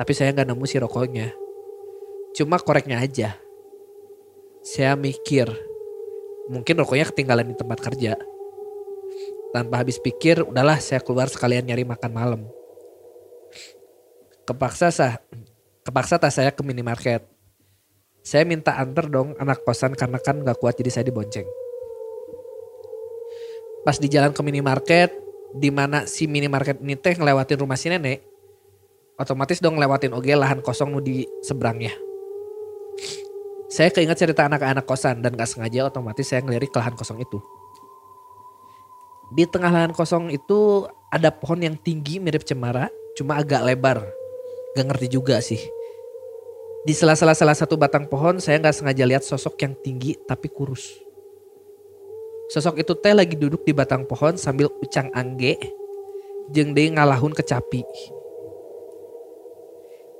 [0.00, 1.41] Tapi saya gak nemu si rokoknya.
[2.32, 3.36] Cuma koreknya aja.
[4.64, 5.52] Saya mikir,
[6.48, 8.16] mungkin rokoknya ketinggalan di tempat kerja.
[9.52, 12.40] Tanpa habis pikir, udahlah saya keluar sekalian nyari makan malam.
[14.48, 15.20] Kepaksa sah,
[15.84, 17.20] kepaksa tas saya ke minimarket.
[18.24, 21.44] Saya minta antar dong anak kosan karena kan gak kuat jadi saya dibonceng.
[23.82, 25.10] Pas di jalan ke minimarket,
[25.52, 28.24] di mana si minimarket ini teh ngelewatin rumah si nenek,
[29.20, 32.11] otomatis dong ngelewatin oge lahan kosong nu di seberangnya.
[33.72, 37.40] Saya keinget cerita anak-anak kosan dan gak sengaja otomatis saya ngelirik ke lahan kosong itu.
[39.32, 44.04] Di tengah lahan kosong itu ada pohon yang tinggi mirip cemara, cuma agak lebar.
[44.76, 45.56] Gak ngerti juga sih.
[46.84, 50.92] Di sela-sela salah satu batang pohon saya gak sengaja lihat sosok yang tinggi tapi kurus.
[52.52, 55.56] Sosok itu teh lagi duduk di batang pohon sambil ucang angge,
[56.52, 57.88] jeng dia ngalahun kecapi.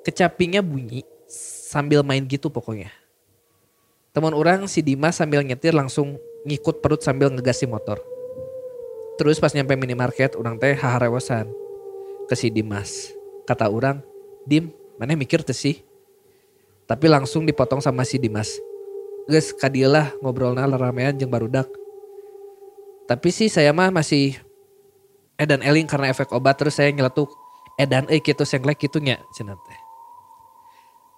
[0.09, 3.02] Kecapinya bunyi sambil main gitu pokoknya.
[4.13, 7.97] Teman orang si Dimas sambil nyetir langsung ngikut perut sambil ngegas si motor.
[9.17, 11.49] Terus pas nyampe minimarket orang teh haharewasan
[12.29, 13.09] ke si Dimas.
[13.49, 14.05] Kata orang,
[14.45, 14.69] Dim,
[15.01, 15.81] mana mikir tuh sih?
[16.85, 18.53] Tapi langsung dipotong sama si Dimas.
[19.25, 21.73] Guys, kadilah ngobrolna leramean jeung barudak.
[23.09, 24.37] Tapi sih saya mah masih
[25.41, 27.33] edan eling karena efek obat terus saya nyeletuk
[27.81, 29.82] edan eh gitu senglek gitu nya teh.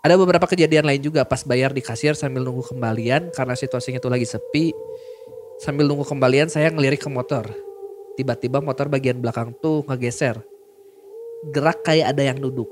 [0.05, 4.13] Ada beberapa kejadian lain juga pas bayar di kasir sambil nunggu kembalian karena situasinya itu
[4.13, 4.77] lagi sepi.
[5.65, 7.49] Sambil nunggu kembalian saya ngelirik ke motor.
[8.21, 10.45] Tiba-tiba motor bagian belakang tuh ngegeser.
[11.57, 12.69] Gerak kayak ada yang duduk.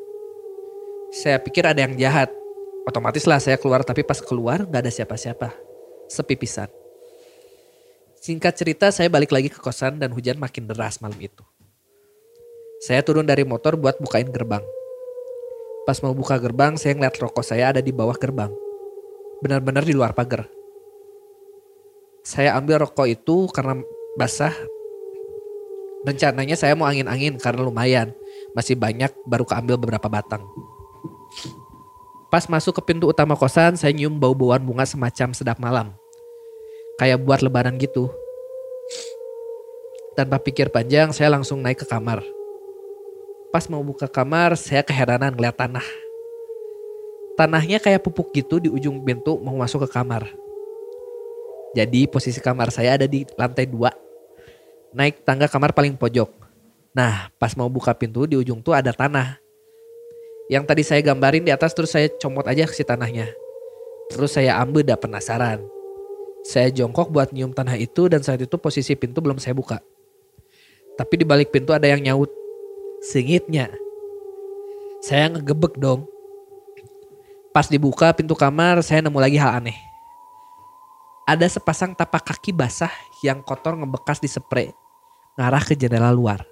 [1.08, 2.28] Saya pikir ada yang jahat.
[2.84, 5.56] Otomatis lah saya keluar tapi pas keluar gak ada siapa-siapa.
[6.12, 6.68] Sepi pisan.
[8.20, 11.40] Singkat cerita saya balik lagi ke kosan dan hujan makin deras malam itu.
[12.84, 14.81] Saya turun dari motor buat bukain gerbang.
[15.82, 18.54] Pas mau buka gerbang, saya ngeliat rokok saya ada di bawah gerbang.
[19.42, 20.46] Benar-benar di luar pagar.
[22.22, 23.82] Saya ambil rokok itu karena
[24.14, 24.54] basah.
[26.06, 28.14] Rencananya saya mau angin-angin karena lumayan.
[28.54, 30.46] Masih banyak, baru keambil beberapa batang.
[32.30, 35.90] Pas masuk ke pintu utama kosan, saya nyium bau-bauan bunga semacam sedap malam.
[37.02, 38.06] Kayak buat lebaran gitu.
[40.14, 42.22] Tanpa pikir panjang, saya langsung naik ke kamar.
[43.52, 45.84] Pas mau buka kamar, saya keheranan ngeliat tanah.
[47.36, 50.24] Tanahnya kayak pupuk gitu di ujung pintu mau masuk ke kamar.
[51.76, 53.92] Jadi posisi kamar saya ada di lantai dua.
[54.96, 56.32] Naik tangga kamar paling pojok.
[56.96, 59.36] Nah pas mau buka pintu di ujung tuh ada tanah.
[60.48, 63.28] Yang tadi saya gambarin di atas terus saya comot aja ke si tanahnya.
[64.12, 65.60] Terus saya ambil dah penasaran.
[66.44, 69.80] Saya jongkok buat nyium tanah itu dan saat itu posisi pintu belum saya buka.
[70.96, 72.41] Tapi di balik pintu ada yang nyaut.
[73.02, 73.66] Singitnya.
[75.02, 76.06] Saya ngegebek dong.
[77.50, 79.74] Pas dibuka pintu kamar, saya nemu lagi hal aneh.
[81.26, 82.94] Ada sepasang tapak kaki basah
[83.26, 84.70] yang kotor ngebekas di spray.
[85.34, 86.46] Ngarah ke jendela luar.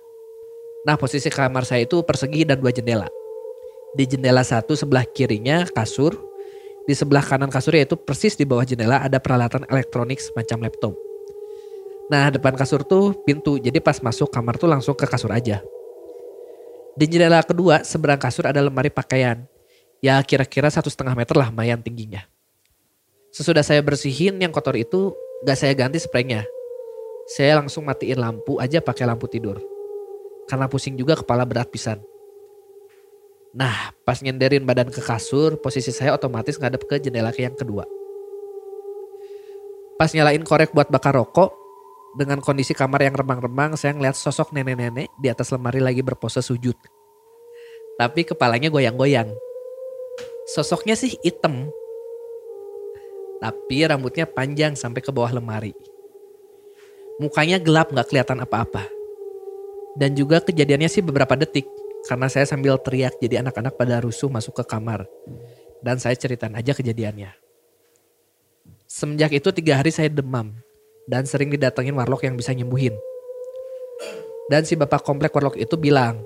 [0.82, 3.06] Nah posisi kamar saya itu persegi dan dua jendela.
[3.94, 6.18] Di jendela satu sebelah kirinya kasur.
[6.82, 10.98] Di sebelah kanan kasur yaitu persis di bawah jendela ada peralatan elektronik semacam laptop.
[12.10, 15.62] Nah depan kasur tuh pintu, jadi pas masuk kamar tuh langsung ke kasur aja.
[17.00, 19.48] Di jendela kedua seberang kasur ada lemari pakaian.
[20.04, 22.28] Ya kira-kira satu setengah meter lah lumayan tingginya.
[23.32, 25.16] Sesudah saya bersihin yang kotor itu
[25.48, 26.44] gak saya ganti spraynya.
[27.24, 29.64] Saya langsung matiin lampu aja pakai lampu tidur.
[30.44, 32.04] Karena pusing juga kepala berat pisan.
[33.56, 37.88] Nah pas nyenderin badan ke kasur posisi saya otomatis ngadep ke jendela yang kedua.
[39.96, 41.59] Pas nyalain korek buat bakar rokok,
[42.10, 46.74] dengan kondisi kamar yang remang-remang, saya ngeliat sosok nenek-nenek di atas lemari lagi berpose sujud.
[47.94, 49.30] Tapi kepalanya goyang-goyang.
[50.50, 51.70] Sosoknya sih hitam.
[53.38, 55.70] Tapi rambutnya panjang sampai ke bawah lemari.
[57.22, 58.90] Mukanya gelap gak kelihatan apa-apa.
[59.94, 61.68] Dan juga kejadiannya sih beberapa detik.
[62.08, 65.06] Karena saya sambil teriak jadi anak-anak pada rusuh masuk ke kamar.
[65.84, 67.30] Dan saya ceritain aja kejadiannya.
[68.90, 70.56] Semenjak itu tiga hari saya demam
[71.10, 72.94] dan sering didatengin warlock yang bisa nyembuhin.
[74.46, 76.22] Dan si bapak komplek warlock itu bilang,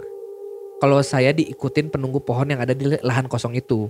[0.85, 3.89] kalau saya diikutin penunggu pohon yang ada di lahan kosong itu.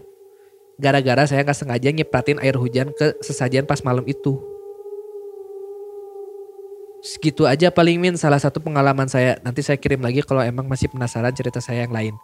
[0.79, 4.39] Gara-gara saya nggak sengaja nyepratin air hujan ke sesajen pas malam itu.
[7.05, 9.37] Segitu aja paling min salah satu pengalaman saya.
[9.45, 12.15] Nanti saya kirim lagi kalau emang masih penasaran cerita saya yang lain.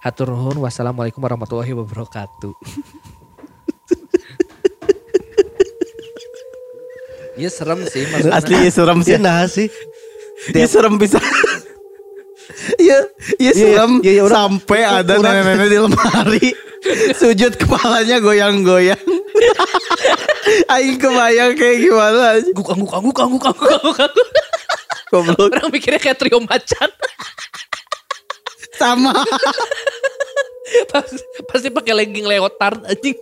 [0.00, 0.58] Hatur nuhun.
[0.64, 2.54] Wassalamualaikum warahmatullahi wabarakatuh.
[7.40, 8.36] Iya serem sih maksudnya.
[8.36, 9.10] Asli iya serem sih.
[9.10, 9.68] Iya nah sih.
[10.52, 11.16] Iya serem bisa.
[12.76, 12.98] Iya,
[13.40, 13.92] iya serem.
[14.04, 16.48] iya, iya, orang- Sampai ada nenek-nenek di lemari.
[17.20, 19.00] Sujud kepalanya goyang-goyang.
[20.74, 22.36] Aing kebayang kayak gimana.
[22.52, 24.28] Guk angguk angguk angguk angguk angguk angguk.
[25.10, 25.48] Goblok.
[25.56, 26.90] Orang mikirnya kayak trio macan.
[28.76, 29.12] Sama.
[30.92, 33.16] pasti, pasti pakai legging leotard anjing.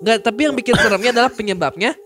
[0.00, 1.96] Enggak, tapi yang bikin seremnya adalah penyebabnya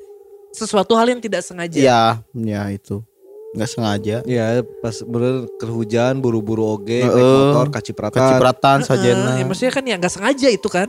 [0.59, 1.79] sesuatu hal yang tidak sengaja.
[1.79, 2.03] Ya,
[2.35, 3.01] ya itu.
[3.49, 4.17] Nggak sengaja.
[4.23, 4.47] Ya
[4.79, 7.39] pas bener kerhujan buru-buru oge naik Heeh.
[7.49, 8.19] motor kacipratan.
[8.19, 9.31] Kecipratan Heeh, sajana.
[9.39, 10.89] ya maksudnya kan ya nggak sengaja itu kan.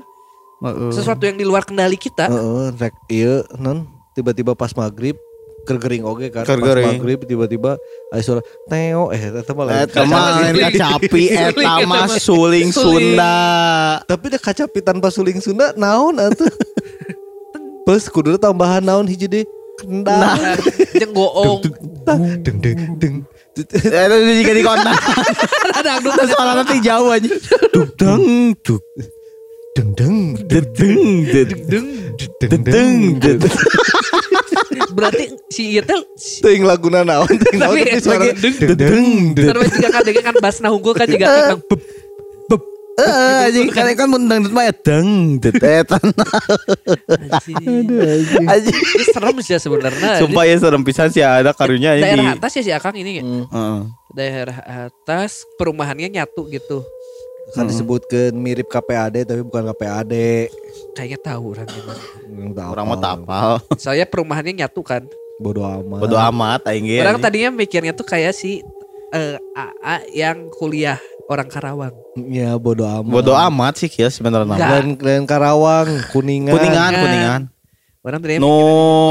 [0.60, 0.92] Heeh.
[0.92, 2.28] Sesuatu yang di luar kendali kita.
[2.28, 5.16] Heeh, rek iya non tiba-tiba pas maghrib
[5.62, 6.98] kergering oge kan pas Kergering.
[6.98, 7.78] maghrib tiba-tiba
[8.10, 12.74] ada suara teo eh eta mah lain Eta mah lain kacapi, eta mah suling.
[12.74, 13.38] Sunda.
[14.04, 16.48] tapi dah kacapi tanpa suling Sunda naon atuh
[17.86, 19.46] Plus kudu tambahan naon hiji deui
[19.80, 20.22] kendang.
[20.40, 20.56] Nah,
[21.16, 21.64] goong.
[22.44, 23.16] deng deng deng
[23.60, 24.96] Eta juga di kontak.
[25.76, 27.28] Ada Terus suara nanti jauh aja.
[27.76, 28.84] Duk deng duk
[29.76, 31.88] deng deng dedeng dedeng
[32.40, 33.54] dedeng dedeng.
[34.90, 35.24] Berarti
[35.54, 35.98] si ieu teh
[36.42, 39.08] teuing laguna naon teuing naon Tapi lagi deng, deng deng
[39.38, 41.62] deng Sarua juga kan dengan kan basna hunggul kan juga kan
[43.00, 45.98] beb beb Eh, anjing kan kan mun dangdut mah ya deng det eta.
[48.46, 48.78] anjing.
[49.10, 50.20] Serem sih ya sebenarnya.
[50.20, 52.04] Sumpah ya serem pisan sih ada karunya ini.
[52.04, 53.22] daerah atas ya si Akang ini.
[53.22, 53.78] Heeh.
[54.12, 54.58] Daerah
[54.90, 56.84] atas perumahannya nyatu gitu.
[57.50, 60.14] kan disebutkan mirip KPAD tapi bukan KPAD
[60.94, 62.04] Kayaknya tahu orang gimana.
[62.22, 63.02] Hmm, Orang mah apal.
[63.02, 63.50] tapal.
[63.74, 65.02] Soalnya perumahannya nyatu kan.
[65.40, 67.00] bodoh amat Bodo amat aing.
[67.00, 68.62] Orang tadinya mikirnya tuh kayak si
[69.12, 71.94] eh, AA yang kuliah orang Karawang.
[72.26, 74.58] ya bodoh amat Bodo amat sih ya sebenarnya.
[74.58, 77.42] Dan kalian Karawang kuningan Kuningan, kuningan.
[78.00, 78.56] Orang tadinya No,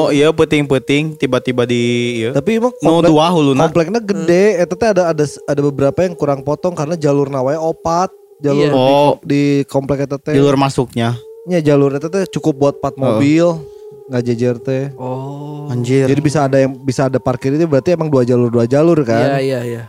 [0.09, 1.83] iya peting-peting tiba-tiba di
[2.19, 2.33] iya.
[2.33, 3.61] tapi emang No komplek, dua huluna.
[3.63, 8.09] kompleknya gede eta teh ada ada ada beberapa yang kurang potong karena jalur nawe opat
[8.41, 8.73] jalur Iya.
[8.73, 9.13] di, Oh.
[9.21, 11.13] di komplek eta teh Jalur masuknya.
[11.45, 13.61] nya jalur eta teh cukup buat empat mobil
[14.09, 15.69] nggak jejer teh Oh.
[15.69, 16.09] Anjir.
[16.09, 19.07] jadi bisa ada yang bisa ada parkir itu berarti emang dua jalur dua jalur Iya
[19.07, 19.83] kan iya iya.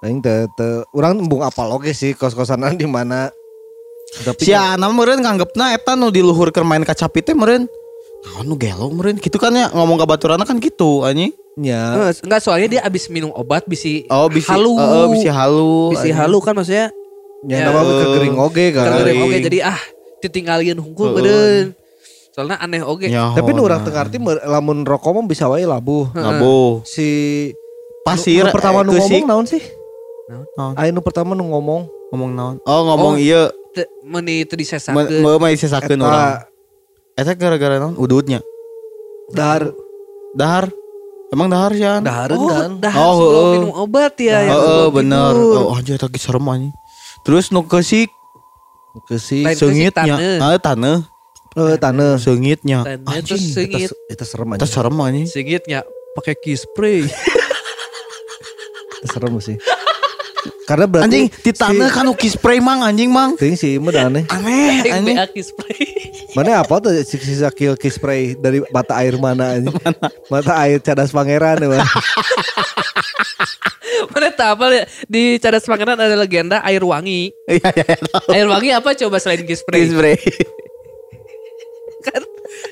[0.00, 3.28] Aing teh teh urang embung apal oge sih kos-kosanan di mana
[4.16, 7.64] tapi Si Ana meureun nganggepna eta nu di luhur keur main kacapi teh meureun.
[8.24, 11.32] Nah, nu gelo meureun gitu kan ya ngomong ka baturana kan gitu anjing.
[11.54, 14.74] nya Eh, Enggak soalnya dia abis minum obat bisi Oh, bisi halu.
[14.74, 15.92] Heeh, bisi halu.
[15.92, 16.88] Bisi halu kan maksudnya
[17.42, 17.64] nya Ya.
[17.66, 19.20] nama kegering oge kan Kegering Kegering.
[19.22, 19.80] oge jadi ah
[20.18, 21.76] ditinggalin hungkul beureun.
[22.34, 23.06] Soalnya aneh oge.
[23.06, 23.86] Nyaho, tapi nu urang nah.
[23.86, 26.82] teu ngarti mer- lamun rokok mah bisa wae labuh Ngabo.
[26.82, 27.06] si
[28.02, 29.62] Pasir nu pertama eh, nu ngomong naon sih
[30.58, 30.74] Naon?
[30.74, 32.54] Ayo nu pertama nu ngomong ngomong naon?
[32.64, 33.22] Oh, ngomong Oh.
[33.22, 33.54] iya
[34.02, 34.94] Meni itu disesakeun.
[35.16, 36.42] me mah disesakeun urang.
[37.14, 37.94] Eta gara-gara naon?
[37.94, 38.42] Udutnya.
[39.30, 39.70] dahar
[40.32, 40.66] Dahar.
[41.30, 42.02] Emang dahar sih an?
[42.02, 43.52] dahareun Oh, kan dah Oh, sebelum heeh.
[43.56, 44.38] minum obat ya.
[44.40, 45.32] yang Heeh, sebelum bener.
[45.32, 45.54] tidur.
[45.60, 46.72] Oh, anjir ge serem anjing.
[47.22, 48.10] Terus nu keusik
[49.04, 50.14] ke si Lain keusik seungitnya.
[50.14, 50.38] taneuh.
[50.40, 50.98] Ah, taneuh.
[51.54, 52.82] Eh taneuh Seungitnya.
[52.82, 53.38] Taneuh Anjing.
[53.38, 53.90] terus seungit.
[53.90, 55.26] Eta- eta serem aja serem anjing.
[55.26, 55.80] Singitnya
[56.12, 57.06] pakai key spray.
[58.98, 59.58] eta serem sih
[60.64, 63.36] karena berarti Anjing di taneuh kan uki spray mang anjing mang.
[63.36, 65.16] Ting sih mah aneh Aneh anjing.
[65.30, 65.84] Key spray.
[66.32, 69.70] Mana apa tuh si- sisa kill kiss spray dari mata air mana aja?
[70.26, 71.84] Mata air cadas pangeran ya.
[74.10, 74.84] Mana tahu apa ya?
[75.06, 77.30] di Cadas Pangeran ada legenda air wangi.
[77.46, 77.96] Iya iya iya.
[78.30, 79.84] Air wangi apa coba selain kiss spray?
[79.86, 80.16] Kiss spray.
[82.04, 82.22] Kan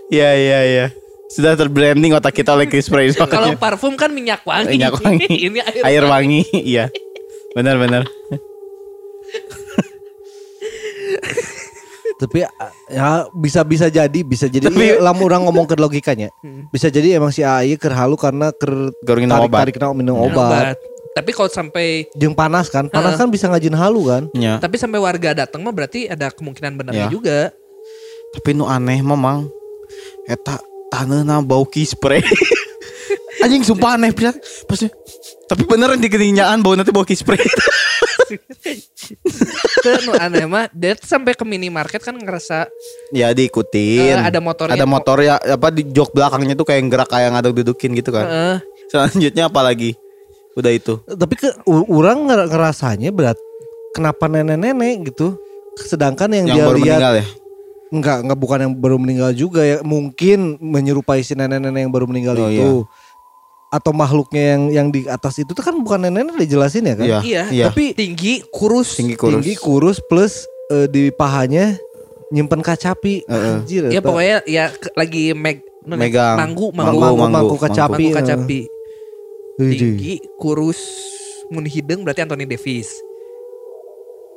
[0.08, 0.86] Iya iya iya.
[1.26, 3.08] Sudah terbranding otak kita oleh spray.
[3.08, 3.24] soalnya.
[3.26, 4.76] kalau parfum kan minyak wangi.
[4.76, 5.24] minyak wangi.
[5.48, 6.42] Ini air, air wangi.
[6.52, 6.84] Iya.
[7.52, 8.02] Benar benar.
[12.14, 12.46] Tapi
[12.86, 16.30] ya bisa bisa jadi bisa jadi Tapi- lamun orang ngomong ke logikanya.
[16.68, 19.58] Bisa jadi emang si AI ker halu karena ker tarik obat.
[19.66, 20.36] tarik minum Minum obat.
[20.36, 20.76] obat.
[21.12, 23.20] Tapi kalau sampai Jeung panas kan, panas Heeh.
[23.20, 24.22] kan bisa ngajin halu kan.
[24.32, 24.56] Ya.
[24.56, 27.12] tapi sampai warga datang mah berarti ada kemungkinan benarnya Ya.
[27.12, 27.38] juga.
[28.32, 29.46] Tapi nu aneh memang
[30.24, 30.56] eta
[30.88, 32.24] taneuhna bau kiss spray.
[33.38, 34.36] Anjing sumpah aneh pisan.
[34.64, 34.88] Pasnya
[35.44, 37.40] tapi beneran di keninjaan bau nanti bau kiss spray.
[39.02, 42.68] Itu nu aneh mah dia sampai ke minimarket kan ngerasa
[43.10, 44.14] ya diikutin.
[44.14, 44.74] Eh, ada motornya.
[44.74, 48.24] Ada motor ya apa di jok belakangnya tuh kayak gerak kayak ngaduk dudukin gitu kan.
[48.24, 48.56] eh,
[48.88, 49.92] Selanjutnya apa lagi?
[50.52, 51.00] Udah itu.
[51.02, 53.36] Tapi ke orang nger- ngerasanya berat
[53.90, 55.36] kenapa nenek-nenek gitu.
[55.74, 57.26] Sedangkan yang, Yang dia baru lihat meninggal ya.
[57.92, 62.34] Enggak enggak bukan yang baru meninggal juga ya, mungkin menyerupai si nenek-nenek yang baru meninggal
[62.40, 62.72] Oh, itu.
[63.68, 67.04] Atau makhluknya yang yang di atas itu tuh kan bukan nenek-nenek dijelasin ya kan?
[67.04, 67.20] Iya.
[67.20, 67.64] iya, iya.
[67.68, 68.96] tapi tinggi, kurus.
[68.96, 69.44] Tinggi kurus.
[69.44, 71.76] Tinggi kurus plus eh, di pahanya
[72.32, 73.28] nyimpen kacapi.
[73.28, 73.54] Heeh.
[73.60, 73.82] Anjir.
[73.92, 76.36] Ya pokoknya ya lagi meg, Megang.
[76.40, 78.04] manggu, Manggu, manggu, manggu, manggu, kacapi.
[78.08, 78.60] manggu kacapi.
[79.60, 79.76] Widih.
[79.78, 80.80] Tinggi, kurus,
[81.52, 82.88] mun hidung berarti Anthony Davis.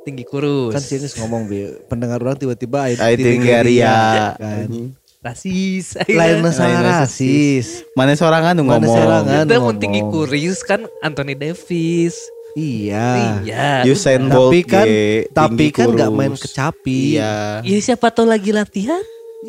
[0.06, 0.70] Tinggi kurus.
[0.70, 4.38] Kan sini ngomong bi pendengar orang tiba-tiba air Ai Tinggaria.
[4.38, 4.70] kan.
[5.18, 5.98] rasis.
[6.06, 7.02] Lain masalah rasis.
[7.02, 7.66] rasis.
[7.98, 8.94] Mana seorang anu Mana ngomong.
[8.94, 9.42] sorangan?
[9.42, 9.82] Itu mun ngomong.
[9.82, 12.14] tinggi kurus kan Anthony Davis.
[12.54, 13.42] Iya.
[13.42, 13.82] Iya.
[13.90, 17.18] Usain Bolt Tapi kan ge, tapi tinggi kan nggak main kecapi.
[17.18, 17.66] Iya.
[17.66, 19.02] Ya siapa tahu lagi latihan.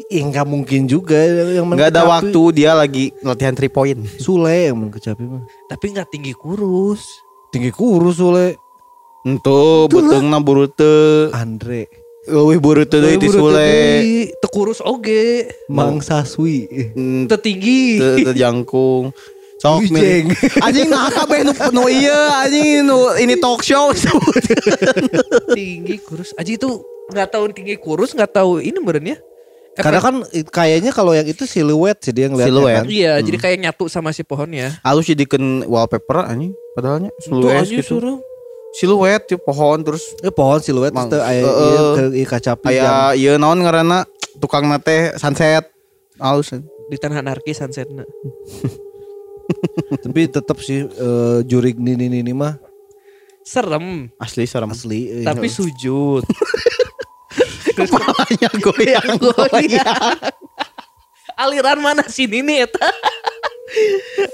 [0.10, 1.16] Ya nggak mungkin juga
[1.54, 4.02] yang Nggak ada waktu dia lagi latihan 3 point.
[4.18, 5.46] Sule yang main kecapi mah.
[5.70, 7.06] Tapi nggak tinggi kurus.
[7.54, 8.58] Tinggi kurus Sule.
[9.28, 11.28] Entu beteungna buru teu.
[11.36, 11.92] Andre.
[12.28, 13.72] Leuwih buru teu deui ti Sule.
[14.40, 15.52] Tekurus oge.
[15.68, 16.64] Mang Saswi.
[16.96, 18.00] Hmm, Tetinggi.
[18.00, 19.12] Teu teu jangkung.
[19.60, 20.32] Sok milih.
[20.66, 23.92] Anjing nah kabeh nu nu ieu anjing nu ini talk show.
[25.58, 26.32] tinggi kurus.
[26.38, 26.70] Aji itu
[27.12, 29.18] nggak tahu tinggi kurus nggak tahu ini benernya.
[29.78, 30.16] Karena kan
[30.50, 32.76] kayaknya kalau yang itu siluet sih dia ngeliatnya Siluet.
[32.82, 32.86] kan.
[32.90, 34.74] Iya, jadi kayak nyatu sama si pohonnya.
[34.82, 37.98] Halus jadikan wallpaper anjing padahalnya Itu siluet gitu.
[37.98, 38.18] suruh.
[38.74, 42.12] Siluet di pohon terus Eh pohon siluet Mang- itu aya Heeh.
[42.14, 44.04] ieu kacapi yang aya ieu naon ngaranna
[44.38, 45.66] tukang nate sunset.
[46.18, 46.52] Halus.
[46.88, 48.04] Di tanah anarkis sunsetnya.
[50.04, 52.60] tapi tetap sih eh, jurig nini nini mah
[53.48, 54.68] Serem, Asli serem.
[54.68, 55.08] asli.
[55.08, 55.24] eh.
[55.24, 56.20] tapi sujud.
[57.78, 60.18] Kepalanya goyang goyang.
[61.42, 62.90] Aliran mana sih ini eta?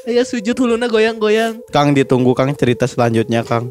[0.07, 1.61] Ya sujud huluna goyang-goyang.
[1.69, 3.69] Kang ditunggu Kang cerita selanjutnya Kang.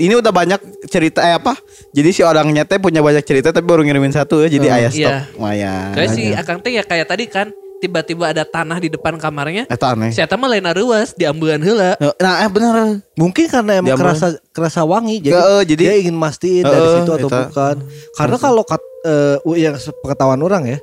[0.00, 1.52] Ini udah banyak cerita eh apa?
[1.92, 4.90] Jadi si orangnya teh punya banyak cerita tapi baru ngirimin satu ya jadi Oh, ayah
[4.90, 5.00] stok.
[5.04, 5.16] iya.
[5.36, 5.88] Lumayan.
[5.92, 9.64] Kayak si Akang teh ya kayak tadi kan tiba-tiba ada tanah di depan kamarnya.
[9.64, 10.12] Eta aneh.
[10.12, 11.96] Si mah lain aruas diambean heula.
[11.96, 13.00] Nah, eh bener.
[13.16, 16.96] Mungkin karena emang Dia kerasa kerasa wangi jadi Heeh, jadi- dia ingin mastiin dari Heeh,
[17.00, 17.40] situ atau eta.
[17.48, 17.76] bukan.
[18.16, 20.78] Karena kalau kat, eh, yang pengetahuan orang ya,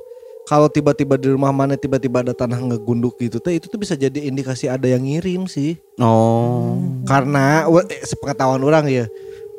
[0.48, 4.16] kalau tiba-tiba di rumah mana tiba-tiba ada tanah ngegunduk gitu teh itu tuh bisa jadi
[4.24, 5.76] indikasi ada yang ngirim sih.
[6.00, 6.80] Oh.
[7.04, 9.04] Karena we- eh, sepengetahuan orang ya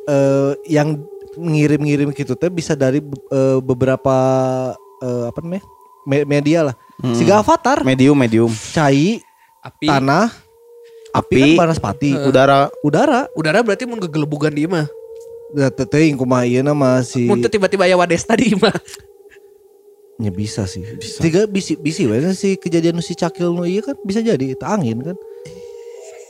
[0.10, 0.98] eh, yang
[1.38, 4.16] ngirim-ngirim gitu teh bisa dari eh, beberapa
[5.00, 5.64] eh, apa namanya?
[6.10, 6.76] me- media lah.
[7.14, 8.52] Siga avatar, Medium medium.
[8.76, 9.22] cai,
[9.64, 9.88] Api.
[9.88, 10.34] tanah,
[11.16, 12.68] api, Api, kan banaspati, udara.
[12.84, 13.30] udara.
[13.38, 14.84] Udara berarti mun gegelebugan di imah.
[15.54, 18.74] Da teteuing kumaha ieu na masih Mun tiba-tiba aya wadesta di imah.
[20.20, 20.84] nya bisa sih.
[21.18, 25.00] Tiga bisi bisi kan si kejadian si cakil nu ieu kan bisa jadi itu angin
[25.00, 25.18] kan.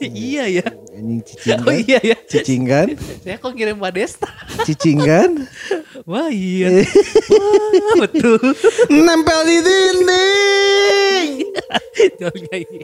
[0.00, 0.64] iya ya.
[0.96, 1.76] Anjing cicing Oh kan.
[1.76, 2.16] iya ya.
[2.24, 2.86] Cicing kan?
[3.26, 4.30] Saya kok ngirim wadesta.
[4.64, 5.30] Cicing kan?
[6.10, 6.86] Wah iya.
[7.28, 8.40] Wah, betul.
[8.88, 11.30] Nempel di dinding.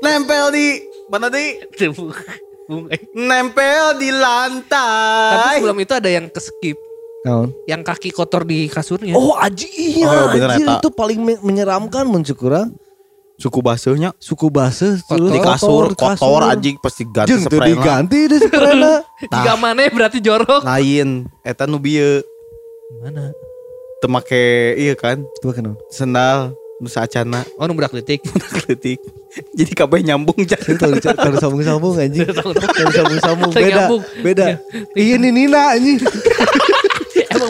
[0.04, 0.66] Nempel di
[1.08, 1.56] mana di?
[3.16, 5.56] Nempel di Tapi lantai.
[5.56, 6.76] sebelum itu ada yang keskip.
[7.26, 7.50] Naon?
[7.66, 9.12] Yang kaki kotor di kasurnya.
[9.12, 10.78] Oh aji iya Oh, bener anjir, eta.
[10.78, 12.70] itu paling me- menyeramkan mun cek urang.
[13.36, 15.28] Suku basuhnya Suku base Kotor.
[15.28, 17.68] di kasur kotor anjing pasti ganti Jeung sprayna.
[17.68, 19.04] diganti deh sprayna.
[19.20, 20.62] Jika mana berarti jorok.
[20.62, 22.24] Lain eta nu bieu
[22.96, 23.34] Mana?
[23.98, 24.40] teu make
[24.78, 25.76] ieu kan Coba kenal.
[25.90, 28.24] sendal nu saacana Oh numbrak litik.
[28.58, 29.04] kritik.
[29.52, 30.32] Jadi kabeh nyambung.
[30.72, 32.24] Kalau kalau sambung-sambung anjing.
[32.24, 32.56] Kalau
[32.88, 33.84] sambung-sambung beda.
[34.22, 34.46] Beda.
[34.94, 36.00] Iya nih Nina anjing.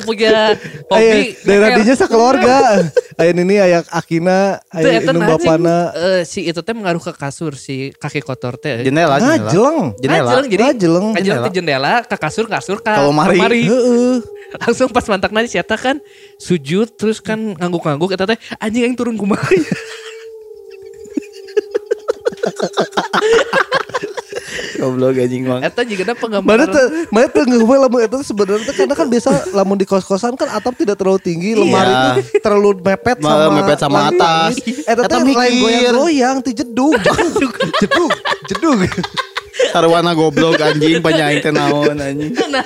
[0.06, 0.54] Punya
[0.90, 1.34] hobi.
[1.42, 1.78] daerah ngeker.
[1.82, 2.56] dinya sakeluarga.
[3.20, 5.78] Aya ini aya Akina, Itu aya eta indung anjing, bapana.
[5.96, 8.84] eh, si itu teh mengaruh ke kasur si kaki kotor teh.
[8.84, 9.48] Jendela, jendela.
[9.48, 9.78] Ngajeleng.
[9.96, 10.20] Jendela.
[10.28, 11.06] Ngajeleng, jadi Ngajeleng.
[11.16, 13.64] ngajeleng ke jendela, ke kasur, kasur, ke lemari.
[13.64, 14.20] Heeh.
[14.62, 15.96] Langsung pas mantak nanti si Eta kan
[16.36, 19.48] sujud terus kan ngangguk-ngangguk Eta teh anjing yang turun kumaha.
[24.76, 25.60] Goblok anjing bang.
[25.62, 26.66] Eta juga ada Mana penggambaran.
[26.68, 30.74] tuh, mana tuh ngewe lamun itu sebenarnya karena kan biasa lamun di kos-kosan kan atap
[30.74, 32.00] tidak terlalu tinggi, lemari Iya.
[32.12, 34.52] itu terlalu mepet Ma- sama mepet sama atas.
[34.60, 36.94] Eta Eta teh lain goyang-goyang ti jedug.
[37.80, 38.12] jedug,
[38.46, 38.78] jedug.
[39.72, 42.36] Sarwana goblok anjing panyaing teh naon anjing.
[42.46, 42.60] Nah,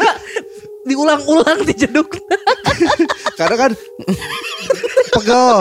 [0.82, 2.10] diulang-ulang di jeduk.
[3.38, 3.72] Karena kan
[5.10, 5.58] pegel.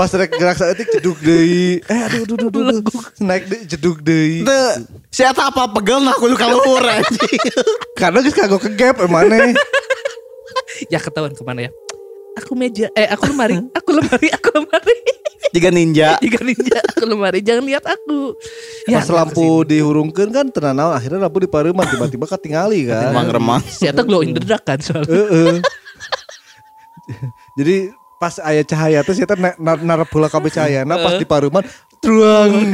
[0.00, 1.84] Pas rek gerak saeutik jedug deui.
[1.84, 2.80] Eh aduh aduh aduh.
[2.80, 3.04] aduh.
[3.20, 4.48] Naik deui jedug deui.
[4.48, 7.36] Teu si eta apa pegel nah kudu kaluhur anjing.
[8.00, 9.52] Karena geus kagok ke gap emane.
[10.88, 11.70] ya ketahuan ke mana ya?
[12.40, 14.96] Aku meja, eh aku lemari, aku lemari, aku lemari.
[15.52, 16.16] Jika ninja.
[16.24, 18.40] Jika ninja, aku lemari, jangan lihat aku.
[18.88, 23.12] Pas lampu dihurungkeun kan naon akhirnya lampu dipareuman tiba-tiba katingali kan.
[23.12, 23.60] Emang remang.
[23.68, 25.12] Si Eta glow in the dark kan soalnya.
[25.12, 25.60] Heeh.
[27.60, 27.76] Jadi
[28.20, 31.64] pas aya cahaya teh eta na- na- narap heula kabeh cahayana pas di pareuman
[32.04, 32.68] truang.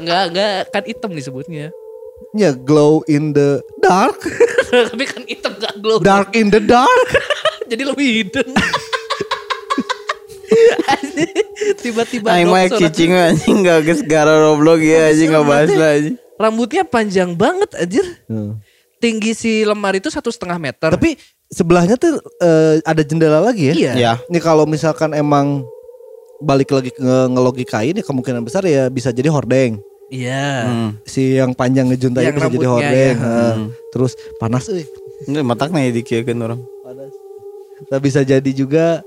[0.00, 1.68] Enggak, enggak, kan hitam disebutnya.
[2.32, 4.16] ya glow in the dark.
[4.72, 6.00] Tapi kan hitam enggak glow.
[6.00, 7.08] Dark in the dark.
[7.70, 8.56] Jadi lebih hidung.
[11.76, 16.16] Tiba-tiba Aing mah cicing anjing gak geus gara Roblox ya anjing gak bahas lah anjing.
[16.36, 18.06] Rambutnya panjang banget anjir.
[18.96, 20.88] Tinggi si lemari itu satu setengah meter.
[20.88, 23.74] Tapi sebelahnya tuh eh, ada jendela lagi ya.
[23.74, 23.92] Iya.
[23.94, 24.12] Ya.
[24.26, 25.62] Ini kalau misalkan emang
[26.38, 27.00] balik lagi ke
[27.30, 29.80] ngelogikain ya kemungkinan besar ya bisa jadi hordeng.
[30.06, 30.46] Iya.
[30.64, 30.90] Hmm.
[31.02, 33.14] Si yang panjang ngejuntai Yang bisa jadi hordeng.
[33.16, 33.24] ya.
[33.24, 33.54] Heeh.
[33.90, 34.84] Terus panas euy.
[35.26, 36.60] Ini matak nih dikieukeun orang.
[36.84, 37.10] panas.
[37.88, 39.02] Nah, bisa jadi juga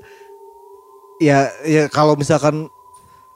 [1.17, 2.67] ya ya kalau misalkan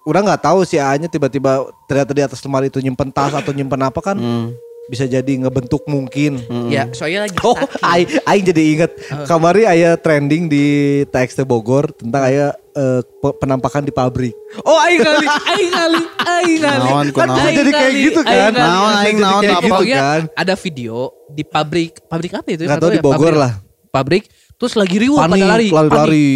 [0.03, 3.79] udah nggak tahu si A-nya tiba-tiba ternyata di atas lemari itu nyimpen tas atau nyimpen
[3.79, 4.51] apa kan Hmm.
[4.85, 6.43] Bisa jadi ngebentuk mungkin.
[6.67, 8.91] Ya, soalnya lagi Oh, aing aing jadi inget
[9.23, 10.65] kamari aya trending di
[11.07, 14.35] TXT Bogor tentang aya eh, pe- penampakan di pabrik.
[14.61, 16.83] Oh, aing kali, aing kali, aing kali.
[16.83, 17.39] Naon, Kan naon.
[17.41, 18.51] aing Jadi kayak kali, gitu kan.
[18.51, 19.61] Naon, aing naon, apa?
[19.61, 20.21] gitu kan.
[20.29, 20.95] ada video
[21.27, 22.63] di pabrik, pabrik apa itu?
[22.63, 23.39] Nggak tahu ya, di Bogor pabrik.
[23.39, 23.53] lah.
[23.87, 24.23] Pabrik,
[24.57, 26.29] terus lagi riuh pada lari, lari.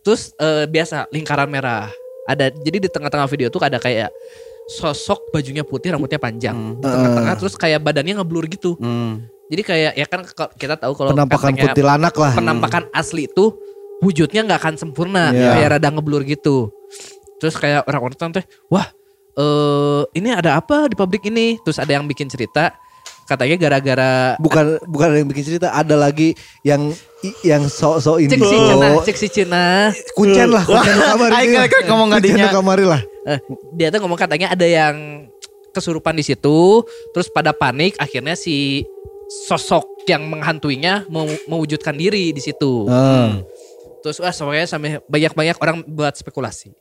[0.00, 1.92] Terus eh, biasa lingkaran merah.
[2.24, 4.08] Ada jadi di tengah-tengah video tuh ada kayak
[4.70, 6.78] sosok bajunya putih, rambutnya panjang.
[6.78, 8.78] Di tengah-tengah terus kayak badannya ngeblur gitu.
[8.78, 9.26] Hmm.
[9.50, 10.22] Jadi kayak ya kan
[10.54, 12.32] kita tahu kalau Penampakan katanya kuntilanak lah.
[12.38, 13.50] penampakan asli itu
[13.98, 15.58] wujudnya nggak akan sempurna, Iya.
[15.58, 16.70] kayak rada ngeblur gitu.
[17.36, 18.86] Terus kayak orang nonton teh, wah
[19.32, 21.58] eh ini ada apa di pabrik ini?
[21.60, 22.70] Terus ada yang bikin cerita,
[23.26, 26.30] katanya gara-gara Bukan bukan ada yang bikin cerita, ada lagi
[26.62, 26.94] yang
[27.42, 28.46] yang sok-sok cek ini.
[28.46, 29.64] si Cina, cek si Cina,
[30.14, 31.28] Kuncen lah, kuncen di kamar
[31.66, 32.46] kan ngomong Kuncen ngadinya.
[32.46, 33.02] di kamari lah.
[33.26, 33.40] Eh,
[33.76, 35.26] dia tuh ngomong katanya ada yang
[35.70, 36.82] kesurupan di situ,
[37.14, 38.82] terus pada panik, akhirnya si
[39.46, 42.90] sosok yang menghantuinya mau mewujudkan diri di situ.
[42.90, 43.46] Hmm.
[44.02, 46.74] Terus wah semuanya sampai banyak-banyak orang buat spekulasi.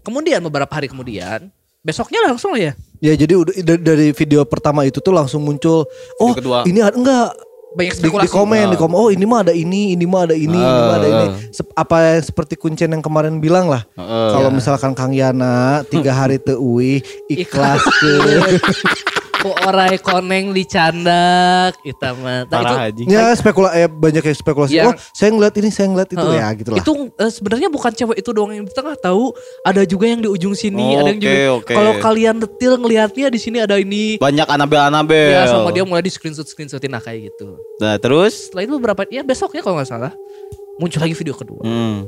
[0.00, 1.52] Kemudian beberapa hari kemudian,
[1.84, 2.72] besoknya langsung ya.
[3.04, 5.84] Ya jadi udah da- dari video pertama itu tuh langsung muncul
[6.20, 6.64] oh kedua.
[6.68, 7.28] ini ada enggak
[7.70, 8.26] Banyak di, spekulasi.
[8.26, 10.96] di komen di komen oh ini mah ada ini ini mah ada ini ini mah
[10.96, 11.34] ada ini Ah.
[11.50, 14.30] Sep- apa seperti kuncen yang kemarin bilang lah Heeh.
[14.32, 16.98] kalau misalkan Kang Yana tiga hari teuwi
[17.30, 18.12] ikhlas ke
[19.40, 22.44] Ku orai koneng dicandak kita mah.
[22.44, 23.06] Nah, itu Parah anjing.
[23.08, 26.36] ya spekula eh, banyak yang spekulasi Yang- oh saya ngeliat ini saya ngeliat itu Heeh.
[26.36, 29.32] ya gitu lah Itu eh, sebenarnya bukan cewek itu doang yang di tengah tahu,
[29.64, 31.56] ada juga yang di ujung sini, ada yang Oke, juga.
[31.56, 31.72] oke.
[31.72, 34.20] Kalau kalian detil ngelihatnya di sini ada ini.
[34.20, 35.32] Banyak Anabel-Anabel.
[35.32, 37.56] Ya sama dia mulai di screenshot screenshotin nah kayak gitu.
[37.80, 38.52] Nah terus.
[38.52, 40.12] Setelah itu beberapa ya besoknya kalau nggak salah
[40.76, 41.64] muncul lagi video kedua.
[41.64, 42.04] Hmm.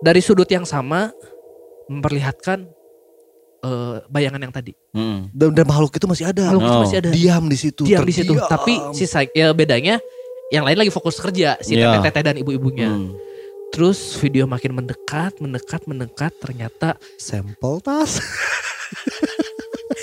[0.00, 1.12] Dari sudut yang sama
[1.88, 2.68] memperlihatkan
[3.58, 4.72] eh, bayangan yang tadi.
[4.94, 5.28] Hmm.
[5.30, 6.82] dan, dan makhluk itu masih ada Makhluk itu Oh.
[6.86, 7.10] masih ada.
[7.10, 8.32] diam di situ diam di situ.
[8.34, 9.04] Tapi si
[9.34, 9.98] ya bedanya
[10.48, 11.98] yang lain lagi fokus kerja si Iya.
[11.98, 12.88] teteh-teteh dan ibu-ibunya.
[12.88, 13.12] Hmm.
[13.68, 16.32] Terus video makin mendekat, mendekat, mendekat.
[16.40, 18.16] Ternyata sampel tas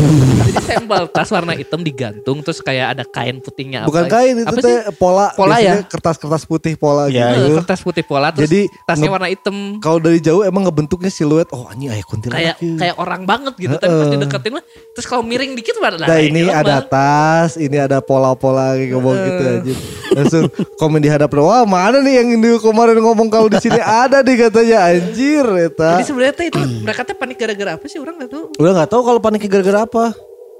[0.05, 3.85] jadi sampel tas warna hitam digantung, terus kayak ada kain putihnya.
[3.85, 5.81] bukan apa, kain itu apa teh pola Pola ya?
[5.83, 9.77] kertas-kertas putih pola Ya, gitu kertas putih pola, terus Jadi, tasnya warna hitam.
[9.79, 12.77] kalau dari jauh emang ngebentuknya siluet oh anjing ayah kuntilanak Kayak ya.
[12.77, 13.75] kayak orang banget gitu.
[13.75, 15.95] Tapi pas dideketin mah, terus kalau miring dikit mana?
[16.01, 19.73] Nah ini ada tas, ini ada pola-pola kayak ngomong gitu aja.
[20.15, 20.43] Langsung
[20.75, 24.47] komen di hadapan, wah mana nih yang ini kemarin ngomong kalau di sini ada nih
[24.47, 25.99] katanya anjir eta.
[25.99, 28.43] Jadi sebenarnya itu mereka teh panik gara-gara apa sih orang nggak tahu.
[28.55, 29.94] Udah nggak tahu kalau paniknya gara-gara apa.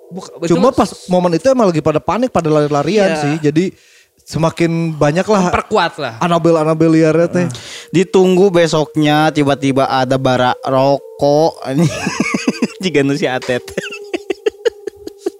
[0.06, 3.20] Buka- Cuma pas momen itu emang lagi pada panik, pada lari-larian Iya.
[3.20, 3.36] sih.
[3.42, 3.66] Jadi
[4.18, 6.14] semakin banyak lah Perkuat lah.
[6.18, 7.48] Anabel Anabel liarnya teh.
[7.92, 11.90] Ditunggu besoknya tiba-tiba ada bara rokok anjing.
[12.80, 13.66] Jika nu si Atet.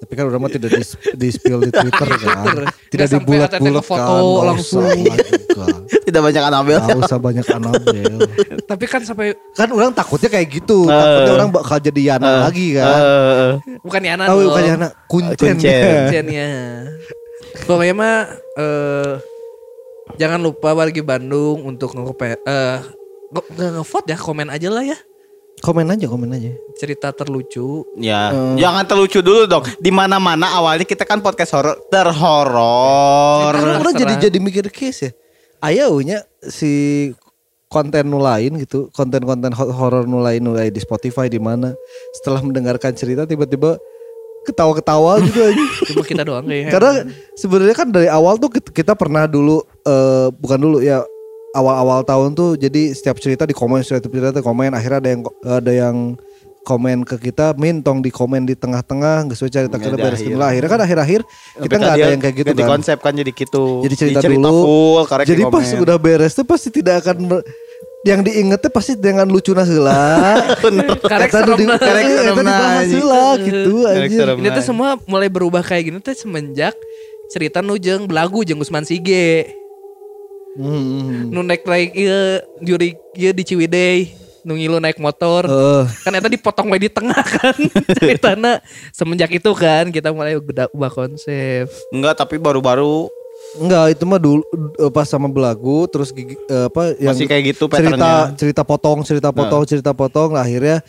[0.06, 0.86] Tapi kan udah mah tidak di,
[1.18, 2.70] di spill di Twitter kan.
[2.88, 4.22] Tidak dibulat-bulat ATT ngefoto kan.
[4.22, 4.86] Nggak langsung.
[6.06, 6.78] Tidak banyak Anabel.
[6.78, 8.14] Nggak usah banyak Anabel.
[8.70, 10.86] Tapi kan sampai kan orang takutnya kayak gitu.
[10.86, 12.86] Takutnya orang bakal jadi Yana lagi kan.
[12.86, 13.52] Eh,
[13.82, 14.54] bukan Yana Oh, dong.
[14.54, 15.58] bukan Yana, kuncen.
[15.58, 15.82] Kuncen.
[16.06, 16.50] Kunciannya.
[17.66, 18.16] Pokoknya mah
[18.56, 19.12] eh
[20.22, 22.14] jangan lupa wargi Bandung untuk nge
[22.46, 22.78] eh
[23.34, 24.98] nge- nge- nge-vote ya, komen aja lah ya.
[25.66, 26.54] Komen aja, komen aja.
[26.78, 27.82] Cerita terlucu.
[27.98, 29.66] Ya, jangan terlucu dulu dong.
[29.82, 33.50] Di mana-mana awalnya kita kan podcast horor terhoror.
[33.50, 35.12] Karena orang jadi jadi mikir case ya.
[35.58, 37.10] Ayaunya si
[37.66, 41.74] konten nu lain gitu, konten-konten ho- horor nu lain nu lain di Spotify di mana
[42.14, 43.82] setelah mendengarkan cerita tiba-tiba
[44.46, 45.64] ketawa-ketawa gitu aja.
[45.90, 46.70] Cuma kita doang kayaknya.
[46.70, 46.92] Karena
[47.34, 51.02] sebenarnya kan dari awal tuh kit- kita pernah dulu eh bukan dulu ya
[51.56, 55.22] awal-awal tahun tuh jadi setiap cerita di komen setiap cerita di komen akhirnya ada yang
[55.48, 55.96] ada yang
[56.66, 60.34] komen ke kita min tong di komen di tengah-tengah nggak sesuai cerita kita beres akhir.
[60.34, 63.14] lah akhirnya kan akhir-akhir kita Tapi nggak kan ada yang kayak gitu kan konsep kan
[63.14, 63.66] jadi gitu.
[63.86, 65.84] jadi cerita, Di dulu full, jadi di pas komen.
[65.86, 67.40] udah beres tuh pasti tidak akan
[68.06, 70.38] yang diingetnya pasti dengan lucu heula
[71.10, 71.66] Karek nu di-.
[71.66, 72.54] Karek eta seremna,
[72.86, 73.74] dibahas gitu
[74.14, 74.42] seremna.
[74.42, 76.74] Ini tuh semua mulai berubah kayak gini tuh semenjak
[77.34, 79.65] cerita nu jeung belagu jeung Usman Sige.
[80.56, 81.30] Hmm.
[81.30, 82.20] Nu naik naik ieu
[82.60, 85.44] juri ieu di Ciwidey, nu ngilu naik motor.
[85.44, 87.56] Eh, Kan eta dipotong we di tengah kan
[87.98, 88.64] ceritana.
[88.90, 91.68] Semenjak itu kan kita mulai udah ubah konsep.
[91.90, 93.12] Enggak, tapi baru-baru
[93.56, 94.42] Enggak, itu mah dulu
[94.80, 98.36] eh, pas sama belagu terus gigi- eh, apa yang Masih kayak gitu cerita patternnya.
[98.36, 100.80] cerita potong, cerita potong, cerita potong lah akhirnya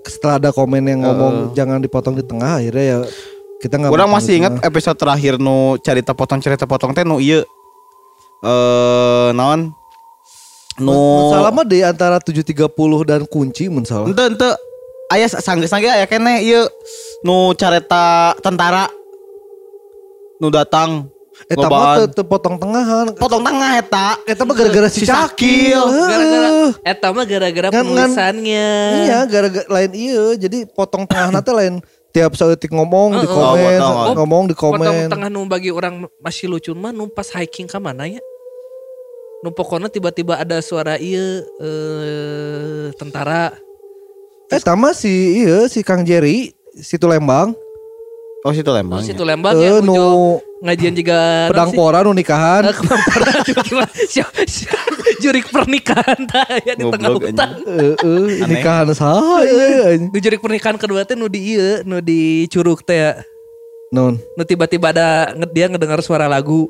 [0.00, 2.98] setelah ada komen yang ngomong jangan dipotong di tengah akhirnya ya
[3.58, 7.18] kita nggak Orang potong masih ingat episode terakhir nu cerita potong cerita potong teh nu
[7.18, 7.42] ieu
[8.46, 9.74] eh naon
[10.76, 10.94] nu
[11.32, 12.68] Salah mah di antara 730
[13.02, 14.06] dan kunci mun salah.
[14.06, 14.48] Ente ente
[15.08, 16.62] aya sangge-sangge aya kene ieu
[17.20, 18.86] nu careta tentara
[20.36, 21.08] nu datang
[21.46, 23.12] Eta mah teu- teu potong tengahan.
[23.14, 25.80] potong tengah eta Eta mah gara-gara si Cakil.
[25.80, 26.48] Gara-gara
[26.82, 28.68] eta mah gara-gara penulisannya.
[29.02, 30.24] Iya, gara-gara lain iya.
[30.34, 34.16] Jadi potong tengah nanti lain tiap saeutik ngomong di komen, Oh, potong.
[34.16, 35.08] ngomong di Potong komen.
[35.08, 38.20] tengah nu bagi orang masih lucu mah nu pas hiking ke mana ya?
[39.46, 43.54] Nu pokoknya tiba-tiba ada suara iya eh tentara.
[44.50, 45.06] Eh, tama si
[45.38, 47.54] iya si Kang Jerry situ Lembang.
[48.42, 49.14] oh situ lembang Terus ya.
[49.18, 49.98] itu lembang Eh, ya nu nu
[50.62, 51.18] ngajian juga
[51.50, 52.62] pedang pora nu nikahan.
[52.66, 52.74] Eh,
[53.42, 54.70] tiba-tiba si- si-
[55.18, 56.26] jurik pernikahan
[56.66, 57.48] ya di tengah hutan.
[57.66, 60.10] Eh, eh, nikahan saha ieu anjing.
[60.10, 63.12] Nu jurik pernikahan kedua teh nu di ieu, nu di curug teh ya.
[63.90, 64.14] Non.
[64.34, 66.66] Nu tiba-tiba ada dia ngedengar suara lagu.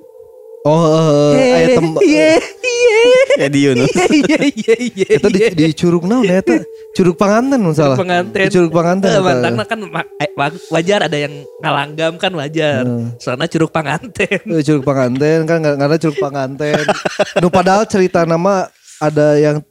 [0.67, 3.03] Oh, eh, aya tem Iya, iya.
[3.39, 5.07] ya di Yunus Iya, iya, iya.
[5.23, 6.59] Eta di, di curug naon ya eta?
[6.91, 7.95] Curug panganten mun salah.
[7.95, 8.51] pengantin.
[8.51, 9.07] Di curug panganten.
[9.07, 9.23] Eh, eta.
[9.23, 9.79] mantangna kan
[10.19, 10.31] eh,
[10.75, 12.83] wajar ada yang ngalanggam kan wajar.
[13.23, 14.43] Soalnya curug panganten.
[14.43, 16.83] Eh, curug panganten kan ada curug panganten.
[17.43, 18.67] nu padahal cerita nama
[18.99, 19.63] ada yang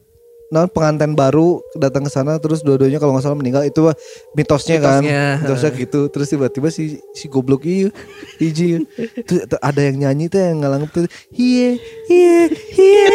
[0.48, 3.98] non pengantin baru datang ke sana terus dua-duanya kalau nggak salah meninggal itu mah
[4.34, 5.24] mitosnya, kan Mitosnya.
[5.42, 7.90] mitosnya gitu terus tiba-tiba si si goblok iya
[8.38, 8.86] hiji
[9.26, 12.42] terus ada yang nyanyi tuh yang ngalang tuh iya iya
[12.78, 13.08] iya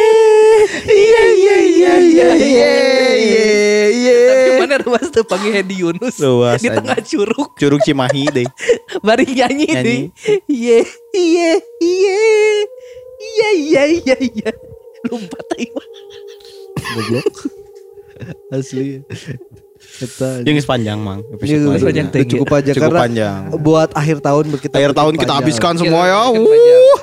[0.90, 2.73] iya iya iya iya iya
[3.89, 7.55] iya Tapi mana ruas tuh panggil Hedi Yunus Ruas, di tengah curug.
[7.57, 8.48] curug Cimahi deh
[9.01, 9.81] Bari nyanyi, Nyanyi.
[9.86, 9.98] deh.
[10.47, 10.78] Iya,
[11.15, 11.51] iya,
[11.81, 12.20] iya.
[13.20, 14.51] Iya, iya, iya, iya.
[15.09, 15.80] Lompat aja.
[16.93, 17.27] Goblok
[18.55, 19.01] asli
[19.81, 22.25] Eta, yang sepanjang mang Iya, episode panjang ya.
[22.27, 23.41] cukup panjang Cukup karena panjang.
[23.59, 25.39] buat akhir tahun kita akhir tahun kita panjang.
[25.41, 26.99] habiskan semua ya Uh.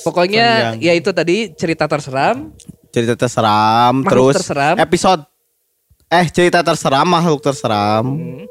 [0.00, 0.74] Pokoknya Panjang.
[0.80, 2.52] ya itu tadi cerita terseram.
[2.90, 4.74] cerita terseram Makhluk terus terseram.
[4.76, 5.22] episode
[6.08, 8.44] eh cerita terseram makhluk terseram Hmm.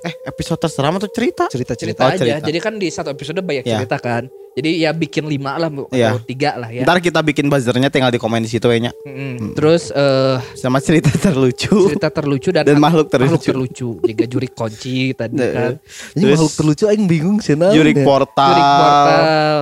[0.00, 2.18] Eh episode terseram atau cerita cerita cerita Cerita Oh, aja.
[2.18, 2.44] cerita.
[2.44, 3.76] Jadi kan di satu episode banyak Ya.
[3.76, 4.26] cerita kan.
[4.52, 6.80] Jadi ya bikin lima lah Bu, atau tiga lah ya.
[6.80, 8.88] ntar kita bikin buzzernya tinggal di komen di situ ya.
[9.04, 9.52] Mm-mm.
[9.52, 13.44] Terus eh, sama cerita terlucu cerita terlucu dan, Dan makhluk terlucu.
[13.44, 13.88] terlucu.
[14.00, 15.72] Juga juri kunci tadi Nah, kan.
[16.12, 18.02] ini Terus- makhluk terlucu aing bingung sih naon jurik ya.
[18.02, 19.56] portal Jurik portal.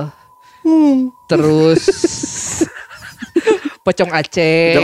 [1.25, 1.81] Terus
[3.83, 4.79] pocong Aceh.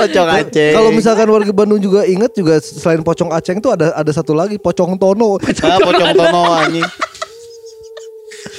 [0.00, 4.10] pocong Aceh Kalau misalkan warga Bandung juga inget juga selain pocong Aceh itu ada ada
[4.10, 5.36] satu lagi pocong Tono.
[5.36, 6.86] ah, pocong tono anjing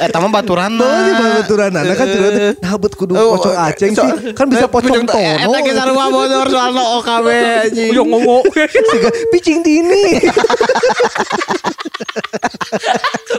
[0.02, 4.34] Eh tamu baturan Tuh aja baturan Nah kan teh, nah bet kudu pocong aceng sih
[4.34, 7.28] Kan bisa pocong tono Eta ge sarua bodor soalna OKB
[7.66, 7.92] anjing.
[7.94, 8.46] Yo ngomong.
[8.54, 10.22] Siga, Picing dini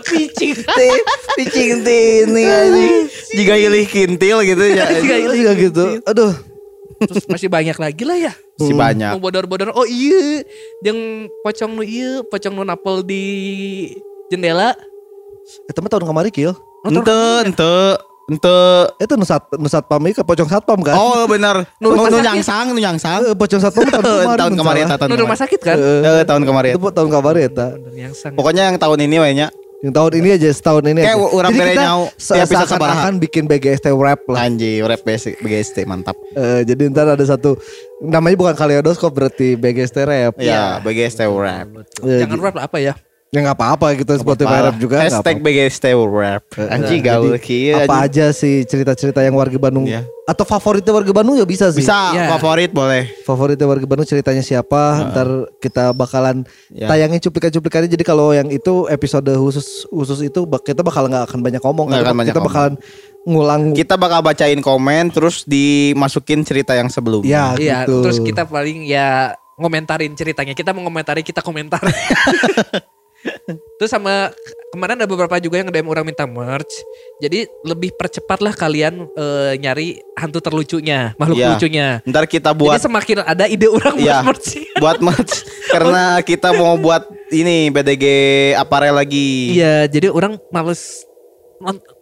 [0.07, 0.55] Picing.
[0.79, 0.97] Teh,
[1.39, 2.95] Picing tini anjing.
[3.33, 4.87] Jika ilih kintil gitu ya.
[4.91, 6.52] Siga gitu Aduh
[7.09, 8.33] Terus masih banyak lagi lah ya.
[8.61, 9.17] Si banyak.
[9.17, 9.75] Mau bodor-bodor.
[9.75, 10.47] Oh iya.
[10.85, 12.23] Yang pocong nu iya.
[12.27, 13.25] Pocong nu napel di
[14.31, 14.77] jendela.
[15.67, 16.55] Eta mah tahun kemarin kill
[16.87, 17.75] Ente, ente,
[18.31, 18.59] ente.
[18.99, 21.67] Itu nusat nusat pam ke pocong satpam kan Oh benar.
[21.83, 23.31] Nu Nu nu nyangsang, nu nyangsang.
[23.31, 25.77] Eh, Pocong satpam tahun kemarin Tahun kemarin, tahun Nu rumah sakit kan.
[25.79, 26.73] Eh, tahun kemarin.
[26.79, 27.67] Itu tahun kemarin eta.
[28.35, 29.49] Pokoknya yang tahun ini we nya.
[29.83, 31.27] Yang tahun ini aja setahun ini Kayak aja.
[31.43, 32.35] Jadi kita nyau, se-
[32.71, 34.41] seakan-akan bikin BGST rap lah.
[34.47, 36.15] Anjir, rap BGST mantap.
[36.33, 37.59] Eh, jadi ntar ada satu
[37.99, 40.39] namanya bukan kaleidoskop berarti BGST rap.
[40.39, 41.67] Ya, BGST rap.
[41.99, 42.95] Jangan rap lah apa ya.
[43.33, 45.57] Ya nggak apa-apa gitu Spotify rap juga Hashtag apa-apa.
[45.57, 46.45] BGST rap.
[46.69, 47.73] Anjing gaul Jadi, kieu.
[47.81, 50.05] Apa aja sih cerita-cerita yang warga Bandung Iya.
[50.29, 51.81] atau favoritnya warga Bandung ya bisa sih.
[51.81, 52.29] Bisa Ya.
[52.29, 53.09] favorit boleh.
[53.25, 55.09] Favoritnya warga Bandung ceritanya siapa?
[55.09, 56.93] Ntar kita bakalan Ya.
[56.93, 57.89] tayangin cuplikan-cuplikannya.
[57.89, 61.89] Jadi kalau yang itu episode khusus khusus itu kita bakal nggak akan banyak ngomong.
[61.89, 62.53] Nggak Kita- akan banyak kita ngomong.
[62.53, 62.75] bakalan
[63.25, 63.63] ngulang.
[63.73, 67.57] Kita bakal bacain komen terus dimasukin cerita yang sebelumnya.
[67.57, 67.79] Ya Iya.
[67.89, 68.05] gitu.
[68.05, 70.53] Terus kita paling ya ngomentarin ceritanya.
[70.53, 71.81] Kita mau ngomentari kita komentar.
[73.77, 74.31] Terus sama
[74.71, 76.71] kemarin ada beberapa juga yang DM orang minta merch.
[77.19, 81.49] Jadi lebih percepatlah kalian eh, nyari hantu terlucunya, makhluk Iya.
[81.55, 81.87] lucunya.
[82.07, 84.19] Ntar kita buat Jadi semakin ada ide orang buat Iya.
[84.23, 84.49] merch.
[84.83, 85.35] buat merch
[85.69, 88.05] karena kita mau buat ini BDG
[88.55, 89.57] aparel lagi.
[89.59, 91.03] Iya, jadi orang males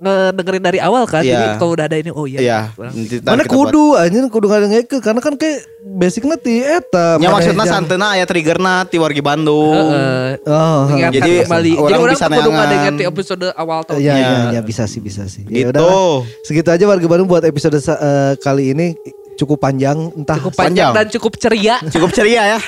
[0.01, 1.21] ngedengerin dari awal kan.
[1.21, 1.37] Iya.
[1.37, 2.39] Jadi kalau udah ada ini oh iya.
[2.41, 2.61] Iya.
[2.75, 5.59] Orang- nanti ntar Mana kudu anjir kudu ngeke karena kan kayak
[5.97, 7.21] basicnya ti eta.
[7.21, 9.77] Ya yang- santena aya triggerna ti wargi Bandung.
[9.95, 10.41] Heeh.
[10.45, 11.73] Oh, Mengingatkan Jadi, kembali.
[11.73, 12.57] Jadi orang orang bisa kudu neangan.
[12.57, 14.01] ngadengerin di episode awal tahun.
[14.01, 14.27] Iya, Iya.
[14.27, 15.45] iya, iya, bisa sih, bisa sih.
[15.47, 15.71] Ya Gitu.
[15.71, 16.25] udahlah.
[16.43, 18.97] Segitu aja warga Bandung buat episode eh, kali ini
[19.37, 20.93] cukup panjang, entah Cukup cukup, panjang Panjang.
[20.97, 21.75] dan cukup ceria.
[21.95, 22.59] Cukup ceria ya.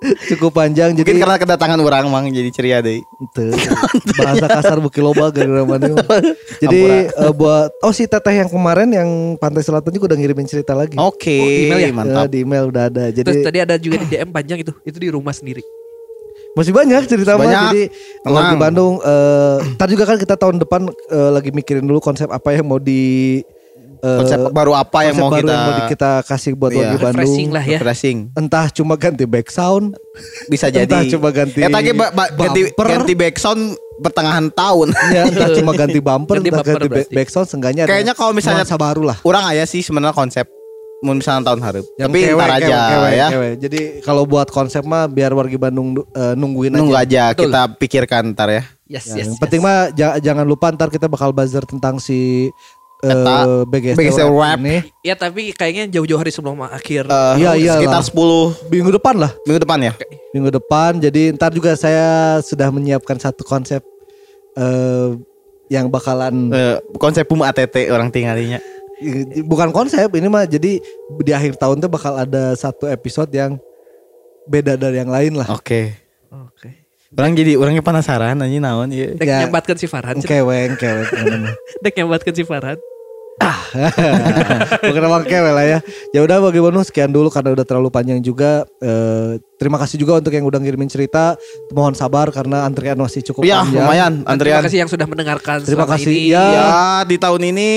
[0.52, 3.00] panjang Mungkin jadi karena kedatangan orang mang jadi ceria deh.
[3.32, 3.52] Teu.
[4.18, 5.94] bahasa kasar buki loba gara-gara mana.
[6.58, 10.76] Jadi eh, buat oh si teteh yang kemarin yang Pantai Selatan juga udah ngirimin cerita
[10.76, 10.96] lagi.
[10.98, 11.88] Oke, Oh, di email ya?
[11.92, 12.24] Mantap.
[12.28, 13.04] di email udah ada.
[13.08, 14.72] Terus Jadi tadi ada juga di DM panjang itu.
[14.82, 15.62] Itu di rumah sendiri.
[16.52, 17.48] masih banyak cerita mah.
[17.48, 17.62] Banyak.
[17.72, 18.32] Jadi Tenang.
[18.36, 22.52] warga Bandung eh ntar juga kan kita tahun depan eh, lagi mikirin dulu konsep apa
[22.52, 23.40] yang mau di
[24.02, 26.78] eh, Konsep baru apa yang mau baru kita yang mau kita kasih buat Iya.
[26.82, 27.14] warga Bandung.
[27.16, 27.78] Refreshing lah ya.
[27.78, 28.18] refreshing.
[28.34, 29.94] Entah cuma ganti back sound,
[30.46, 30.84] Bisa jadi.
[30.84, 32.86] Entah coba ganti Eta ge ba- ba- ganti bumper.
[32.88, 33.62] ganti backsound
[33.98, 34.88] pertengahan tahun.
[35.08, 37.14] ya entah cuma ganti bumper, Ganti entah bumper ganti back, berarti.
[37.14, 39.16] back sound, seenggaknya Kayaknya kalau misalnya- baru lah.
[39.22, 40.50] Orang aya sih sebenarnya konsep
[41.00, 41.84] mun misalnya tahun harap.
[41.92, 43.28] Tapi kewe, ntar aja kewe, kewe, ya.
[43.28, 43.48] kewe.
[43.58, 47.30] Jadi kalau buat konsep mah biar warga Bandung eh, nungguin Nunggu aja.
[47.30, 48.62] aja kita pikirkan ntar ya.
[48.86, 49.18] Yes, Ya, yes.
[49.18, 49.40] yang yes.
[49.40, 52.50] penting mah ja- jangan lupa ntar kita bakal buzzer tentang si eh,
[53.02, 54.56] Eta, BGST, BGST Rap Rap.
[54.58, 54.76] ini.
[55.02, 57.02] Ya tapi kayaknya jauh-jauh hari sebelum akhir.
[57.04, 58.06] Eh, Iya, iya sekitar lah.
[58.06, 59.92] 10 Minggu depan lah, minggu depan ya.
[60.30, 60.96] minggu depan.
[60.96, 62.06] Jadi ntar juga saya
[62.38, 63.82] sudah menyiapkan satu konsep
[64.54, 65.08] eh
[65.66, 68.62] yang bakalan Eh, konsep Pum ATT orang tinggalinya.
[69.42, 70.78] bukan konsep ini mah jadi
[71.18, 73.58] di akhir tahun tuh bakal ada satu episode yang
[74.44, 75.50] beda dari yang lain lah.
[75.50, 75.90] Oke.
[76.30, 76.86] Oke.
[77.10, 79.12] Orang jadi orangnya penasaran anjing naon ieu.
[79.12, 79.42] Dek Ya.
[79.42, 80.22] nyambatkan si Farhan.
[80.22, 81.08] Keweng, keweng.
[81.82, 82.78] Dek nyambatkan si Farhan.
[84.82, 85.78] Bukan emang kewe lah ya.
[86.10, 88.64] Ya udah bagi Bandung sekian dulu karena udah terlalu panjang juga.
[88.78, 91.34] Eh, terima kasih juga untuk yang udah ngirimin cerita.
[91.70, 93.74] Mohon sabar karena antrian masih cukup Ya, panjang.
[93.78, 94.62] lumayan Dan Terima antrian.
[94.62, 96.10] kasih yang sudah mendengarkan Terima kasih.
[96.10, 96.30] ini.
[96.30, 96.44] Ya.
[96.44, 96.70] Ya,
[97.04, 97.72] di tahun ini.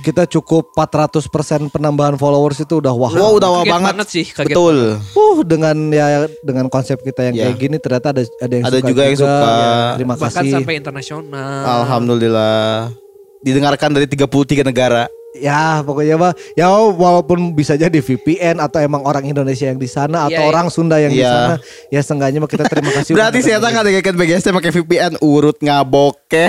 [0.00, 1.26] Kita cukup 400%
[1.68, 3.10] penambahan followers itu udah wah.
[3.10, 3.88] Wow, udah wah Kaget banget.
[3.92, 4.76] banget sih, kaget Betul.
[5.12, 6.06] Uh, dengan ya
[6.40, 7.44] dengan konsep kita yang Ya.
[7.46, 9.36] kayak gini ternyata ada ada yang Ada suka juga yang suka.
[9.36, 10.52] Ya, terima Bahkan kasih.
[10.52, 11.62] sampai internasional.
[11.82, 13.05] Alhamdulillah.
[13.46, 14.26] Didengarkan dari 33
[14.66, 15.06] negara.
[15.36, 20.24] Ya pokoknya mah ya walaupun bisa jadi VPN atau emang orang Indonesia yang di sana
[20.24, 20.48] atau Iya, iya.
[20.48, 21.28] orang Sunda yang di Iya.
[21.28, 21.54] sana
[21.92, 23.12] ya seenggaknya mah kita terima kasih.
[23.12, 26.48] Berarti saya tak ada kayak BGST pakai VPN urut ngaboke.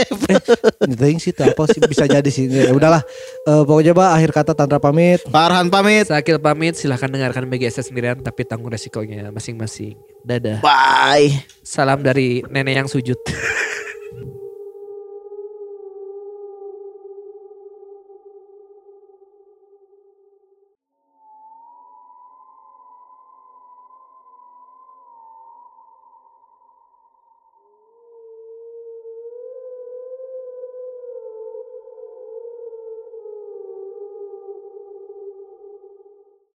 [0.88, 2.48] Ngeting sih tuh apa sih bisa jadi sih.
[2.48, 3.04] Ya udahlah.
[3.44, 5.20] Eh, pokoknya bah akhir kata Tantra pamit.
[5.28, 6.08] Farhan pamit.
[6.08, 10.00] Sakil pamit silahkan dengarkan BGS sendirian tapi tanggung resikonya masing-masing.
[10.24, 10.64] Dadah.
[10.64, 11.36] Bye.
[11.60, 13.20] Salam dari nenek yang sujud.